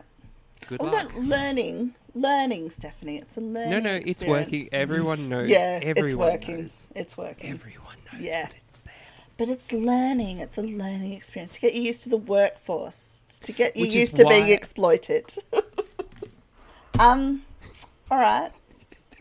Good 0.68 0.80
Well, 0.82 0.92
luck. 0.92 1.12
learning, 1.16 1.96
learning, 2.14 2.70
Stephanie. 2.70 3.18
It's 3.18 3.38
a 3.38 3.42
learning. 3.42 3.70
No, 3.72 3.80
no, 3.80 4.00
it's 4.06 4.24
working. 4.24 4.68
Everyone 4.72 5.30
knows. 5.30 5.50
Yeah, 5.50 5.80
everyone 5.82 6.06
it's 6.06 6.16
working. 6.16 6.62
knows. 6.62 6.88
It's 6.96 7.18
working. 7.18 7.52
Everyone 7.52 7.96
knows, 8.12 8.22
Yeah. 8.22 8.46
but 8.48 8.56
it's 8.68 8.82
there. 8.82 8.94
But 9.38 9.50
it's 9.50 9.72
learning. 9.72 10.40
It's 10.40 10.58
a 10.58 10.62
learning 10.62 11.14
experience 11.14 11.54
to 11.56 11.62
get 11.62 11.74
you 11.74 11.82
used 11.82 12.04
to 12.04 12.10
the 12.10 12.18
workforce, 12.18 13.24
It's 13.26 13.40
to 13.40 13.52
get 13.54 13.76
you 13.78 13.86
Which 13.86 13.96
used 13.96 14.16
to 14.18 14.26
being 14.26 14.50
exploited. 14.50 15.34
um, 17.00 17.44
all 18.12 18.20
right. 18.20 18.52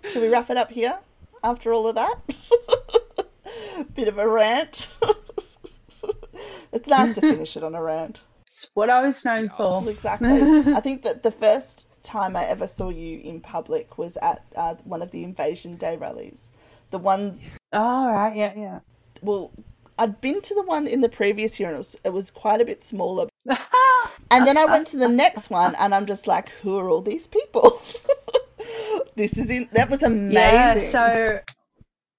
Should 0.05 0.23
we 0.23 0.29
wrap 0.29 0.51
it 0.51 0.57
up 0.57 0.71
here 0.71 0.99
after 1.45 1.73
all 1.73 1.87
of 1.89 1.95
that? 1.97 2.15
Bit 3.95 4.09
of 4.09 4.19
a 4.19 4.29
rant. 4.29 4.89
it's 6.73 6.89
nice 6.89 7.15
to 7.15 7.21
finish 7.21 7.57
it 7.57 7.63
on 7.63 7.75
a 7.75 7.83
rant. 7.83 8.21
it's 8.47 8.71
what 8.75 8.91
I 8.91 9.01
was 9.07 9.25
known 9.25 9.45
Yeah. 9.45 9.57
for. 9.57 9.89
Exactly. 9.91 10.31
I 10.73 10.81
think 10.81 11.03
that 11.05 11.23
the 11.23 11.31
first 11.31 11.87
time 12.09 12.37
I 12.37 12.45
ever 12.47 12.67
saw 12.67 12.89
you 12.89 13.19
in 13.19 13.41
public 13.41 13.99
was 13.99 14.17
at 14.19 14.45
uh, 14.57 14.75
one 14.85 15.03
of 15.03 15.11
the 15.11 15.23
Invasion 15.23 15.77
Day 15.77 15.97
rallies. 15.97 16.51
The 16.91 16.99
one, 16.99 17.39
All 17.73 18.11
right, 18.11 18.35
yeah, 18.35 18.53
yeah. 18.57 18.81
well, 19.21 19.51
I'd 19.99 20.21
been 20.21 20.41
to 20.41 20.55
the 20.55 20.63
one 20.63 20.87
in 20.87 21.01
the 21.03 21.09
previous 21.09 21.61
year 21.61 21.69
and 21.69 21.77
it 21.77 21.79
was, 21.79 21.97
it 22.05 22.13
was 22.13 22.31
quite 22.31 22.61
a 22.61 22.65
bit 22.65 22.83
smaller. 22.83 23.29
And 24.31 24.47
then 24.47 24.59
I 24.59 24.67
went 24.67 24.87
to 24.89 24.99
the 24.99 25.09
next 25.09 25.49
one 25.49 25.75
and 25.77 25.95
I'm 25.95 26.05
just 26.05 26.27
like, 26.27 26.51
who 26.61 26.77
are 26.77 26.91
all 26.91 27.01
these 27.01 27.27
people? 27.27 27.81
this 29.17 29.39
is 29.39 29.51
in, 29.51 29.69
that 29.73 29.89
was 29.89 30.03
amazing. 30.03 30.35
Yeah, 30.35 30.79
so 30.79 31.41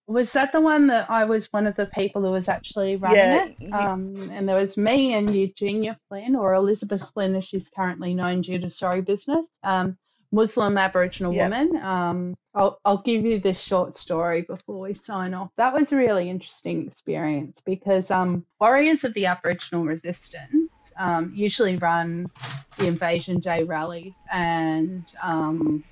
was 0.09 0.33
that 0.33 0.51
the 0.51 0.59
one 0.59 0.87
that 0.87 1.09
I 1.09 1.25
was 1.25 1.53
one 1.53 1.67
of 1.67 1.75
the 1.75 1.85
people 1.85 2.23
who 2.23 2.31
was 2.31 2.49
actually 2.49 2.95
running 2.95 3.19
Yeah, 3.19 3.45
it? 3.45 3.73
Um, 3.73 4.29
and 4.31 4.49
there 4.49 4.55
was 4.55 4.75
me 4.75 5.13
and 5.13 5.33
Eugenia 5.33 5.97
Flynn, 6.09 6.35
or 6.35 6.55
Elizabeth 6.55 7.11
Flynn 7.13 7.35
as 7.35 7.45
she's 7.45 7.69
currently 7.69 8.15
known 8.15 8.41
due 8.41 8.57
to 8.59 8.69
Sorry 8.71 9.01
Business, 9.01 9.59
um, 9.63 9.97
Muslim 10.31 10.79
Aboriginal 10.79 11.31
Yeah. 11.31 11.43
woman. 11.43 11.77
Um, 11.77 12.33
I'll, 12.55 12.79
I'll 12.83 13.03
give 13.03 13.23
you 13.23 13.39
this 13.39 13.61
short 13.61 13.93
story 13.93 14.41
before 14.41 14.79
we 14.79 14.95
sign 14.95 15.35
off. 15.35 15.51
That 15.57 15.73
was 15.73 15.91
a 15.93 15.97
really 15.97 16.27
interesting 16.27 16.87
experience 16.87 17.61
because 17.63 18.09
um, 18.09 18.45
warriors 18.59 19.03
of 19.03 19.13
the 19.13 19.27
Aboriginal 19.27 19.85
resistance 19.85 20.91
um, 20.97 21.33
usually 21.35 21.77
run 21.77 22.31
the 22.79 22.87
Invasion 22.87 23.39
Day 23.39 23.63
rallies 23.63 24.17
and 24.31 25.05
um, 25.21 25.83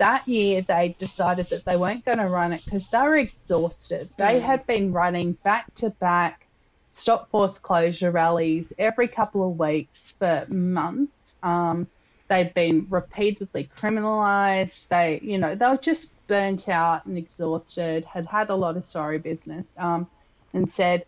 that 0.00 0.28
year 0.28 0.62
they 0.62 0.96
decided 0.98 1.46
that 1.50 1.64
they 1.66 1.76
weren't 1.76 2.04
going 2.04 2.18
to 2.18 2.28
run 2.28 2.52
it 2.52 2.64
because 2.64 2.88
they 2.88 2.98
were 3.02 3.16
exhausted. 3.16 4.08
They 4.18 4.40
Mm. 4.40 4.42
had 4.42 4.66
been 4.66 4.92
running 4.92 5.38
back 5.44 5.72
to 5.76 5.90
back 6.00 6.48
stop 6.88 7.30
force 7.30 7.58
closure 7.60 8.10
rallies 8.10 8.72
every 8.78 9.08
couple 9.08 9.46
of 9.46 9.58
weeks 9.58 10.16
for 10.18 10.46
months. 10.48 11.36
Um, 11.42 11.88
they'd 12.28 12.54
been 12.54 12.86
repeatedly 12.90 13.70
criminalized. 13.80 14.88
They, 14.88 15.20
you 15.22 15.38
know, 15.38 15.54
they 15.54 15.66
were 15.68 15.76
just 15.78 16.12
burnt 16.28 16.68
out 16.68 17.06
and 17.06 17.18
exhausted, 17.18 18.04
had 18.06 18.26
had 18.26 18.50
a 18.50 18.56
lot 18.56 18.76
of 18.76 18.84
sorry 18.84 19.18
business, 19.18 19.68
um, 19.78 20.10
and 20.54 20.70
said, 20.70 21.04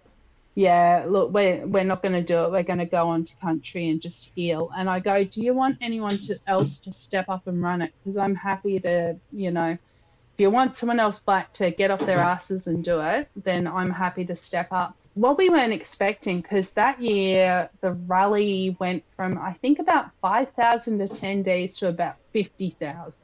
yeah, 0.54 1.06
look, 1.08 1.32
we're, 1.32 1.66
we're 1.66 1.84
not 1.84 2.02
going 2.02 2.14
to 2.14 2.22
do 2.24 2.44
it. 2.44 2.52
We're 2.52 2.64
going 2.64 2.80
to 2.80 2.86
go 2.86 3.08
on 3.10 3.24
to 3.24 3.36
country 3.42 3.90
and 3.90 4.02
just 4.02 4.32
heal. 4.34 4.70
And 4.76 4.90
I 4.90 5.00
go, 5.00 5.24
do 5.24 5.42
you 5.42 5.54
want 5.54 5.78
anyone 5.82 6.18
to, 6.28 6.38
else 6.46 6.80
to 6.82 6.92
step 6.92 7.26
up 7.30 7.44
and 7.46 7.62
run 7.62 7.82
it? 7.82 7.92
Because 8.04 8.18
I'm 8.18 8.36
happy 8.36 8.80
to, 8.80 9.20
you 9.32 9.52
know, 9.52 9.70
if 9.72 10.42
you 10.42 10.50
want 10.50 10.74
someone 10.76 11.00
else 11.00 11.20
black 11.20 11.52
to 11.54 11.70
get 11.70 11.90
off 11.92 12.06
their 12.06 12.18
asses 12.20 12.66
and 12.66 12.84
do 12.84 13.00
it, 13.00 13.28
then 13.36 13.66
I'm 13.68 13.90
happy 13.90 14.26
to 14.26 14.36
step 14.36 14.68
up. 14.72 14.96
What 15.14 15.38
we 15.38 15.50
weren't 15.50 15.74
expecting, 15.74 16.40
because 16.42 16.72
that 16.72 17.02
year 17.02 17.70
the 17.82 17.92
rally 17.92 18.76
went 18.80 19.04
from, 19.16 19.38
I 19.38 19.54
think, 19.54 19.78
about 19.78 20.10
5,000 20.22 21.00
attendees 21.00 21.78
to 21.80 21.88
about 21.88 22.16
50,000 22.34 23.20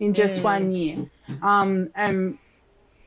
in 0.00 0.14
just 0.14 0.40
Mm. 0.40 0.44
one 0.44 0.72
year. 0.72 1.06
Um, 1.42 1.90
and 1.96 2.38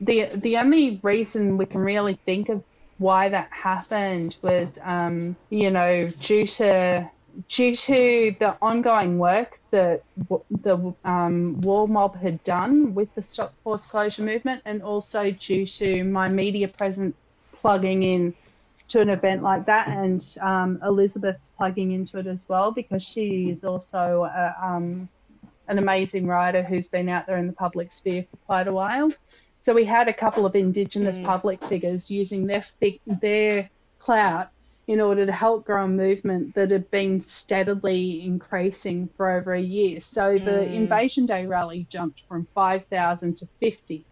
the 0.00 0.26
the 0.34 0.58
only 0.58 1.00
reason 1.02 1.56
we 1.58 1.66
can 1.66 1.80
really 1.80 2.20
think 2.26 2.48
of 2.48 2.64
why 3.00 3.30
that 3.30 3.48
happened 3.50 4.36
was, 4.42 4.78
um, 4.82 5.34
you 5.48 5.70
know, 5.70 6.08
due 6.20 6.46
to 6.46 7.10
due 7.48 7.74
to 7.74 8.36
the 8.38 8.56
ongoing 8.60 9.18
work 9.18 9.58
that 9.70 10.02
the 10.50 10.94
um, 11.04 11.60
War 11.62 11.88
Mob 11.88 12.16
had 12.16 12.42
done 12.44 12.94
with 12.94 13.12
the 13.14 13.22
Stop 13.22 13.54
Force 13.64 13.86
Closure 13.86 14.22
movement, 14.22 14.60
and 14.66 14.82
also 14.82 15.30
due 15.30 15.64
to 15.64 16.04
my 16.04 16.28
media 16.28 16.68
presence 16.68 17.22
plugging 17.54 18.02
in 18.02 18.34
to 18.88 19.00
an 19.00 19.08
event 19.08 19.42
like 19.42 19.64
that, 19.66 19.88
and 19.88 20.22
um, 20.42 20.78
Elizabeth's 20.84 21.54
plugging 21.56 21.92
into 21.92 22.18
it 22.18 22.26
as 22.26 22.46
well 22.48 22.70
because 22.70 23.02
she 23.02 23.48
is 23.48 23.64
also 23.64 24.24
a, 24.24 24.54
um, 24.60 25.08
an 25.68 25.78
amazing 25.78 26.26
writer 26.26 26.62
who's 26.62 26.88
been 26.88 27.08
out 27.08 27.26
there 27.26 27.38
in 27.38 27.46
the 27.46 27.52
public 27.54 27.92
sphere 27.92 28.26
for 28.30 28.36
quite 28.44 28.68
a 28.68 28.72
while. 28.72 29.10
So 29.60 29.74
we 29.74 29.84
had 29.84 30.08
a 30.08 30.14
couple 30.14 30.46
of 30.46 30.56
Indigenous 30.56 31.18
Mm. 31.18 31.24
public 31.24 31.62
figures 31.64 32.10
using 32.10 32.46
their 32.46 32.64
their 33.06 33.70
clout 34.00 34.50
in 34.88 35.00
order 35.00 35.26
to 35.26 35.32
help 35.32 35.66
grow 35.66 35.84
a 35.84 35.88
movement 35.88 36.54
that 36.56 36.70
had 36.72 36.90
been 36.90 37.20
steadily 37.20 38.22
increasing 38.24 39.08
for 39.08 39.30
over 39.30 39.52
a 39.54 39.60
year. 39.60 40.00
So 40.00 40.34
the 40.38 40.66
Mm. 40.66 40.72
Invasion 40.74 41.26
Day 41.26 41.46
rally 41.46 41.86
jumped 41.90 42.20
from 42.20 42.48
5,000 42.54 43.36
to 43.38 43.46
50. 43.60 44.06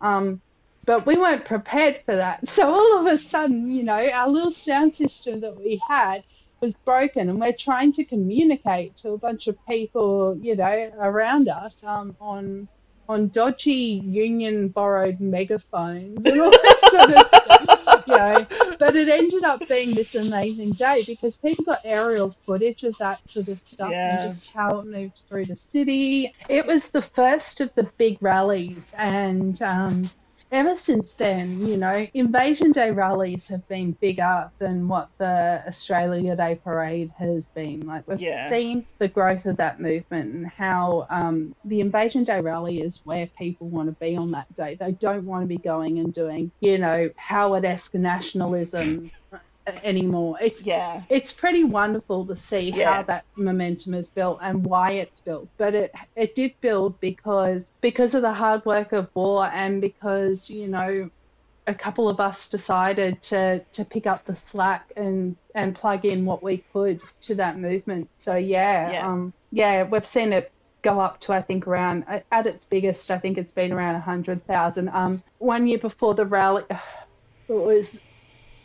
Um, 0.00 0.42
but 0.86 1.06
we 1.06 1.16
weren't 1.16 1.44
prepared 1.46 2.02
for 2.06 2.16
that. 2.16 2.40
So 2.48 2.72
all 2.72 3.00
of 3.00 3.06
a 3.12 3.16
sudden, 3.18 3.70
you 3.70 3.84
know, 3.84 4.10
our 4.10 4.28
little 4.28 4.50
sound 4.52 4.94
system 4.94 5.40
that 5.42 5.56
we 5.56 5.80
had 5.88 6.24
was 6.60 6.74
broken, 6.86 7.28
and 7.28 7.40
we're 7.40 7.54
trying 7.58 7.92
to 7.94 8.04
communicate 8.06 8.96
to 8.98 9.12
a 9.12 9.18
bunch 9.18 9.48
of 9.48 9.56
people, 9.68 10.38
you 10.40 10.56
know, 10.56 10.90
around 10.98 11.48
us 11.48 11.82
um, 11.84 12.16
on 12.20 12.68
on 13.08 13.28
dodgy 13.28 14.00
union 14.04 14.68
borrowed 14.68 15.20
megaphones 15.20 16.24
and 16.24 16.40
all 16.40 16.50
that 16.50 16.78
sort 16.90 17.10
of 17.10 17.26
stuff. 17.26 18.04
you 18.06 18.16
know, 18.16 18.46
but 18.78 18.96
it 18.96 19.08
ended 19.08 19.44
up 19.44 19.66
being 19.68 19.94
this 19.94 20.14
amazing 20.14 20.72
day 20.72 21.02
because 21.06 21.36
people 21.36 21.64
got 21.64 21.80
aerial 21.84 22.30
footage 22.30 22.82
of 22.84 22.96
that 22.98 23.26
sort 23.28 23.48
of 23.48 23.58
stuff 23.58 23.90
Yeah. 23.90 24.12
and 24.20 24.30
just 24.30 24.52
how 24.52 24.80
it 24.80 24.86
moved 24.86 25.22
through 25.28 25.46
the 25.46 25.56
city. 25.56 26.34
It 26.48 26.66
was 26.66 26.90
the 26.90 27.02
first 27.02 27.60
of 27.60 27.74
the 27.74 27.84
big 27.96 28.18
rallies, 28.20 28.92
and 28.96 29.60
um, 29.62 30.10
ever 30.54 30.74
since 30.76 31.14
then, 31.14 31.66
you 31.66 31.76
know, 31.76 32.06
Invasion 32.14 32.72
Day 32.72 32.90
rallies 32.92 33.48
have 33.48 33.66
been 33.68 33.96
bigger 34.00 34.50
than 34.60 34.88
what 34.88 35.08
the 35.18 35.62
Australia 35.66 36.36
Day 36.36 36.60
parade 36.62 37.10
has 37.18 37.48
been. 37.48 37.80
Like 37.80 38.04
we've 38.06 38.20
Yeah. 38.20 38.48
seen 38.48 38.86
the 39.00 39.08
growth 39.08 39.46
of 39.46 39.56
that 39.58 39.80
movement 39.80 40.34
and 40.34 40.46
how 40.46 41.06
um, 41.10 41.54
the 41.64 41.80
Invasion 41.80 42.24
Day 42.24 42.40
rally 42.40 42.80
is 42.80 43.00
where 43.04 43.28
people 43.36 43.68
want 43.68 43.88
to 43.88 43.96
be 44.00 44.16
on 44.16 44.30
that 44.32 44.52
day. 44.54 44.76
They 44.78 44.92
don't 44.92 45.24
want 45.24 45.42
to 45.42 45.48
be 45.48 45.58
going 45.58 45.98
and 45.98 46.12
doing, 46.12 46.52
you 46.60 46.78
know, 46.78 47.10
Howard-esque 47.16 47.94
nationalism 47.94 49.10
anymore. 49.82 50.36
It's 50.40 50.62
Yeah. 50.62 51.02
it's 51.08 51.32
pretty 51.32 51.64
wonderful 51.64 52.26
to 52.26 52.36
see 52.36 52.70
Yeah. 52.72 52.92
how 52.94 53.02
that 53.04 53.24
momentum 53.36 53.94
is 53.94 54.10
built 54.10 54.38
and 54.42 54.64
why 54.64 54.92
it's 54.92 55.20
built. 55.20 55.48
But 55.56 55.74
it 55.74 55.94
it 56.16 56.34
did 56.34 56.54
build 56.60 57.00
because 57.00 57.70
because 57.80 58.14
of 58.14 58.22
the 58.22 58.32
hard 58.32 58.64
work 58.66 58.92
of 58.92 59.08
war 59.14 59.44
and 59.52 59.80
because 59.80 60.50
you 60.50 60.68
know 60.68 61.10
a 61.66 61.74
couple 61.74 62.10
of 62.10 62.20
us 62.20 62.50
decided 62.50 63.22
to 63.22 63.64
to 63.72 63.84
pick 63.84 64.06
up 64.06 64.24
the 64.26 64.36
slack 64.36 64.92
and 64.96 65.36
and 65.54 65.74
plug 65.74 66.04
in 66.04 66.26
what 66.26 66.42
we 66.42 66.58
could 66.72 67.00
to 67.22 67.36
that 67.36 67.58
movement. 67.58 68.10
So 68.16 68.36
yeah, 68.36 68.92
Yeah. 68.92 69.08
um, 69.08 69.32
yeah, 69.50 69.84
we've 69.84 70.04
seen 70.06 70.32
it 70.34 70.50
go 70.82 71.00
up 71.00 71.20
to 71.20 71.32
I 71.32 71.40
think 71.40 71.66
around 71.66 72.04
at 72.30 72.46
its 72.46 72.66
biggest. 72.66 73.10
I 73.10 73.18
think 73.18 73.38
it's 73.38 73.52
been 73.52 73.72
around 73.72 73.94
a 73.94 74.00
hundred 74.00 74.44
thousand. 74.46 74.90
Um, 74.90 75.22
one 75.38 75.66
year 75.66 75.78
before 75.78 76.14
the 76.14 76.26
rally, 76.26 76.64
it 77.48 77.52
was 77.54 77.98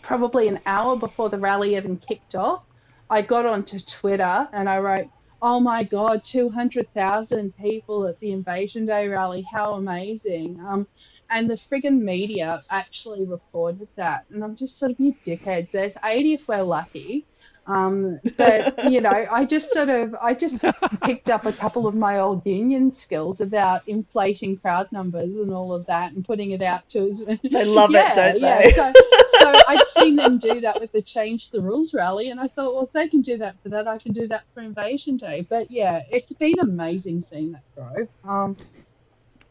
probably 0.01 0.47
an 0.47 0.59
hour 0.65 0.95
before 0.95 1.29
the 1.29 1.37
rally 1.37 1.75
even 1.75 1.97
kicked 1.97 2.35
off, 2.35 2.67
I 3.09 3.21
got 3.21 3.45
onto 3.45 3.79
Twitter 3.79 4.47
and 4.51 4.69
I 4.69 4.79
wrote, 4.79 5.09
Oh 5.41 5.61
my 5.61 5.83
God, 5.83 6.23
200,000 6.25 7.55
people 7.55 8.07
at 8.07 8.19
the 8.19 8.31
Invasion 8.31 8.85
Day 8.85 9.07
rally. 9.07 9.45
How 9.49 9.73
amazing. 9.73 10.59
Um, 10.59 10.85
and 11.29 11.49
the 11.49 11.53
friggin' 11.53 12.01
media 12.01 12.61
actually 12.69 13.25
reported 13.25 13.87
that. 13.95 14.25
And 14.29 14.43
I'm 14.43 14.57
just 14.57 14.77
sort 14.77 14.91
of, 14.91 14.99
you 14.99 15.15
dickheads, 15.25 15.71
there's 15.71 15.95
80 16.03 16.33
if 16.33 16.47
we're 16.49 16.63
lucky. 16.63 17.25
Um, 17.69 18.19
but, 18.35 18.91
you 18.91 18.99
know, 18.99 19.11
I 19.11 19.45
just 19.45 19.71
sort 19.71 19.89
of, 19.89 20.15
I 20.19 20.33
just 20.33 20.65
picked 21.03 21.29
up 21.29 21.45
a 21.45 21.51
couple 21.53 21.85
of 21.87 21.93
my 21.93 22.19
old 22.19 22.43
union 22.45 22.91
skills 22.91 23.41
about 23.41 23.83
inflating 23.87 24.57
crowd 24.57 24.91
numbers 24.91 25.37
and 25.37 25.53
all 25.53 25.71
of 25.73 25.85
that 25.85 26.11
and 26.13 26.25
putting 26.25 26.49
it 26.51 26.63
out 26.63 26.89
to 26.89 27.09
as 27.09 27.19
They 27.19 27.65
love 27.65 27.91
it, 27.93 28.15
don't 28.15 28.39
yeah. 28.39 28.61
they? 28.63 28.71
So, 28.71 28.91
so 29.39 29.53
I'd 29.67 29.85
seen 29.87 30.15
them 30.15 30.39
do 30.39 30.61
that 30.61 30.81
with 30.81 30.91
the 30.91 31.01
Change 31.03 31.51
the 31.51 31.61
Rules 31.61 31.93
rally, 31.93 32.29
and 32.31 32.39
I 32.39 32.47
thought, 32.47 32.73
well, 32.73 32.83
if 32.85 32.91
they 32.91 33.07
can 33.07 33.21
do 33.21 33.37
that 33.37 33.55
for 33.61 33.69
that, 33.69 33.87
I 33.87 33.99
can 33.99 34.13
do 34.13 34.27
that 34.29 34.43
for 34.53 34.61
Invasion 34.61 35.17
Day. 35.17 35.45
But 35.47 35.69
yeah, 35.69 36.01
it's 36.11 36.33
been 36.33 36.59
amazing 36.59 37.21
seeing 37.21 37.51
that 37.51 37.63
grow. 37.75 38.07
Um, 38.23 38.57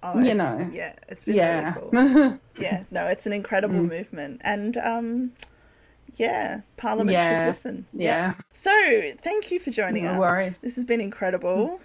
Oh, 0.03 0.21
You 0.21 0.35
know. 0.35 0.71
Yeah, 0.73 0.93
it's 1.09 1.25
been 1.25 1.35
yeah. 1.37 1.75
really 1.93 2.09
cool. 2.15 2.39
Yeah, 2.59 2.85
no, 2.91 3.07
it's 3.07 3.27
an 3.27 3.33
incredible 3.33 3.81
Mm. 3.81 3.89
movement. 3.89 4.41
And 4.45 4.77
um 4.79 5.33
yeah, 6.17 6.61
Parliament 6.77 7.13
Yeah. 7.13 7.39
should 7.41 7.47
listen. 7.47 7.87
yeah. 7.93 8.35
So, 8.53 8.71
thank 9.23 9.51
you 9.51 9.59
for 9.59 9.71
joining 9.71 10.05
No 10.05 10.13
us. 10.13 10.19
worries. 10.19 10.59
This 10.59 10.75
has 10.77 10.85
been 10.85 11.01
incredible. 11.01 11.81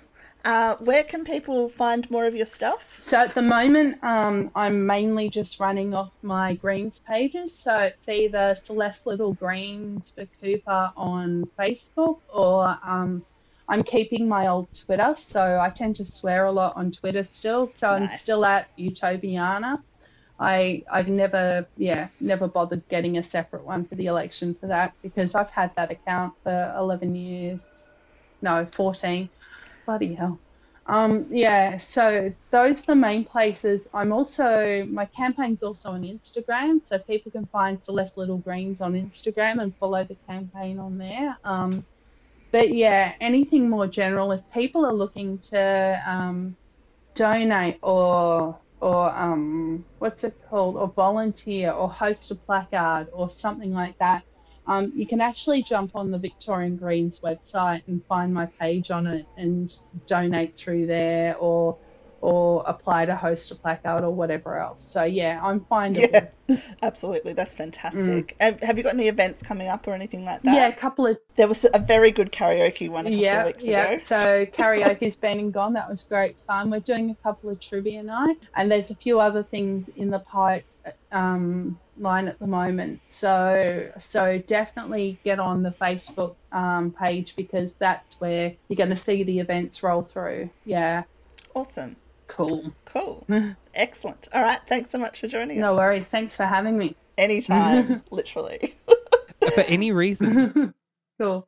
Uh, 0.45 0.75
where 0.79 1.03
can 1.05 1.23
people 1.23 1.69
find 1.69 2.09
more 2.11 2.25
of 2.25 2.35
your 2.35 2.45
stuff? 2.45 2.95
So 2.97 3.17
at 3.17 3.33
the 3.33 3.41
moment, 3.41 4.03
um, 4.03 4.51
I'm 4.55 4.85
mainly 4.85 5.29
just 5.29 5.57
running 5.61 5.93
off 5.93 6.11
my 6.21 6.55
greens 6.55 6.99
pages. 7.07 7.53
So 7.55 7.73
it's 7.77 8.09
either 8.09 8.53
Celeste 8.55 9.07
Liddle 9.07 9.33
Greens 9.35 10.11
for 10.11 10.25
Cooper 10.41 10.91
on 10.97 11.45
Facebook 11.57 12.19
or 12.27 12.77
um, 12.83 13.23
I'm 13.69 13.83
keeping 13.83 14.27
my 14.27 14.47
old 14.47 14.67
Twitter. 14.73 15.13
So 15.17 15.59
I 15.61 15.69
tend 15.69 15.95
to 15.97 16.05
swear 16.05 16.43
a 16.43 16.51
lot 16.51 16.75
on 16.75 16.91
Twitter 16.91 17.23
still. 17.23 17.65
So 17.69 17.89
I'm 17.91 18.07
still 18.07 18.43
at 18.43 18.67
Utopiana. 18.77 19.81
I 20.44 20.84
I've 20.91 21.07
never 21.07 21.65
yeah 21.78 22.10
never 22.20 22.48
bothered 22.49 22.88
getting 22.90 23.18
a 23.18 23.24
separate 23.24 23.64
one 23.64 23.86
for 23.86 23.95
the 23.95 24.07
election 24.07 24.56
for 24.60 24.68
that 24.68 24.94
because 25.02 25.36
I've 25.36 25.49
had 25.49 25.74
that 25.78 25.90
account 25.90 26.34
for 26.44 26.76
11 26.78 27.15
years, 27.15 27.86
no 28.41 28.68
14, 28.76 29.30
bloody 29.86 30.14
hell. 30.15 30.38
Um, 30.86 31.28
yeah, 31.30 31.78
so 31.78 32.34
those 32.52 32.82
are 32.82 32.88
the 32.88 32.95
main 32.95 33.24
places. 33.24 33.88
I'm 33.94 34.11
also 34.11 34.86
my 34.86 35.06
campaign's 35.06 35.64
also 35.64 35.91
on 35.91 36.03
Instagram, 36.03 36.78
so 36.82 36.99
people 36.99 37.32
can 37.32 37.45
find 37.45 37.80
Celeste 37.80 38.18
Liddle 38.18 38.40
Greens 38.40 38.82
on 38.82 38.95
Instagram 38.95 39.61
and 39.61 39.74
follow 39.78 40.03
the 40.03 40.18
campaign 40.28 40.78
on 40.78 40.98
there. 40.98 41.38
Um, 41.45 41.86
but 42.52 42.74
yeah, 42.74 43.14
anything 43.22 43.70
more 43.70 43.88
general, 43.88 44.34
if 44.34 44.41
people 44.53 44.86
are 44.86 44.94
looking 44.94 45.38
to 45.40 46.03
um, 46.06 46.57
donate 47.15 47.80
or 47.82 48.60
or 48.84 49.10
um, 49.15 49.85
what's 49.99 50.26
it 50.26 50.35
called, 50.49 50.76
or 50.76 50.89
volunteer 50.89 51.72
or 51.72 51.89
host 51.89 52.31
a 52.31 52.35
placard 52.35 53.07
or 53.14 53.30
something 53.30 53.73
like 53.73 53.97
that, 53.99 54.23
um, 54.68 54.91
you 54.93 55.07
can 55.07 55.22
actually 55.22 55.64
jump 55.64 55.95
on 55.95 56.11
the 56.11 56.18
Victorian 56.18 56.76
Greens 56.76 57.22
website 57.22 57.81
and 57.88 58.05
find 58.05 58.34
my 58.34 58.45
page 58.60 58.91
on 58.91 59.07
it 59.07 59.26
and 59.38 59.73
donate 60.05 60.57
through 60.57 60.85
there 60.88 61.38
or 61.38 61.77
or 62.23 62.63
apply 62.65 63.05
to 63.05 63.13
host 63.13 63.51
a 63.51 63.55
placard 63.55 64.01
or 64.01 64.09
whatever 64.09 64.57
else. 64.57 64.81
So 64.81 65.03
yeah, 65.03 65.41
I'm 65.43 65.59
findable. 65.59 66.29
Yeah, 66.47 66.57
absolutely. 66.81 67.33
That's 67.33 67.53
fantastic. 67.53 68.37
Have, 68.39 68.61
have 68.61 68.77
you 68.77 68.83
got 68.85 68.93
any 68.93 69.09
events 69.09 69.43
coming 69.43 69.67
up 69.67 69.85
or 69.89 69.93
anything 69.93 70.23
like 70.23 70.41
that? 70.43 70.53
Mm. 70.53 70.55
Yeah, 70.55 70.67
a 70.67 70.75
couple 70.75 71.05
of 71.05 71.17
There 71.35 71.49
was 71.49 71.65
a 71.73 71.79
very 71.79 72.11
good 72.11 72.31
karaoke 72.31 72.89
one 72.89 73.07
a 73.07 73.09
couple 73.09 73.23
yeah, 73.23 73.41
of 73.41 73.47
weeks 73.47 73.67
yeah. 73.67 73.89
ago. 73.89 74.03
So 74.05 74.45
karaoke's 74.57 75.17
been 75.17 75.37
and 75.37 75.53
gone. 75.53 75.73
That 75.73 75.89
was 75.89 76.03
great 76.03 76.37
fun. 76.47 76.69
We're 76.69 76.79
doing 76.79 77.09
a 77.09 77.15
couple 77.15 77.49
of 77.49 77.59
trivia 77.59 78.01
night, 78.03 78.37
and 78.55 78.71
there's 78.71 78.89
a 78.89 78.95
few 78.95 79.19
other 79.19 79.43
things 79.43 79.89
in 79.89 80.09
the 80.09 80.19
pipe 80.19 80.63
um, 81.11 81.77
line 81.99 82.29
at 82.29 82.39
the 82.39 82.47
moment. 82.47 83.01
So 83.09 83.91
so 83.97 84.37
definitely 84.37 85.19
get 85.25 85.39
on 85.39 85.61
the 85.61 85.71
Facebook 85.71 86.35
um, 86.53 86.91
page 86.91 87.35
because 87.35 87.73
that's 87.73 88.21
where 88.21 88.53
you're 88.69 88.77
going 88.77 88.91
to 88.91 88.95
see 88.95 89.23
the 89.23 89.39
events 89.39 89.83
roll 89.83 90.03
through. 90.03 90.49
Yeah, 90.63 91.03
Awesome. 91.55 91.95
Cool. 92.35 92.73
Cool. 92.85 93.26
Excellent. 93.76 94.27
All 94.34 94.41
right. 94.41 94.60
Thanks 94.68 94.89
so 94.89 94.97
much 94.97 95.19
for 95.19 95.27
joining 95.27 95.60
No 95.60 95.73
us. 95.73 95.77
worries. 95.77 96.07
Thanks 96.07 96.35
for 96.35 96.43
having 96.45 96.77
me. 96.77 96.95
Anytime, 97.18 98.03
literally. 98.11 98.76
For 99.53 99.61
any 99.68 99.91
reason. 99.91 100.73
cool. 101.19 101.41